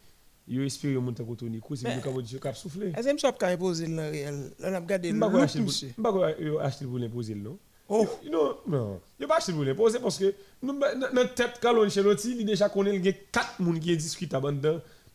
il 0.49 0.63
espère 0.63 1.01
monter 1.01 1.25
contre 1.25 1.41
Tonico. 1.45 1.75
C'est 1.75 1.89
Mais- 1.89 1.97
lui 1.97 2.03
qui 2.03 2.09
a 2.09 2.23
dit 2.23 2.41
cap 2.41 2.57
souffler. 2.57 2.93
Est-ce 2.97 3.09
que 3.09 3.13
monsieur 3.13 3.29
a 3.29 3.33
quand 3.33 3.47
imposé 3.47 3.87
le 3.87 3.97
réel 3.97 4.53
Là, 4.59 4.69
on 4.71 4.75
a 4.75 4.81
regardé 4.81 5.09
Je 5.09 5.15
le 5.15 5.21
ne 5.21 5.27
vais 5.27 5.33
look, 5.33 5.43
acheter 5.43 5.61
monsieur. 5.61 5.89
le 5.97 6.03
pour- 6.03 6.27
je 6.39 6.49
vais 6.51 6.59
acheter 6.61 6.85
pour 6.87 6.99
l'imposer, 6.99 7.35
non? 7.35 7.59
Oh, 7.89 8.05
Non, 8.31 8.57
non. 8.67 9.01
Je 9.19 9.25
ne 9.25 9.27
vais 9.27 9.27
pas 9.29 9.37
acheter 9.37 9.53
pour 9.53 9.63
l'imposer 9.65 9.99
parce 10.01 10.19
que 10.19 10.35
nous, 10.63 10.73
dans 10.79 11.13
notre 11.13 11.35
tête, 11.35 11.59
quand 11.63 11.75
on 11.77 11.85
Ancelotti, 11.87 12.37
il 12.39 12.45
déjà 12.47 12.69
connaît 12.69 12.97
il 12.97 13.05
y 13.05 13.09
a 13.11 13.13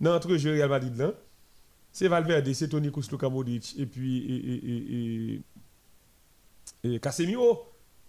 dans 0.01 0.09
dans 0.11 0.15
entre 0.17 0.35
jeux 0.37 0.51
Real 0.53 0.69
Madrid. 0.69 0.95
là. 0.97 1.13
C'est 1.93 2.07
Valverde, 2.07 2.51
c'est 2.53 2.67
Toni 2.69 2.89
Luka 3.11 3.29
Modric 3.29 3.75
et 3.77 3.85
puis 3.85 4.17
et, 4.17 4.35
et, 4.35 5.35
et, 5.35 5.41
et, 6.83 6.95
et 6.95 6.99
Casemiro. 6.99 7.67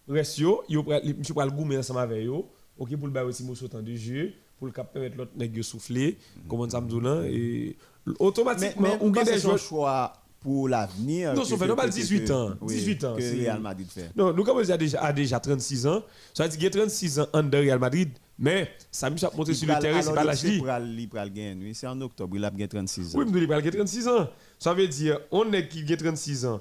Reste 0.08 0.38
yo, 0.38 0.64
yo 0.68 0.82
monsieur 1.16 1.32
pral 1.34 1.50
goumer 1.50 1.78
ensemble 1.78 2.00
avec 2.00 2.24
yo. 2.24 2.48
OK 2.78 2.96
pour 2.96 3.06
le 3.06 3.12
bailler 3.12 3.28
aussi 3.28 3.44
mon 3.44 3.54
temps 3.54 3.82
de 3.82 3.94
jeu 3.94 4.32
pour 4.58 4.66
le 4.66 4.72
permettre 4.72 5.16
l'autre 5.16 5.32
nèg 5.36 5.60
souffler 5.62 6.16
comment 6.48 6.68
ça 6.68 6.80
me 6.80 6.88
et 7.26 7.76
automatiquement 8.18 8.96
on 9.00 9.10
gagne 9.10 9.26
des 9.26 9.38
choix 9.58 10.12
pour 10.40 10.68
l'avenir. 10.68 11.34
Non, 11.34 11.44
son 11.44 11.56
fait, 11.56 11.68
pas 11.76 11.86
que- 11.86 11.92
18 11.92 12.24
que- 12.24 12.32
ans, 12.32 12.50
oui, 12.60 12.74
18 12.74 13.04
ans, 13.04 13.14
Que 13.16 13.22
Real 13.42 13.60
Madrid 13.60 13.86
fait. 13.88 14.10
Non, 14.16 14.32
Lucas 14.32 14.52
a 14.72 14.76
déjà, 14.76 15.00
a 15.00 15.12
déjà 15.12 15.38
36 15.38 15.86
ans. 15.86 16.02
Ça 16.34 16.42
veut 16.42 16.48
dire 16.48 16.58
qu'il 16.58 16.66
a 16.66 16.70
36 16.70 17.20
ans 17.20 17.28
en 17.32 17.44
de 17.44 17.56
Real 17.56 17.78
Madrid. 17.78 18.10
Mais 18.42 18.68
ça 18.90 19.08
me 19.08 19.24
a 19.24 19.30
montré 19.36 19.54
sur 19.54 19.68
le 19.68 19.78
terrain, 19.78 20.02
c'est 20.02 20.12
pas 20.12 20.24
l'âge 20.24 20.42
oui, 20.42 21.74
c'est 21.74 21.86
en 21.86 22.00
octobre, 22.00 22.36
il 22.36 22.44
a 22.44 22.50
gagné 22.50 22.66
36 22.66 23.14
ans. 23.14 23.20
Oui, 23.20 23.26
il 23.32 23.52
a 23.52 23.62
36 23.62 24.08
ans. 24.08 24.28
Ça 24.58 24.74
veut 24.74 24.88
dire, 24.88 25.20
on 25.30 25.52
est 25.52 25.68
qui 25.68 25.90
a 25.92 25.96
36 25.96 26.44
ans. 26.46 26.60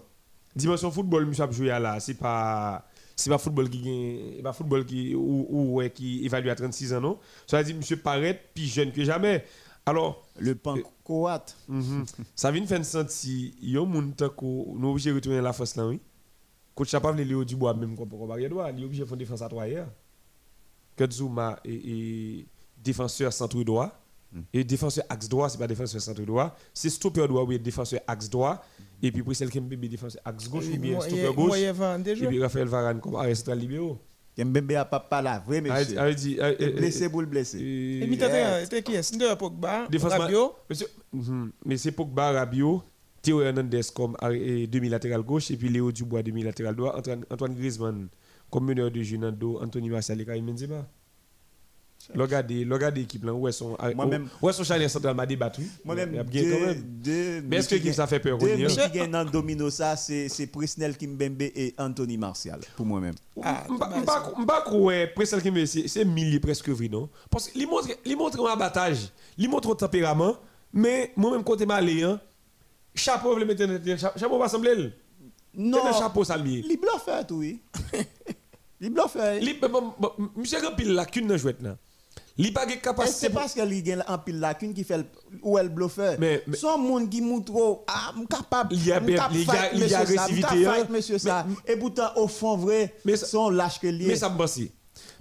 Dimension 0.55 0.91
football, 0.91 1.25
monsieur 1.25 1.43
a 1.43 1.51
joué 1.51 1.67
là. 1.67 1.99
C'est 1.99 2.13
pas. 2.13 2.85
C'est 3.15 3.31
pas 3.31 3.39
football 3.39 3.67
qui 3.69 3.81
gagne, 3.81 4.19
c'est 4.37 4.43
pas 4.43 4.53
football 4.53 4.85
qui 4.85 5.15
ou, 5.15 5.47
ou 5.49 5.73
ouais, 5.75 5.89
qui 5.89 6.23
évalue 6.23 6.49
à 6.49 6.55
36 6.55 6.93
ans 6.93 7.01
non? 7.01 7.19
Ça 7.47 7.57
veut 7.57 7.63
dire 7.63 7.75
monsieur 7.75 7.97
paraît 7.97 8.39
plus 8.53 8.71
jeune 8.71 8.91
que 8.91 9.03
jamais. 9.03 9.43
Alors, 9.86 10.23
Le 10.39 10.53
pan 10.53 10.75
croate. 11.03 11.55
Mhm. 11.67 12.05
Ça 12.36 12.51
vient 12.51 12.65
faire 12.65 12.86
sentir, 12.86 13.51
il 13.59 13.71
y 13.71 13.77
a 13.77 13.82
un 13.82 13.86
monde 13.86 14.13
qui 14.15 14.23
nous 14.45 14.88
obligé 14.89 15.09
de 15.09 15.15
retourner 15.15 15.39
à 15.39 15.41
la 15.41 15.53
force 15.53 15.75
là, 15.75 15.88
oui. 15.88 15.99
Coach 16.75 16.93
venu 16.93 17.23
Léo 17.23 17.43
Dubois 17.43 17.73
même 17.73 17.95
pour 17.95 18.27
barrière 18.27 18.49
droit, 18.51 18.69
il 18.71 18.82
est 18.82 18.86
obligé 18.86 19.01
de 19.01 19.05
faire 19.05 19.13
une 19.13 19.19
défense 19.19 19.41
à 19.41 19.49
trois 19.49 19.67
hier. 19.67 19.88
Que 20.95 21.09
Zuma 21.09 21.59
est, 21.65 21.71
est 21.73 22.45
défenseur 22.83 23.31
centre 23.33 23.61
droit. 23.63 23.97
Et 24.53 24.63
défenseur 24.63 25.03
axe 25.09 25.27
droit, 25.27 25.49
c'est 25.49 25.57
pas 25.57 25.67
défenseur 25.67 25.99
centre 26.01 26.21
droit. 26.21 26.55
C'est 26.73 26.89
stopper 26.89 27.27
droit 27.27 27.43
ou 27.43 27.57
défenseur 27.57 27.99
axe 28.07 28.29
droit. 28.29 28.63
Et 29.03 29.11
puis 29.11 29.23
pour 29.23 29.35
celle 29.35 29.49
qui 29.49 29.57
est 29.57 29.61
défenseur 29.61 30.21
axe 30.23 30.47
gauche 30.47 30.65
ou 30.73 30.77
bien 30.77 30.97
a- 30.97 31.01
stopper 31.01 31.33
gauche. 31.33 31.57
a 31.57 31.97
Et 31.99 32.27
puis 32.27 32.41
Raphaël 32.41 32.67
Varane 32.67 33.01
comme 33.01 33.15
arrêt 33.15 33.35
central 33.35 33.59
libéraux. 33.59 33.97
Kembembe 34.35 34.71
a 34.71 34.85
pas 34.85 34.99
pas 35.01 35.21
la 35.21 35.39
vraie, 35.39 35.59
monsieur. 35.59 35.99
Avait 35.99 36.15
dit, 36.15 36.37
euh, 36.39 36.55
euh, 36.61 36.71
Blessé 36.71 37.09
pour 37.09 37.21
le 37.21 37.27
blessé. 37.27 37.59
Et 37.59 38.07
puis, 38.07 38.17
t'as 38.17 38.61
c'était 38.63 38.81
qui 38.81 38.93
est 38.93 39.03
C'était 39.03 39.35
Pogba. 39.35 39.87
Monsieur, 40.69 40.87
mhm. 41.11 41.51
mais 41.65 41.75
c'est 41.75 41.91
Pogba, 41.91 42.31
Rabiot, 42.31 42.81
Théo 43.21 43.41
Hernandez 43.41 43.81
comme 43.93 44.15
demi-latéral 44.21 45.21
gauche 45.21 45.51
et 45.51 45.57
puis 45.57 45.67
Léo 45.67 45.91
Dubois 45.91 46.23
demi-latéral 46.23 46.75
droit, 46.75 46.95
Antoine, 46.97 47.25
Antoine 47.29 47.55
Griezmann 47.55 48.07
comme 48.52 48.66
meneur 48.66 48.91
de 48.91 49.02
jeu 49.02 49.18
dans 49.18 49.32
dos, 49.32 49.60
Anthony 49.62 49.89
Martial 49.89 50.22
et 50.22 50.41
Benzema. 50.41 50.86
Regardez, 52.16 52.68
regardez 52.70 53.02
l'équipe 53.02 53.24
là, 53.24 53.34
où 53.34 53.47
est 53.47 53.52
son, 53.52 53.78
Moi-même- 53.95 54.28
où 54.41 54.49
est 54.49 54.54
son 54.54 54.64
charnière 54.64 54.89
central 54.89 55.16
m'a 55.16 55.26
débattu. 55.26 55.68
Moi-même, 55.86 56.24
deux, 56.24 57.41
Mais 57.41 57.58
est-ce 57.58 57.70
que 57.70 57.76
l'équipe 57.76 57.93
ça 57.93 58.08
fait 58.08 58.20
peur 58.20 58.38
Deux 58.38 58.47
hein? 58.47 58.68
qui 58.68 58.97
gagnent 58.97 59.12
dans 59.12 59.24
domino, 59.24 59.70
ça, 59.70 59.95
c'est 59.95 60.28
c'est 60.28 60.47
Presnel 60.47 60.97
Kimbembe 60.97 61.41
et 61.43 61.74
Anthony 61.78 62.18
Martial, 62.18 62.60
pour 62.76 62.86
moi-même. 62.86 63.14
Ah, 63.41 63.64
pas 64.45 64.72
ouais, 64.74 65.08
Presnel 65.08 65.41
Kimbembe, 65.41 65.66
c'est 65.66 66.06
millier 66.06 66.39
presque 66.39 66.70
vrai, 66.70 66.89
non? 66.89 67.08
Parce 67.30 67.47
qu'il 67.49 67.68
montre, 67.68 67.89
il 68.04 68.18
montre 68.18 68.43
un 68.45 68.52
abattage, 68.52 69.10
il 69.38 69.49
montre 69.49 69.72
un 69.72 69.76
tempérament, 69.76 70.36
mais 70.74 71.14
moi-même, 71.16 71.43
côté 71.43 71.66
malé, 71.66 72.04
hein, 72.04 72.20
chapeau, 72.95 73.38
le 73.38 73.45
mettre 73.45 73.66
chapeau 74.18 74.39
va 74.39 74.49
sembler. 74.49 74.91
Non, 75.54 75.93
chapeau, 75.93 76.24
ça 76.24 76.36
lié. 76.38 76.64
il 76.68 76.78
bluffe, 76.78 77.28
tout, 77.28 77.36
oui. 77.36 77.62
Il 78.82 78.89
bluffe. 78.89 79.15
Bon, 79.99 80.11
Monsieur 80.36 80.59
Rampil, 80.59 80.91
la 80.93 81.05
cune 81.05 81.27
dans 81.27 81.38
jouette 81.38 81.61
là. 81.61 81.77
Li 82.38 82.51
pas 82.51 82.65
de 82.65 82.71
Et 82.71 82.77
capacité. 82.79 83.17
c'est 83.27 83.29
parce 83.29 83.53
qu'il 83.53 83.91
a 83.91 84.03
un 84.11 84.17
pile 84.17 84.39
lacune 84.39 84.73
qui 84.73 84.84
fait 84.84 85.05
où 85.43 85.57
elle 85.57 85.69
bluffe. 85.69 85.99
Mais- 86.17 86.41
mais- 86.47 86.57
Son 86.57 86.77
monde 86.77 87.09
qui 87.09 87.21
montre 87.21 87.84
ah, 87.88 88.13
capable. 88.29 88.73
Il 88.73 88.86
y 88.86 88.91
a 88.91 88.99
il 89.01 89.09
y 89.11 89.17
a- 89.17 89.29
fight 89.29 89.71
il 89.73 89.79
y 89.79 89.93
a 89.93 89.99
monsieur 90.01 90.15
ça, 90.15 90.23
agressivité, 90.23 90.65
hein. 90.65 90.73
fight 90.73 90.89
monsieur 90.89 91.17
ça. 91.17 91.45
Et 91.67 91.75
pourtant, 91.75 92.09
au 92.15 92.27
fond, 92.27 92.57
vrai, 92.57 92.95
son 93.15 93.49
lâche 93.49 93.79
que 93.79 93.88
lié. 93.88 94.07
Mais 94.07 94.15
ça 94.15 94.29
me 94.29 94.38
pense. 94.38 94.59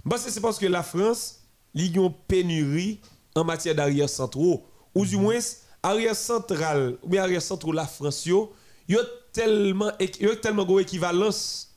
Parce 0.09 0.27
c'est 0.27 0.41
parce 0.41 0.57
que 0.57 0.65
la 0.65 0.83
France, 0.83 1.41
il 1.73 1.95
y 1.95 1.99
a 1.99 2.01
une 2.01 2.13
pénurie 2.27 2.99
en 3.35 3.43
matière 3.43 3.75
d'arrière 3.75 4.09
centraux. 4.09 4.65
Ou 4.95 5.05
du 5.05 5.17
moins, 5.17 5.39
arrière 5.83 6.15
central, 6.15 6.97
ou 7.03 7.09
bien 7.09 7.23
arrière 7.23 7.41
centraux, 7.41 7.71
la 7.71 7.85
France, 7.85 8.25
yo, 8.25 8.51
il 8.87 8.95
y 8.95 8.97
a 8.97 9.01
tellement, 9.31 9.91
il 9.99 10.21
y 10.21 10.29
a 10.29 10.35
tellement 10.37 10.65
gros 10.65 10.79
équivalence. 10.79 11.70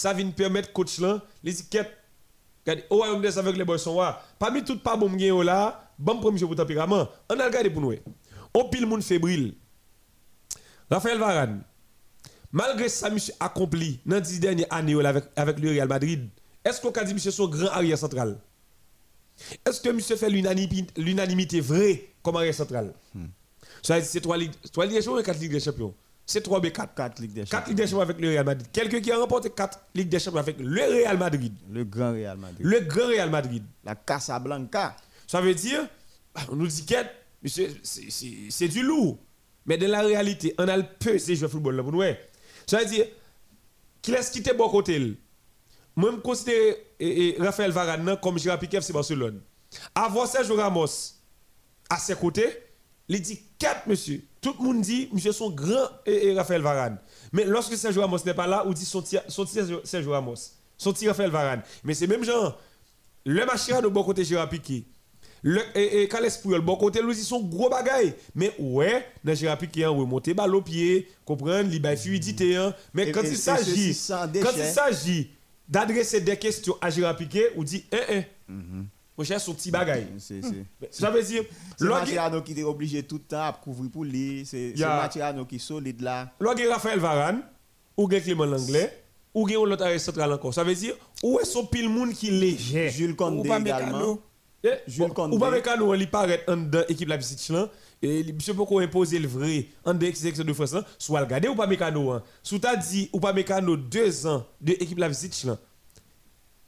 Ça 0.00 0.14
vient 0.14 0.30
permettre 0.30 0.72
coach 0.72 0.98
là, 0.98 1.22
les 1.44 1.52
étiquettes. 1.52 1.94
Oh, 2.88 3.04
on 3.06 3.22
est 3.22 3.36
avec 3.36 3.54
les 3.54 3.64
boys 3.64 3.76
sont 3.76 4.00
là. 4.00 4.22
Parmi 4.38 4.64
toutes 4.64 4.82
pas 4.82 4.96
bon 4.96 5.10
gain 5.10 5.44
là, 5.44 5.92
bon 5.98 6.18
premier 6.18 6.40
pour 6.40 6.56
tempérament. 6.56 7.06
On 7.28 7.38
a 7.38 7.44
regardé 7.44 7.68
pour 7.68 7.82
nous. 7.82 7.92
On 8.54 8.64
pile 8.70 8.86
monde 8.86 9.02
fébrile. 9.02 9.52
Raphaël 10.90 11.18
Varane, 11.18 11.62
malgré 12.50 12.88
ça, 12.88 13.10
monsieur 13.10 13.34
accompli 13.38 14.00
dans 14.06 14.16
les 14.16 14.22
dix 14.22 14.40
dernières 14.40 14.72
années 14.72 15.04
avec, 15.04 15.24
avec 15.36 15.58
le 15.58 15.68
Real 15.68 15.88
Madrid, 15.88 16.30
est-ce 16.64 16.80
qu'on 16.80 16.90
a 16.92 17.04
dit 17.04 17.12
monsieur 17.12 17.30
son 17.30 17.46
grand 17.46 17.68
arrière 17.68 17.98
central? 17.98 18.40
Est-ce 19.66 19.82
que 19.82 19.90
monsieur 19.90 20.16
fait 20.16 20.30
l'unanimité 20.30 21.60
vraie 21.60 22.08
comme 22.22 22.36
arrière 22.36 22.54
central? 22.54 22.94
Ça 23.82 23.96
veut 23.96 24.00
dire 24.00 24.10
c'est 24.10 24.22
trois 24.22 24.38
ligues, 24.38 24.52
trois 24.72 24.86
ligues 24.86 24.96
des 24.96 25.02
champions 25.02 25.20
et 25.20 25.24
quatre 25.24 25.40
ligues 25.40 25.52
des 25.52 25.60
champions? 25.60 25.94
C'est 26.30 26.42
3 26.42 26.60
B4. 26.60 26.88
4 26.94 27.20
Ligues 27.22 27.32
des 27.32 27.40
4 27.44 27.50
Champions. 27.50 27.68
Ligues 27.70 27.76
des 27.76 27.86
champions 27.86 28.00
avec 28.02 28.20
le 28.20 28.28
Real 28.28 28.44
Madrid. 28.46 28.68
Quelqu'un 28.72 29.00
qui 29.00 29.10
a 29.10 29.18
remporté 29.18 29.50
4 29.50 29.80
Ligues 29.96 30.08
des 30.08 30.18
champions 30.20 30.38
avec 30.38 30.56
le 30.60 30.80
Real 30.80 31.18
Madrid. 31.18 31.52
Le 31.68 31.82
grand 31.84 32.12
Real 32.12 32.36
Madrid. 32.38 32.58
Le 32.64 32.80
grand 32.80 33.06
Real 33.08 33.30
Madrid. 33.30 33.64
La 33.84 33.96
Casablanca. 33.96 34.94
Ça 35.26 35.40
veut 35.40 35.54
dire, 35.54 35.80
on 36.48 36.54
nous 36.54 36.68
dit 36.68 36.84
qu'être, 36.86 37.10
monsieur, 37.42 37.68
c'est- 37.82 38.68
du 38.68 38.82
lourd. 38.82 39.18
Mais 39.66 39.76
dans 39.76 39.88
la 39.90 40.02
réalité, 40.02 40.54
on 40.58 40.68
a 40.68 40.76
le 40.76 40.84
peu 41.00 41.18
ces 41.18 41.34
joueurs 41.34 41.48
de 41.48 41.52
football 41.52 41.74
là 41.76 41.82
pour 41.82 41.90
nous. 41.92 41.98
ouais. 41.98 42.18
Ça 42.66 42.78
veut 42.78 42.86
dire, 42.86 43.06
qu'il 44.00 44.14
laisse 44.14 44.30
quitter 44.30 44.52
bon 44.54 44.68
côté. 44.68 45.16
Moi, 45.96 46.12
je 46.12 46.16
considère 46.20 46.74
Raphaël 47.40 47.72
Varane 47.72 48.16
comme 48.22 48.38
Gérard 48.38 48.60
Piqué, 48.60 48.80
c'est 48.80 48.92
Barcelone. 48.92 49.40
Avoir 49.94 50.28
Sergio 50.28 50.54
Ramos 50.54 50.86
à 51.88 51.98
ses 51.98 52.14
côtés, 52.14 52.56
il 53.08 53.20
dit 53.20 53.40
4, 53.58 53.88
monsieur. 53.88 54.22
Tout 54.40 54.54
le 54.58 54.64
monde 54.64 54.80
dit, 54.80 55.08
monsieur, 55.12 55.32
son 55.32 55.50
grand 55.50 55.88
eh, 56.06 56.28
eh, 56.28 56.34
Raphaël 56.34 56.62
Varane. 56.62 56.98
Mais 57.32 57.44
lorsque 57.44 57.76
Sergio 57.76 58.00
Ramos 58.00 58.18
n'est 58.24 58.34
pas 58.34 58.46
là, 58.46 58.64
on 58.66 58.72
dit 58.72 58.84
son 58.86 59.02
petit 59.02 59.18
son 59.28 59.44
Sergio- 59.44 60.10
Ramos. 60.12 60.34
Son 60.78 60.92
petit 60.94 61.06
Raphaël 61.08 61.30
Varane. 61.30 61.62
Mais 61.84 61.92
c'est 61.92 62.06
même 62.06 62.24
genre, 62.24 62.58
le 63.26 63.44
Machira 63.44 63.82
de 63.82 63.88
bon 63.88 64.02
côté 64.02 64.24
Gérard 64.24 64.48
Piqué. 64.48 64.84
Le, 65.42 65.60
et, 65.74 66.02
et 66.02 66.06
le 66.08 66.60
bon 66.60 66.76
côté, 66.76 67.02
lui, 67.02 67.14
sont 67.14 67.40
gros 67.42 67.68
bagailles. 67.68 68.14
Mais 68.34 68.54
ouais, 68.58 69.06
dans 69.24 69.34
Gérard 69.34 69.58
Piqué, 69.58 69.86
on 69.86 69.98
remonte 69.98 70.28
balle 70.30 70.54
au 70.54 70.62
pied, 70.62 71.06
comprendre, 71.26 71.68
il 71.72 71.86
a 71.86 71.96
fluidité. 71.96 72.56
hein. 72.56 72.74
Mais 72.94 73.08
Et- 73.08 73.12
quand 73.12 73.22
et- 73.22 73.28
il 73.28 73.32
et 73.32 73.36
s'agit, 73.36 73.94
quand 74.42 74.52
il 74.56 74.64
s'agit 74.64 75.30
d'adresser 75.68 76.20
des 76.22 76.36
questions 76.38 76.76
à 76.80 76.88
Gérard 76.90 77.16
Piqué, 77.16 77.44
on 77.56 77.62
dit, 77.62 77.84
eh, 77.92 77.96
eh, 78.48 78.52
mon 79.20 79.24
cher, 79.24 79.38
son 79.38 79.52
petit 79.52 79.70
bagaille. 79.70 80.06
C'est- 80.18 80.40
Mais 80.80 80.88
Ça 80.90 81.10
veut 81.10 81.22
dire, 81.22 81.42
c'est 81.76 81.84
Matiano 81.84 82.40
qui 82.40 82.58
est 82.58 82.62
obligé 82.62 83.02
tout 83.02 83.16
le 83.16 83.22
temps 83.22 83.42
à 83.48 83.52
couvrir 83.52 83.90
pour 83.90 84.04
lui. 84.04 84.44
C'est. 84.46 84.72
Matiano 84.78 85.44
qui 85.44 85.56
est 85.56 85.58
solide 85.58 86.00
là. 86.00 86.32
A 86.40 86.72
Raphaël 86.72 86.98
Varane, 86.98 87.42
ou 87.98 88.08
bien 88.08 88.20
Clément 88.20 88.46
Langlais, 88.46 88.90
ou 89.34 89.46
bien 89.46 89.58
l'autre 89.62 89.84
arrêt 89.84 89.98
central 89.98 90.32
encore. 90.32 90.54
Ça 90.54 90.64
veut 90.64 90.74
dire, 90.74 90.94
où 91.22 91.38
est 91.38 91.44
son 91.44 91.66
pile 91.66 91.90
monde 91.90 92.14
qui 92.14 92.28
est 92.28 92.30
léger? 92.30 92.88
Jules 92.88 93.14
Condé 93.14 93.50
également. 93.50 94.18
Jules 94.86 95.08
Condé. 95.12 95.36
Ou 95.36 95.38
pas 95.38 95.50
Mécano, 95.50 95.94
il 95.94 96.10
paraît 96.10 96.42
en 96.48 96.56
dedans 96.56 96.82
équipe 96.88 97.08
la 97.08 97.16
visite 97.18 97.46
là. 97.50 97.68
Et 98.02 98.32
monsieur 98.32 98.54
pourquoi 98.54 98.82
imposer 98.82 99.18
le 99.18 99.28
vrai 99.28 99.66
en 99.84 99.92
dedans 99.92 100.14
section 100.14 100.44
de 100.44 100.52
France 100.54 100.74
soit 100.98 101.20
le 101.20 101.26
garder 101.26 101.48
ou 101.48 101.54
pas 101.54 101.66
Mécano. 101.66 102.12
Hein. 102.12 102.22
Sous 102.42 102.58
t'as 102.58 102.76
dit 102.76 103.10
ou 103.12 103.20
pas 103.20 103.34
Mécano 103.34 103.76
deux 103.76 104.26
ans 104.26 104.46
de 104.62 104.72
équipe 104.72 104.98
la 104.98 105.08
visite 105.08 105.44
là. 105.44 105.58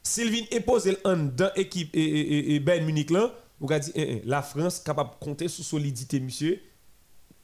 Sylvine 0.02 0.46
imposer 0.52 0.96
en 1.04 1.16
dedans 1.16 1.50
équipe 1.54 1.94
et, 1.94 2.02
et, 2.02 2.54
et, 2.54 2.60
Bayern 2.60 2.84
Munich 2.84 3.10
là, 3.10 3.32
vous 3.60 3.70
avez 3.70 3.80
dit 3.80 3.92
eh, 3.94 4.02
eh, 4.02 4.22
la 4.24 4.42
France 4.42 4.80
capable 4.80 5.10
de 5.10 5.24
compter 5.24 5.48
sur 5.48 5.64
solidité 5.64 6.18
monsieur. 6.18 6.60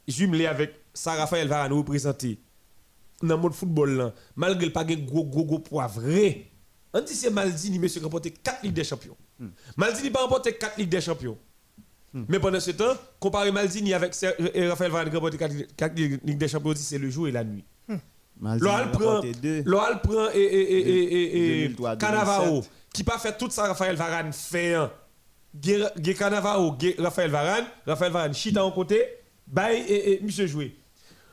Jumelé 0.07 0.45
avec 0.47 0.73
ça 0.93 1.13
Raphaël 1.13 1.47
Varane 1.47 1.71
représenté 1.71 2.39
dans 3.21 3.35
le 3.35 3.41
monde 3.41 3.53
football 3.53 3.97
là, 3.97 4.13
malgré 4.35 4.65
le 4.65 4.71
pas 4.71 4.83
de 4.83 4.95
gros 4.95 5.23
gros 5.23 5.45
gros 5.45 5.59
poids 5.59 5.87
vrai. 5.87 6.47
On 6.93 7.01
dit 7.01 7.13
c'est 7.13 7.29
Maldini 7.29 7.79
monsieur 7.79 7.99
qui 7.99 8.05
a 8.05 8.07
remporté 8.07 8.31
4 8.31 8.63
Ligues 8.63 8.73
des 8.73 8.83
Champions. 8.83 9.15
Maldini 9.77 10.09
pas 10.09 10.23
remporté 10.23 10.53
4 10.53 10.77
Ligues 10.77 10.89
des 10.89 11.01
Champions. 11.01 11.37
Mais 12.11 12.39
pendant 12.39 12.59
ce 12.59 12.71
temps, 12.71 12.95
comparer 13.19 13.51
Maldini 13.51 13.93
avec 13.93 14.13
Raphaël 14.13 14.91
Varane 14.91 15.09
qui 15.09 15.15
a 15.15 15.19
remporté 15.19 15.37
4 15.37 15.95
Ligues 15.95 16.37
des 16.37 16.47
Champions, 16.47 16.71
on 16.71 16.75
c'est 16.75 16.97
le 16.97 17.09
jour 17.09 17.27
et 17.27 17.31
la 17.31 17.43
nuit. 17.43 17.63
A 18.45 18.57
prend, 18.91 19.21
l'Oral 19.65 20.01
prend 20.01 20.29
et, 20.33 20.39
et, 20.39 20.61
et, 20.61 20.89
et, 20.89 21.13
et, 21.13 21.63
et 21.63 21.67
2003, 21.67 21.95
Cannavaro, 21.97 22.45
2007. 22.45 22.71
qui 22.93 23.03
pas 23.03 23.17
fait 23.17 23.37
tout 23.37 23.49
ça 23.49 23.63
Raphaël 23.67 23.95
Varane 23.95 24.31
fait. 24.33 24.75
Gué 25.55 25.83
Gué 25.97 26.13
Cannavaro, 26.13 26.73
Gué 26.73 26.95
Raphaël 26.99 27.31
Varane, 27.31 27.65
Raphaël 27.85 28.11
Varane 28.11 28.33
chita 28.33 28.63
en 28.63 28.71
côté, 28.71 29.03
bye 29.47 29.81
et, 29.87 30.13
et 30.13 30.19
monsieur 30.21 30.47
joué. 30.47 30.75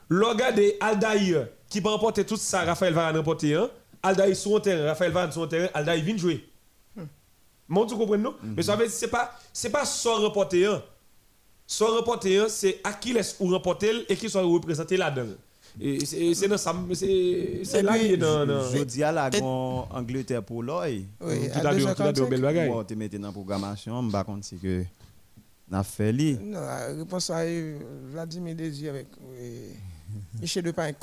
L'orga 0.09 0.52
de 0.52 0.74
Aldaïr, 0.80 1.48
qui 1.68 1.80
pas 1.80 1.90
remporté 1.90 2.24
tout 2.24 2.36
ça 2.36 2.62
Raphaël 2.64 2.94
Varane 2.94 3.16
remporté. 3.18 3.54
Hein. 3.54 3.70
Aldaïr 4.02 4.36
sur 4.36 4.57
un 4.57 4.61
terrain, 4.61 4.86
Raphaël 4.86 5.12
Varane 5.12 5.32
sur 5.32 5.42
un 5.42 5.48
terrain, 5.48 5.68
Aldaïr 5.74 6.02
vient 6.04 6.16
jouer. 6.16 6.48
Mon 7.68 7.84
tu 7.84 7.96
comprends 7.96 8.16
non 8.16 8.34
Mais 8.42 8.62
ça 8.62 8.76
veut 8.76 8.84
dire 8.86 8.92
c'est 8.94 9.09
pas 9.09 9.32
c'est 9.52 9.70
pas 9.70 9.84
sans 9.84 10.20
remporter 10.22 10.66
un. 10.66 10.82
Sans 11.66 11.94
remporter 11.96 12.38
un, 12.38 12.48
c'est 12.48 12.80
à 12.84 12.92
qui 12.92 13.12
laisse 13.12 13.36
ou 13.40 13.48
remporter 13.50 13.90
et 14.09 14.16
qui 14.16 14.30
soit 14.30 14.42
représenté 14.42 14.96
là-dedans. 14.96 15.34
Et 15.81 16.05
c'est 16.07 16.35
c'est 16.35 16.49
dans 16.49 16.57
ça 16.57 16.74
c'est 16.95 17.61
c'est 17.64 17.81
Et 17.81 17.83
là 17.83 17.93
puis, 17.93 18.01
qui 18.07 18.12
est 18.14 18.16
dans 18.16 18.47
dans- 18.47 18.70
Je 18.70 18.83
dis 18.85 19.03
à 19.03 19.12
la 19.12 19.29
Angleterre 19.91 20.43
pour 20.43 20.62
l'œil. 20.62 21.07
Oui, 21.20 21.49
tout 21.51 21.59
à 21.59 21.68
à 21.68 21.72
l'heure 21.74 21.95
tout 21.95 22.03
à 22.03 22.05
l'heure 22.07 22.12
2h45. 22.14 22.31
belle 22.31 22.41
bagaille. 22.41 22.68
Bon, 22.70 22.85
tu 22.85 22.97
mets 22.97 23.09
dans 23.11 23.27
la 23.29 23.33
programmation, 23.33 24.01
je 24.01 24.07
ne 24.07 24.11
sais 24.11 24.24
pas 24.24 24.24
si 24.43 24.57
que 24.57 24.85
n'a 25.70 25.83
fait 25.83 26.12
li. 26.12 26.39
Non, 26.41 26.61
la 26.61 26.87
réponse 26.95 27.29
à 27.31 27.41
euh, 27.41 27.79
Vladimir 28.11 28.55
Désir 28.55 28.91
avec 28.95 29.09
Michel 30.41 30.62
Depay. 30.64 30.95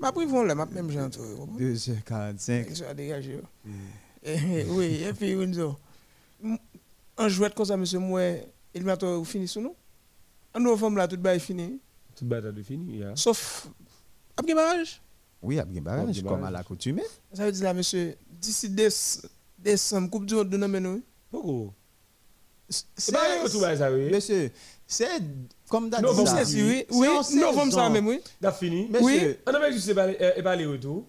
Ma 0.00 0.10
vont 0.10 0.42
là, 0.42 0.54
ma 0.54 0.66
même 0.66 0.90
gens. 0.90 1.08
2h45. 1.08 2.66
Ils 2.70 2.76
sont 2.76 2.84
dégagés. 2.94 3.40
Eh, 4.24 4.64
Oui, 4.70 5.02
et 5.08 5.12
puis 5.12 5.34
on 5.36 5.46
dit, 5.46 5.60
un 7.16 7.28
jouet 7.28 7.50
comme 7.54 7.64
ça, 7.66 7.76
monsieur 7.76 7.98
Moué, 7.98 8.42
il 8.74 8.84
m'a 8.84 8.96
tout 8.96 9.24
fini 9.24 9.48
sous 9.48 9.60
nous. 9.60 9.74
En 10.54 10.60
novembre, 10.60 10.98
là, 10.98 11.08
tout 11.08 11.16
le 11.16 11.30
est 11.30 11.38
fini. 11.38 11.80
Tout 12.18 12.24
bataille 12.26 12.52
de 12.52 12.62
fini, 12.62 12.98
yeah. 12.98 13.12
Sauf, 13.14 13.68
après 14.36 14.54
barrage? 14.54 15.00
Oui, 15.40 15.58
après 15.58 15.80
barrage, 15.80 16.22
comme 16.22 16.42
à 16.44 16.50
l'accoutumée. 16.50 17.04
Ça 17.32 17.44
veut 17.46 17.52
dire 17.52 17.64
là, 17.64 17.74
monsieur, 17.74 18.16
d'ici 18.28 18.68
déce- 18.68 19.24
décembre, 19.58 20.10
Coupe 20.10 20.26
du 20.26 20.34
Monde 20.34 20.50
de 20.50 20.56
nous, 20.56 20.80
nous. 20.80 21.02
Pourquoi? 21.30 21.72
C'est 22.68 22.84
C'est 22.96 23.12
pas 23.12 23.76
ça 23.76 23.90
oui. 23.92 24.10
Monsieur, 24.10 24.50
c'est 24.86 25.06
comme 25.70 25.88
d'habitude. 25.88 26.16
Novembre, 26.16 26.38
oui. 26.44 26.84
C'est 26.90 26.94
Oui, 26.94 27.40
novembre, 27.40 27.72
ça 27.72 27.88
même, 27.88 28.06
oui. 28.06 28.20
Fini. 28.58 28.88
Monsieur, 28.88 29.04
Oui. 29.04 29.36
Amérique 29.46 29.74
du 29.76 29.80
Sud, 29.80 29.90
et 30.36 30.42
pas 30.42 30.50
aller 30.52 30.66
retour. 30.66 31.06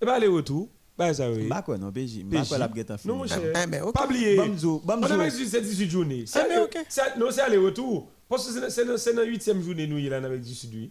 Et 0.00 0.04
pas 0.04 0.14
aller 0.14 0.26
retour. 0.28 0.68
Bah 0.96 1.12
ça 1.14 1.30
oui. 1.30 1.48
Bah 1.48 1.62
quoi, 1.62 1.78
non, 1.78 1.90
PJ. 1.90 2.22
Bah 2.24 2.42
quoi, 2.46 2.58
la 2.58 2.68
guette 2.68 2.92
Non, 3.04 3.16
mon 3.16 3.26
cher. 3.26 3.40
Mais 3.68 3.80
ok. 3.80 3.94
Pas 3.94 4.04
oublier. 4.04 4.36
Bamzo, 4.36 4.76
En 4.84 4.86
Bamzo. 4.86 5.14
Amérique 5.14 5.32
du 5.34 5.38
Sud, 5.44 5.48
c'est 5.48 5.62
18 5.62 5.90
journées. 5.90 6.24
Ah, 6.34 6.44
mais 6.48 6.58
ok. 6.58 6.78
c'est- 6.88 7.16
Non, 7.16 7.26
c'est 7.30 7.40
aller-retour. 7.40 8.08
Parce 8.32 8.46
que 8.46 8.70
c'est- 8.70 8.84
dans- 8.86 8.96
la 9.16 9.24
8e 9.24 9.60
journée, 9.62 9.86
nous, 9.86 9.98
en 10.14 10.24
Amérique 10.24 10.44
du 10.44 10.54
Sud. 10.54 10.90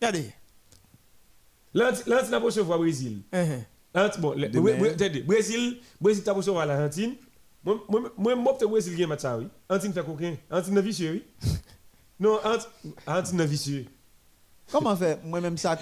Regardez. 0.00 0.32
Là, 1.74 1.92
là, 2.06 2.22
tu 2.24 2.30
n'as 2.30 2.38
pas 2.40 2.46
recevoir 2.46 2.78
le 2.78 2.84
Brésil. 2.84 3.22
Eh, 3.30 3.36
eh. 3.36 3.58
Là, 3.94 4.10
bon, 4.18 4.34
Brésil, 5.26 5.80
Brésil, 6.00 6.24
tu 6.24 6.30
as 6.30 6.32
recevoir 6.32 6.64
l'Argentine. 6.64 7.14
Moi, 7.62 7.78
moi, 8.16 8.56
peut-être 8.58 8.70
Brésil 8.70 8.96
qui 8.96 9.02
est 9.02 9.06
match 9.06 9.20
ça, 9.20 9.36
oui. 9.38 9.48
Argentine 9.68 9.92
fait 9.92 10.02
coquin. 10.02 10.34
Argentine 10.50 10.78
est 10.78 10.82
vicieux, 10.82 11.22
oui. 11.42 11.50
Non, 12.18 12.38
Argentine 13.06 13.40
est 13.40 13.46
vicieux. 13.46 13.84
Comment 14.70 14.96
faire 14.96 15.18
Moi-même, 15.24 15.58
ça 15.58 15.76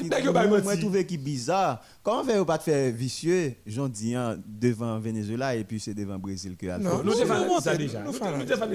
Moi, 0.64 0.76
trouvé 0.76 1.06
qui 1.06 1.18
bizarre. 1.18 1.84
Comment 2.02 2.24
faire 2.24 2.42
ou 2.42 2.44
pas 2.44 2.58
te 2.58 2.64
faire 2.64 2.92
vicieux, 2.92 3.54
j'en 3.64 3.88
dis, 3.88 4.16
hein, 4.16 4.40
devant 4.44 4.98
Venezuela 4.98 5.54
et 5.54 5.62
puis 5.62 5.78
c'est 5.78 5.94
devant 5.94 6.18
Brésil 6.18 6.56
que 6.56 6.66
a 6.66 6.78
Non, 6.78 6.98
fait. 6.98 7.04
Nous 7.04 7.12
remontons, 7.12 7.60
ça 7.60 7.72
nous 7.72 7.78
déjà. 7.78 8.02
Nous 8.02 8.12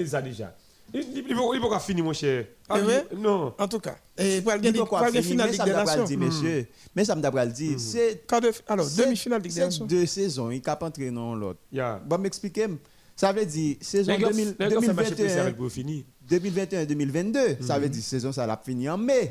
ça 0.06 0.22
déjà. 0.22 0.56
Il 0.94 1.34
faut 1.34 1.52
faut 1.52 1.68
pas 1.68 1.80
finir, 1.80 2.04
mon 2.04 2.12
cher. 2.12 2.46
Eh 2.70 2.80
oui? 2.80 3.18
Non. 3.18 3.54
En 3.58 3.68
tout 3.68 3.80
cas, 3.80 3.96
Il 4.18 4.42
gagner 4.42 4.84
finir, 4.84 5.22
finale 5.22 5.46
mais 5.46 5.52
Ligue 5.52 5.56
ça 5.58 5.64
des 5.64 5.72
Nations? 5.72 6.00
le 6.02 6.06
dire, 6.06 6.18
messieurs. 6.18 6.66
Mais 6.94 7.04
ça 7.04 7.14
me 7.14 7.20
d'après 7.20 7.46
le 7.46 7.52
dire, 7.52 7.78
c'est. 7.78 8.24
Alors, 8.68 8.86
demi-finale 8.96 9.42
Ligue 9.42 9.52
des 9.52 9.60
c'est 9.60 9.64
Nations. 9.64 9.86
deux 9.86 10.06
saisons, 10.06 10.50
il 10.50 10.62
cap 10.62 10.82
entrer 10.82 11.10
dans 11.10 11.34
l'autre. 11.34 11.60
Yeah. 11.72 12.00
Bon, 12.06 12.18
m'expliquer. 12.18 12.66
Ça 13.14 13.32
veut 13.32 13.46
dire 13.46 13.76
saison 13.80 14.12
Les 14.12 14.18
gars, 14.18 14.28
2000 14.28 14.56
les 14.58 14.68
gars, 14.68 14.80
fait 14.80 14.92
match 14.92 15.08
2021. 15.08 15.14
spécial 15.14 15.56
pour 15.56 15.70
finir. 15.72 16.04
2021-2022, 16.30 17.62
ça 17.62 17.78
veut 17.78 17.88
dire 17.88 18.02
saison 18.02 18.30
ça 18.32 18.46
l'a 18.46 18.60
fini 18.62 18.88
en 18.90 18.98
mai. 18.98 19.30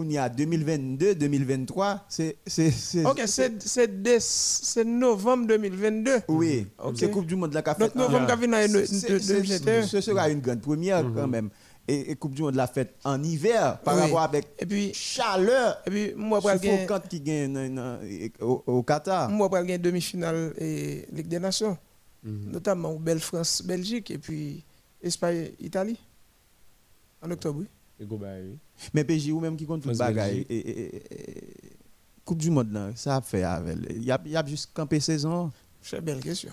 Qu'on 0.00 0.08
y 0.08 0.16
a 0.16 0.28
2022-2023, 0.30 2.00
c'est 2.08 2.36
c'est 2.46 2.70
c'est 2.70 3.04
Ok, 3.04 3.20
c'est 3.26 3.62
c'est 3.62 4.02
des- 4.02 4.16
c'est 4.20 4.84
novembre 4.84 5.46
2022. 5.48 6.20
oui, 6.28 6.66
c'est 6.96 7.10
Coupe 7.10 7.26
du 7.26 7.36
monde 7.36 7.52
la 7.52 7.62
fait. 7.62 7.78
Donc, 7.80 7.94
novembre, 7.94 8.26
Yeah. 8.26 9.82
de 9.82 9.86
Ce 9.86 10.00
sera 10.00 10.30
une 10.30 10.40
grande 10.40 10.60
première 10.62 11.02
quand 11.14 11.28
même. 11.28 11.50
Et, 11.86 12.12
et 12.12 12.16
Coupe 12.16 12.34
du 12.34 12.42
monde 12.42 12.54
l'a 12.54 12.66
faite 12.66 12.94
en 13.04 13.22
hiver 13.22 13.78
par 13.82 13.94
Oui. 13.96 14.00
rapport 14.02 14.20
avec 14.20 14.46
Et 14.58 14.64
puis, 14.66 14.92
chaleur 14.94 15.82
et 15.86 15.90
puis 15.90 16.12
moi, 16.16 16.40
pour 16.40 16.50
gagner 16.50 16.76
suffocante 16.82 17.08
qui 17.08 17.20
gagne 17.20 17.80
au, 18.40 18.62
au 18.66 18.82
Qatar. 18.82 19.28
moi, 19.28 19.48
pour 19.48 19.58
gagner 19.58 19.76
demi-finale 19.78 20.54
et 20.58 21.04
Ligue 21.12 21.28
des 21.28 21.40
Nations, 21.40 21.76
notamment 22.24 22.94
Belle 22.94 23.20
France, 23.20 23.62
Belgique 23.62 24.10
et 24.12 24.18
puis 24.18 24.64
Espagne, 25.02 25.50
Italie. 25.58 25.98
En 27.22 27.30
octobre, 27.30 27.58
oui. 27.60 27.66
Bah. 28.04 28.28
Mais 28.94 29.04
PJ 29.04 29.30
ou 29.30 29.40
même 29.40 29.56
qui 29.56 29.66
compte 29.66 29.82
tout 29.82 29.92
bagaille. 29.96 30.46
Coupe 32.24 32.38
du 32.38 32.50
monde 32.50 32.72
là, 32.72 32.90
ça 32.94 33.16
a 33.16 33.20
fait 33.20 33.42
avec. 33.42 33.76
Il 33.90 34.04
y 34.04 34.10
a, 34.12 34.20
il 34.24 34.30
y 34.32 34.36
a 34.36 34.44
juste 34.46 34.70
campé 34.72 35.00
saison. 35.00 35.50
C'est 35.82 35.98
une 35.98 36.04
belle 36.04 36.20
question. 36.20 36.50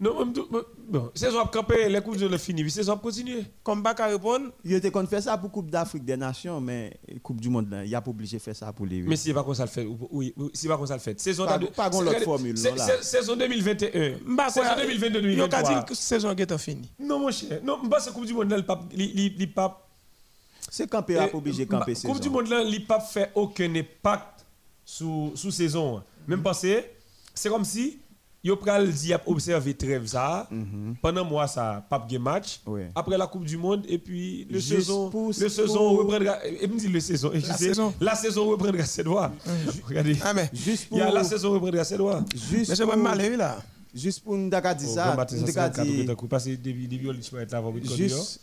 Non, 0.00 0.16
même 0.20 0.32
tout- 0.32 0.46
bon, 0.88 1.10
saison 1.12 1.40
a 1.40 1.48
campé, 1.48 1.88
les 1.88 2.00
coups 2.00 2.18
de 2.18 2.28
le 2.28 2.38
fini, 2.38 2.62
puis 2.62 2.70
saison 2.70 2.92
a 2.92 2.96
continué. 2.98 3.42
Comme 3.64 3.82
pas 3.82 3.94
qu'à 3.96 4.06
répondre, 4.06 4.52
Il 4.64 4.72
était 4.72 4.92
qu'on 4.92 5.04
fait 5.08 5.20
ça 5.20 5.36
pour 5.36 5.50
Coupe 5.50 5.70
d'Afrique 5.72 6.04
des 6.04 6.16
Nations, 6.16 6.60
mais 6.60 6.96
Coupe 7.20 7.40
du 7.40 7.48
monde 7.48 7.68
là, 7.68 7.84
il 7.84 7.92
a 7.92 8.00
pas 8.00 8.10
obligé 8.12 8.36
de 8.36 8.42
faire 8.42 8.54
ça 8.54 8.72
pour 8.72 8.86
les. 8.86 9.02
Mais 9.02 9.16
si 9.16 9.32
pas 9.34 9.42
comme 9.42 9.54
ça 9.56 9.64
le 9.64 9.70
fait, 9.70 9.84
ou- 9.84 9.98
oui, 10.12 10.32
si 10.54 10.68
pas 10.68 10.76
comme 10.76 10.86
ça 10.86 10.94
le 10.94 11.00
fait. 11.00 11.18
Saison 11.20 11.46
Pas- 11.46 11.58
de- 11.58 11.66
pas 11.66 11.90
qu'on 11.90 12.00
l'autre 12.02 12.20
formule, 12.22 12.54
là. 12.54 13.02
Saison 13.02 13.34
2021. 13.34 14.18
M'ba 14.24 14.48
Saison 14.50 14.66
quoi, 14.66 14.76
2022 14.76 15.18
il 15.18 15.24
y 15.36 15.40
a 15.40 15.48
2023. 15.48 15.68
dire 15.74 15.84
que 15.84 15.94
saison 15.96 16.30
est 16.34 16.58
finie. 16.58 16.92
Non, 17.00 17.18
mon 17.18 17.32
cher. 17.32 17.60
Non, 17.64 17.82
m'ba 17.82 17.98
c'est 17.98 18.12
Coupe 18.12 18.24
du 18.24 18.32
Monde 18.34 18.50
là, 18.50 18.56
le 18.56 18.64
pape, 18.64 18.84
li- 18.92 19.12
li- 19.12 19.30
li 19.30 19.46
pape. 19.48 19.84
C'est 20.70 20.88
eh, 21.26 21.30
pas 21.30 21.36
obligé 21.36 21.64
de 21.64 21.70
camper 21.70 21.94
saison. 21.94 22.12
Coupe 22.12 22.22
du 22.22 22.30
Monde 22.30 22.48
là, 22.48 22.62
li 22.62 22.80
pape 22.80 23.06
fait 23.10 23.30
aucun 23.34 23.74
impact 23.74 24.44
sous 24.84 25.32
sous 25.34 25.50
saison. 25.50 26.02
Même 26.26 26.42
passé, 26.42 26.84
c'est 27.34 27.48
comme 27.48 27.64
si 27.64 27.98
yo 28.44 28.54
pral 28.56 28.88
di 28.92 29.12
a 29.12 29.20
observé 29.26 29.74
trêve 29.74 30.06
ça 30.06 30.48
pendant 31.02 31.24
mois 31.24 31.48
ça 31.48 31.84
pape 31.90 32.08
game 32.08 32.22
match 32.22 32.60
après 32.94 33.18
la 33.18 33.26
coupe 33.26 33.44
du 33.44 33.56
monde 33.56 33.84
et 33.88 33.98
puis 33.98 34.46
le 34.48 34.60
Juste 34.60 34.76
saison 34.76 35.10
pour- 35.10 35.28
le 35.36 35.48
saison 35.48 35.90
reprendra 35.96 36.46
et 36.46 36.66
me 36.68 36.78
dit 36.78 36.86
le 36.86 37.00
saison 37.00 37.32
La 37.34 37.40
sais, 37.40 37.54
saison. 37.68 37.92
la 38.00 38.14
saison 38.14 38.46
reprendra 38.48 38.84
cette 38.84 39.08
voie 39.08 39.32
regardez 39.88 40.16
Ah, 40.22 40.32
mais, 40.34 40.48
Juste 40.54 40.84
il 40.84 40.88
pour. 40.90 40.98
y 40.98 41.02
a 41.02 41.10
la 41.10 41.24
saison 41.24 41.50
reprendra 41.52 41.82
cette 41.84 42.00
voie 42.00 42.24
Juste 42.32 42.70
mais 42.70 42.76
c'est 42.76 42.84
pour. 42.84 42.92
pas 42.92 42.96
mal, 42.96 43.36
là. 43.36 43.58
Juste 43.92 44.22
pour 44.22 44.36
nous 44.36 44.48
dire 44.48 44.60
Oh, 44.62 44.94
ça. 44.94 45.16
nous 45.16 45.42
dire- 45.44 46.06
que 46.06 46.12
coupé, 46.14 46.28
parce 46.30 46.44
que 46.44 46.50
depuis 46.54 46.86
avant 47.52 47.72
de 47.72 47.84
juste 47.84 48.40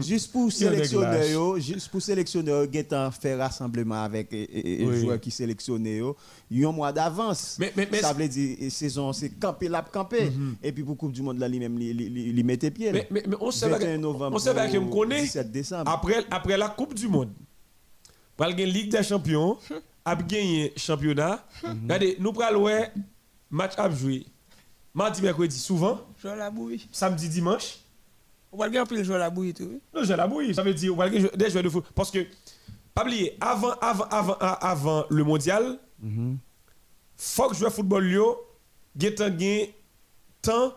juste 0.00 0.30
pour 0.32 0.50
Il 0.60 0.62
y 0.62 1.04
a 1.04 1.28
yo, 1.30 1.58
juste 1.58 1.88
pour 1.88 2.00
sélectionneur 2.02 2.66
Gaëtan 2.66 3.10
fait 3.10 3.34
rassemblement 3.34 4.02
avec 4.02 4.32
et 4.32 4.84
Oui. 4.84 5.00
joueurs 5.00 5.20
qui 5.20 5.30
sélectionnent 5.30 5.86
yo, 5.86 6.16
un 6.52 6.72
mois 6.72 6.92
d'avance. 6.92 7.56
Mais- 7.58 7.72
mais- 7.76 7.88
mais- 7.90 8.00
ça 8.00 8.12
veut 8.12 8.28
dire 8.28 8.70
saison 8.70 9.12
c'est 9.12 9.30
camper 9.30 9.68
la 9.68 9.82
camper 9.82 10.30
et 10.62 10.72
puis 10.72 10.82
pour 10.82 10.96
Coupe 10.96 11.12
du 11.12 11.22
monde 11.22 11.38
là 11.38 11.48
lui-même 11.48 11.78
li, 11.78 11.92
li, 11.92 12.08
li, 12.08 12.32
li 12.32 12.44
mettait 12.44 12.70
pied. 12.70 12.92
Mais, 12.92 13.06
mais, 13.10 13.22
mais 13.26 13.36
on 13.40 13.50
sait 13.50 13.68
21 13.68 13.98
novembre 13.98 14.36
on 14.36 14.38
sait 14.38 14.54
pas 14.54 14.68
que 14.68 14.78
me 14.78 14.90
connaît 14.90 15.22
17 15.22 15.50
décembre. 15.52 15.90
après 15.90 16.24
après 16.30 16.56
la 16.56 16.68
Coupe 16.68 16.94
du 16.94 17.08
monde. 17.08 17.30
Pour 18.36 18.46
gagner 18.46 18.66
Ligue 18.66 18.90
des 18.90 19.02
Champions, 19.02 19.58
a 20.04 20.16
gagné 20.16 20.72
championnat. 20.76 21.44
Regardez, 21.62 22.16
nous 22.18 22.32
pral 22.32 22.56
ouais 22.56 22.90
match 23.50 23.72
à 23.76 23.88
jouer. 23.90 24.26
Mardi 24.92 25.22
mercredi 25.22 25.58
souvent, 25.58 26.00
la 26.22 26.52
samedi 26.92 27.28
dimanche. 27.28 27.78
On 28.54 28.58
va 28.58 28.68
gagner 28.70 28.86
plus 28.86 29.04
jouer 29.04 29.18
la 29.18 29.30
bouille, 29.30 29.52
tout. 29.52 29.80
Non, 29.92 30.04
j'ai 30.04 30.14
la 30.14 30.28
bouille. 30.28 30.54
Ça 30.54 30.62
veut 30.62 30.72
dire, 30.72 30.92
on 30.92 30.96
va 30.96 31.10
gagner 31.10 31.28
des 31.36 31.50
joueurs 31.50 31.64
de 31.64 31.68
foot. 31.68 31.84
Parce 31.94 32.10
que, 32.10 32.24
pas 32.94 33.02
oublier, 33.02 33.36
avant, 33.40 33.72
avant, 33.80 34.04
avant, 34.04 34.36
avant 34.38 35.04
le 35.10 35.24
mondial, 35.24 35.78
faut 37.16 37.48
que 37.48 37.56
joueur 37.56 37.72
football, 37.72 38.06
yo, 38.08 38.36
get 38.96 39.16
gain 39.36 39.64
temps 40.40 40.72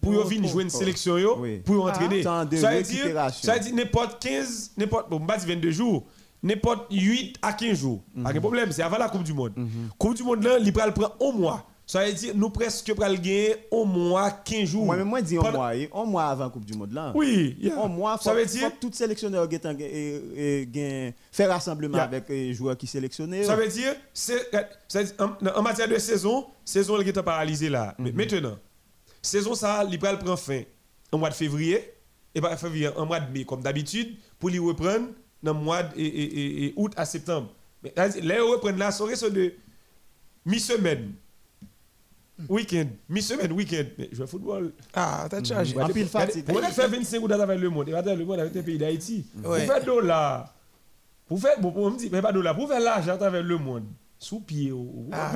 pour 0.00 0.12
yo 0.14 0.20
Oh, 0.24 0.28
venir 0.28 0.48
jouer 0.48 0.62
une 0.62 0.70
sélection, 0.70 1.18
yo, 1.18 1.36
Oui. 1.40 1.58
pour 1.64 1.74
yo 1.74 1.88
entraîner. 1.88 2.22
Temps 2.22 2.44
de 2.44 2.56
ça 2.56 2.70
veut 2.76 2.82
dire, 2.82 3.30
ça 3.32 3.54
veut 3.54 3.60
dire 3.60 3.74
n'importe 3.74 4.22
15, 4.22 4.72
n'importe, 4.76 5.10
bon, 5.10 5.18
pas 5.20 5.38
22 5.38 5.70
jours, 5.72 6.06
n'importe 6.44 6.86
8 6.92 7.38
à 7.42 7.52
15 7.52 7.78
jours. 7.78 8.02
Pas 8.22 8.32
de 8.32 8.38
problème, 8.38 8.70
c'est 8.70 8.82
avant 8.82 8.98
la 8.98 9.08
Coupe 9.08 9.24
du 9.24 9.32
Monde. 9.32 9.52
Coupe 9.98 10.14
du 10.14 10.22
Monde, 10.22 10.44
là, 10.44 10.58
il 10.58 10.72
prend 10.72 11.12
un 11.20 11.32
mois. 11.32 11.66
Ça 11.88 12.04
veut 12.04 12.12
dire, 12.12 12.32
nous 12.34 12.50
presque 12.50 12.92
pral 12.94 13.14
gagner 13.20 13.54
au 13.70 13.84
mois 13.84 14.28
15 14.32 14.64
jours. 14.68 14.84
Moi 14.86 14.96
même 14.96 15.06
moi 15.06 15.22
dis 15.22 15.38
un 15.38 15.52
mois, 15.52 15.76
eh, 15.76 15.88
un 15.94 16.04
mois 16.04 16.24
avant 16.26 16.50
Coupe 16.50 16.64
du 16.64 16.74
monde 16.76 16.92
là. 16.92 17.12
Oui, 17.14 17.56
yeah. 17.60 17.80
Un 17.80 17.86
mois, 17.86 18.18
ça 18.20 18.34
veut 18.34 18.44
dire, 18.44 18.72
tout 18.80 18.90
sélectionneur 18.92 19.48
eh, 19.80 20.20
eh, 20.36 20.66
gagne- 20.66 21.12
fait 21.30 21.46
rassemblement 21.46 21.96
Yeah. 21.98 22.04
avec 22.06 22.28
les 22.28 22.52
joueurs 22.54 22.76
qui 22.76 22.88
sélectionnent. 22.88 23.40
Ça 23.44 23.54
veut 23.54 23.68
dire, 23.68 23.94
en, 25.20 25.46
en 25.46 25.62
matière 25.62 25.86
de 25.88 25.96
saison, 25.98 26.46
saison 26.64 26.98
est 27.00 27.22
paralysée 27.22 27.68
là. 27.68 27.94
Mais 28.00 28.10
maintenant, 28.10 28.58
saison 29.22 29.54
ça, 29.54 29.86
il 29.88 29.96
prend 30.18 30.36
fin 30.36 30.62
en 31.12 31.18
mois 31.18 31.30
de 31.30 31.34
février, 31.34 31.92
et 32.34 32.40
pas 32.40 32.56
février, 32.56 32.88
en 32.96 33.06
mois 33.06 33.20
de 33.20 33.32
mai, 33.32 33.44
comme 33.44 33.62
d'habitude, 33.62 34.16
pour 34.40 34.50
lui 34.50 34.58
reprendre 34.58 35.06
dans 35.40 35.54
le 35.54 35.60
mois 35.60 35.84
de 35.84 35.96
et, 35.96 36.04
et, 36.04 36.24
et- 36.40 36.64
et 36.66 36.72
août 36.76 36.92
à 36.96 37.04
septembre. 37.04 37.48
Mais 37.84 37.92
là, 37.94 38.08
reprennent 38.50 38.76
là, 38.78 38.90
ça 38.90 39.04
de 39.30 39.54
mi-semaine, 40.44 41.12
week-end, 42.48 42.86
mi-semaine, 43.08 43.52
week-end. 43.52 43.84
Mais 43.98 44.08
je 44.12 44.22
au 44.22 44.26
football. 44.26 44.72
Ah, 44.94 45.26
t'as 45.30 45.42
chargé. 45.42 45.78
En 45.80 45.88
pile 45.88 46.06
fatigue. 46.06 46.44
Pour 46.44 46.60
faire 46.60 46.88
25 46.88 47.22
ou 47.22 47.32
avec 47.32 47.58
le 47.60 47.70
monde, 47.70 47.88
et 47.88 47.92
pas 47.92 48.02
le 48.02 48.24
monde 48.24 48.40
avec 48.40 48.54
le 48.54 48.62
pays 48.62 48.78
d'Haïti. 48.78 49.24
Pour 49.42 49.56
faire 49.56 49.84
dollar, 49.84 50.54
pour 51.26 51.40
faire, 51.40 51.58
bon, 51.60 51.72
on 51.76 51.90
me 51.90 51.98
dit, 51.98 52.08
mais 52.10 52.22
pas 52.22 52.32
dollar, 52.32 52.54
pour 52.56 52.68
faire 52.68 52.80
l'argent 52.80 53.16
avec 53.20 53.42
le 53.44 53.58
monde, 53.58 53.84
sous 54.18 54.40
pied, 54.40 54.72
Ah, 55.12 55.32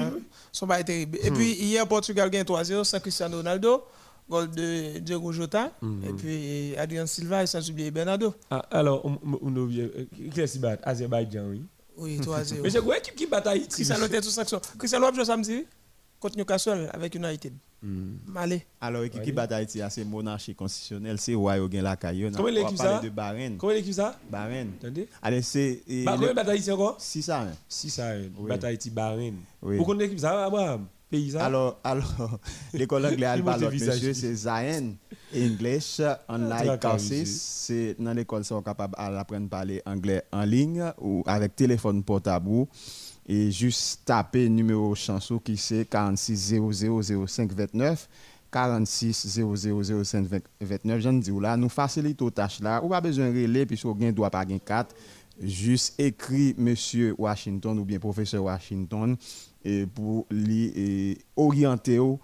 son 0.53 0.67
bail 0.67 0.85
terrible. 0.85 1.19
Et 1.23 1.31
puis, 1.31 1.53
hier, 1.53 1.87
Portugal 1.87 2.31
gagne 2.31 2.45
3-0 2.45 2.85
sans 2.85 3.01
Cristiano 3.01 3.37
Ronaldo. 3.39 3.83
Goal 4.29 4.49
de 4.49 5.01
Diego 5.01 5.33
Jota. 5.33 5.73
Et 6.09 6.13
puis, 6.13 6.77
Adrien 6.79 7.05
Silva 7.05 7.43
et 7.43 7.47
sans 7.49 7.69
oublier 7.69 7.91
Bernardo. 7.91 8.33
Ah, 8.49 8.65
alors, 8.71 9.05
on, 9.05 9.19
on, 9.27 9.39
on 9.43 9.57
oublie, 9.57 9.81
euh, 9.81 10.07
qui 10.33 10.41
est-ce 10.41 10.53
qui 10.53 10.59
bat 10.61 10.77
Azerbaïdjan, 10.85 11.47
oui. 11.51 11.63
Oui, 11.97 12.19
3-0. 12.21 12.61
Mais 12.63 12.71
c'est 12.71 12.81
quoi 12.81 12.97
équipe 12.99 13.17
qui 13.17 13.27
bat 13.27 13.43
Haïti? 13.45 13.67
Cristiano 13.69 14.07
était 14.07 14.23
sous 14.23 14.31
sanction. 14.31 14.61
Cristiano 14.79 15.07
a 15.07 15.13
joué 15.13 15.25
samedi 15.25 15.67
contre 16.21 16.37
Newcastle 16.37 16.89
avec 16.93 17.15
United. 17.15 17.53
Malé. 18.27 18.67
Alors, 18.79 19.01
l'équipe 19.03 19.23
qui 19.23 19.31
Ouais. 19.31 19.35
bat 19.35 19.49
Haïti, 19.57 19.81
c'est 19.89 20.05
monarchie 20.05 20.55
constitutionnelle, 20.55 21.19
c'est 21.19 21.35
roi 21.35 21.57
au 21.59 21.67
gain 21.67 21.81
la 21.81 21.97
caillou. 21.97 22.31
Comment 22.31 22.49
l'équipe 22.51 22.77
ça? 22.77 23.01
de 23.01 23.09
Bahreïn. 23.09 23.57
Comment 23.57 23.73
l'équipe 23.73 23.95
ça? 23.95 24.19
Bahreïn. 24.31 24.67
Attendez. 24.79 25.09
Allez, 25.23 25.41
c'est. 25.41 25.81
Bah, 26.05 26.13
le- 26.13 26.29
combien 26.29 26.35
bat 26.45 26.51
Haïti 26.51 26.71
encore 26.71 26.97
Si 27.01 27.23
ça. 27.23 27.41
hein. 27.41 27.49
Si 27.67 27.89
ça, 27.89 28.13
Oui. 28.39 28.49
bat 28.49 28.59
Haïti, 28.67 28.91
Bahreïn. 28.91 29.35
Oui. 29.63 29.79
Vous 29.79 29.85
connaissez 29.87 30.09
l'équipe 30.09 30.21
ça, 30.21 30.45
Abraham? 30.45 30.85
Pays 31.11 31.31
ça? 31.31 31.47
Alors, 31.47 31.81
alors 31.83 32.39
l'école 32.75 33.07
anglaise, 33.07 33.37
Il 33.39 33.43
monte 33.45 33.55
le 33.55 33.59
alors, 33.61 33.71
visage. 33.71 33.95
monsieur, 33.95 34.13
c'est 34.15 34.35
Zayn 34.35 34.95
English 35.35 36.01
Online 36.29 36.79
Courses. 36.81 37.25
C'est 37.25 37.97
dans 37.99 38.13
l'école, 38.13 38.43
ils 38.43 38.45
sont 38.45 38.61
capables 38.63 38.95
d'apprendre 38.97 39.47
à 39.47 39.49
parler 39.49 39.83
anglais 39.87 40.23
en 40.31 40.43
ligne 40.45 40.85
ou 41.01 41.25
avec 41.27 41.57
téléphone 41.57 42.05
portable. 42.05 42.67
Et 43.27 43.51
juste 43.51 44.03
taper 44.05 44.49
numéro 44.49 44.95
chanson 44.95 45.39
qui 45.39 45.57
c'est 45.57 45.85
46 45.85 46.57
00 46.73 47.27
05 47.27 47.53
29. 47.53 48.09
46 48.51 49.29
00 49.57 50.05
05 50.05 50.27
29. 50.61 51.01
Je 51.01 51.09
dis 51.21 51.41
là, 51.41 51.57
nous 51.57 51.69
facilitons 51.69 52.27
aux 52.27 52.31
tâches 52.31 52.61
là. 52.61 52.83
Ou 52.83 52.89
pas 52.89 53.01
besoin 53.01 53.31
de 53.31 53.43
relais, 53.43 53.65
puisqu'on 53.67 53.95
ne 53.95 54.11
doit 54.11 54.31
pas 54.31 54.45
gagner 54.45 54.61
4. 54.61 54.95
Juste 55.43 55.95
écrit 55.99 56.55
Monsieur 56.59 57.15
Washington 57.17 57.79
ou 57.79 57.85
bien 57.85 57.99
Professeur 57.99 58.45
Washington 58.45 59.17
et 59.65 59.87
pour 59.87 60.27
lui 60.31 61.19
orienter 61.37 61.99
ou, 61.99 62.19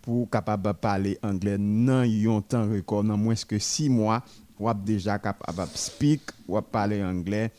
pour 0.00 0.30
capable 0.30 0.72
parler 0.74 1.18
anglais 1.22 1.58
dans 1.58 2.00
un 2.00 2.40
temps 2.40 2.68
record 2.70 3.04
dans 3.04 3.18
moins 3.18 3.34
que 3.34 3.58
6 3.58 3.90
mois 3.90 4.22
ou 4.58 4.72
déjà 4.72 5.18
capable 5.18 5.68
speak 5.74 6.22
ou 6.48 6.58
parler 6.62 7.02
anglais 7.02 7.50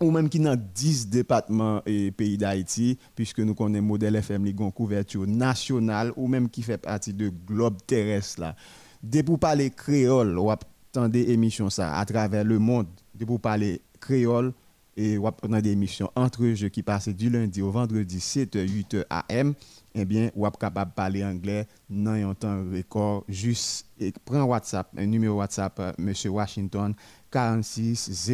ou 0.00 0.10
même 0.10 0.28
qui 0.28 0.38
dans 0.38 0.56
10 0.74 1.08
départements 1.08 1.82
et 1.86 2.10
pays 2.10 2.36
d'Haïti 2.38 2.98
puisque 3.14 3.40
nous 3.40 3.54
connaissons 3.54 3.84
modèle 3.84 4.16
FM 4.16 4.44
li 4.44 4.54
gon 4.54 4.70
couverture 4.70 5.26
nationale 5.26 6.12
ou 6.16 6.28
même 6.28 6.48
qui 6.48 6.62
fait 6.62 6.78
partie 6.78 7.12
de 7.12 7.30
globe 7.46 7.76
terrestre 7.86 8.40
là. 8.40 8.56
Dès 9.02 9.22
pour 9.22 9.38
parler 9.38 9.70
créole 9.70 10.38
ou 10.38 10.50
ap 10.50 10.64
tendez 10.92 11.30
émission 11.30 11.70
ça 11.70 11.96
à 11.96 12.04
travers 12.04 12.44
le 12.44 12.58
monde. 12.58 12.86
Dès 13.14 13.26
pour 13.26 13.40
parler 13.40 13.80
créole 14.00 14.52
et 14.96 15.16
a 15.16 15.60
des 15.62 15.70
émissions 15.70 16.10
entre 16.16 16.44
jeux 16.54 16.68
qui 16.68 16.82
passent 16.82 17.08
du 17.08 17.30
lundi 17.30 17.62
au 17.62 17.70
vendredi 17.70 18.18
7h 18.18 18.66
8h 18.66 19.04
AM 19.10 19.54
eh 19.98 20.04
bien 20.04 20.30
on 20.36 20.50
capable 20.50 20.90
de 20.90 20.94
parler 20.94 21.24
anglais 21.24 21.66
dans 21.90 22.12
un 22.30 22.34
temps 22.34 22.64
record 22.72 23.24
juste 23.28 23.86
et 23.98 24.12
prend 24.24 24.44
WhatsApp 24.44 24.88
un 24.96 25.06
numéro 25.06 25.36
WhatsApp 25.38 25.78
euh, 25.80 25.92
monsieur 25.98 26.30
Washington 26.30 26.94
46 27.30 28.30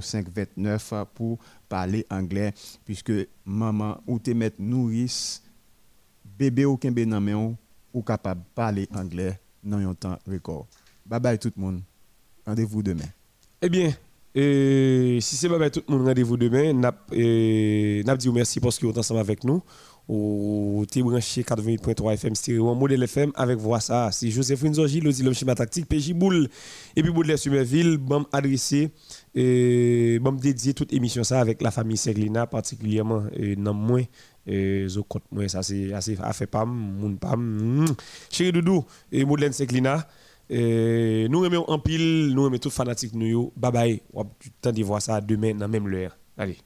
0005 0.00 0.26
29 0.28 0.94
pour 1.14 1.38
parler 1.68 2.04
anglais 2.10 2.52
puisque 2.84 3.12
maman 3.44 3.98
ou 4.06 4.18
te 4.18 4.30
mettre 4.32 4.56
nourrice 4.60 5.42
bébé 6.38 6.64
ou 6.64 6.76
kembe 6.76 7.04
nan 7.06 7.56
ou 7.92 8.02
capable 8.02 8.40
de 8.40 8.46
parler 8.54 8.88
anglais 8.94 9.38
dans 9.62 9.78
un 9.78 9.94
temps 9.94 10.18
record. 10.26 10.66
Bye 11.04 11.20
bye 11.20 11.38
tout 11.38 11.52
le 11.56 11.62
monde. 11.62 11.82
Rendez-vous 12.46 12.82
demain. 12.82 13.04
Eh 13.60 13.68
bien, 13.68 13.90
si 14.34 15.36
c'est 15.36 15.48
bye 15.48 15.58
bye 15.58 15.70
tout 15.70 15.82
le 15.86 15.94
monde, 15.94 16.06
rendez-vous 16.06 16.36
demain. 16.36 16.72
N'a 16.72 18.16
dit 18.16 18.30
merci 18.30 18.60
parce 18.60 18.78
que 18.78 18.86
vous 18.86 18.92
êtes 18.92 18.98
ensemble 18.98 19.20
avec 19.20 19.44
nous. 19.44 19.62
Au 20.12 20.84
T 20.90 21.04
branché 21.04 21.42
88.3 21.42 22.14
FM 22.14 22.34
stéréo, 22.34 22.74
modèle 22.74 23.04
FM 23.04 23.30
avec 23.36 23.58
voix 23.58 23.78
ça. 23.78 24.10
C'est 24.10 24.28
Joseph 24.28 24.60
Rinzogi, 24.60 25.00
le 25.00 25.12
l'homme 25.22 25.34
schéma 25.34 25.54
tactique, 25.54 25.86
PJ 25.88 26.14
Boule 26.14 26.48
et 26.96 27.02
puis 27.04 27.12
Baudelaire 27.12 27.38
Sumerville, 27.38 27.96
bon 27.96 28.26
adressé 28.32 28.90
et 29.36 30.18
bon 30.20 30.32
dédié 30.32 30.74
toute 30.74 30.92
émission 30.92 31.22
ça 31.22 31.38
avec 31.38 31.62
la 31.62 31.70
famille 31.70 31.96
Seglina 31.96 32.48
particulièrement 32.48 33.22
et 33.36 33.54
non 33.54 33.72
moins 33.72 34.02
zo 34.88 35.06
moi 35.30 35.46
ça 35.46 35.62
c'est 35.62 35.92
assez 35.92 36.16
fait 36.32 36.46
pas 36.48 36.64
moun 36.64 37.16
pas 37.16 37.36
hmm. 37.36 37.84
chéri 38.30 38.50
doudou 38.50 38.84
et 39.12 39.24
Modèle 39.24 39.54
Seglina 39.54 40.08
et 40.48 41.28
nous 41.30 41.44
aimons 41.44 41.64
en 41.68 41.78
pile 41.78 42.32
nous 42.34 42.48
aimons 42.48 42.58
tous 42.58 42.70
fanatiques 42.70 43.14
nous 43.14 43.52
bye 43.56 43.70
bye 43.70 44.02
on 44.12 44.24
temps 44.60 44.72
de 44.72 44.82
voir 44.82 45.00
ça 45.00 45.20
demain 45.20 45.54
dans 45.54 45.68
même 45.68 45.86
l'heure 45.86 46.18
allez 46.36 46.58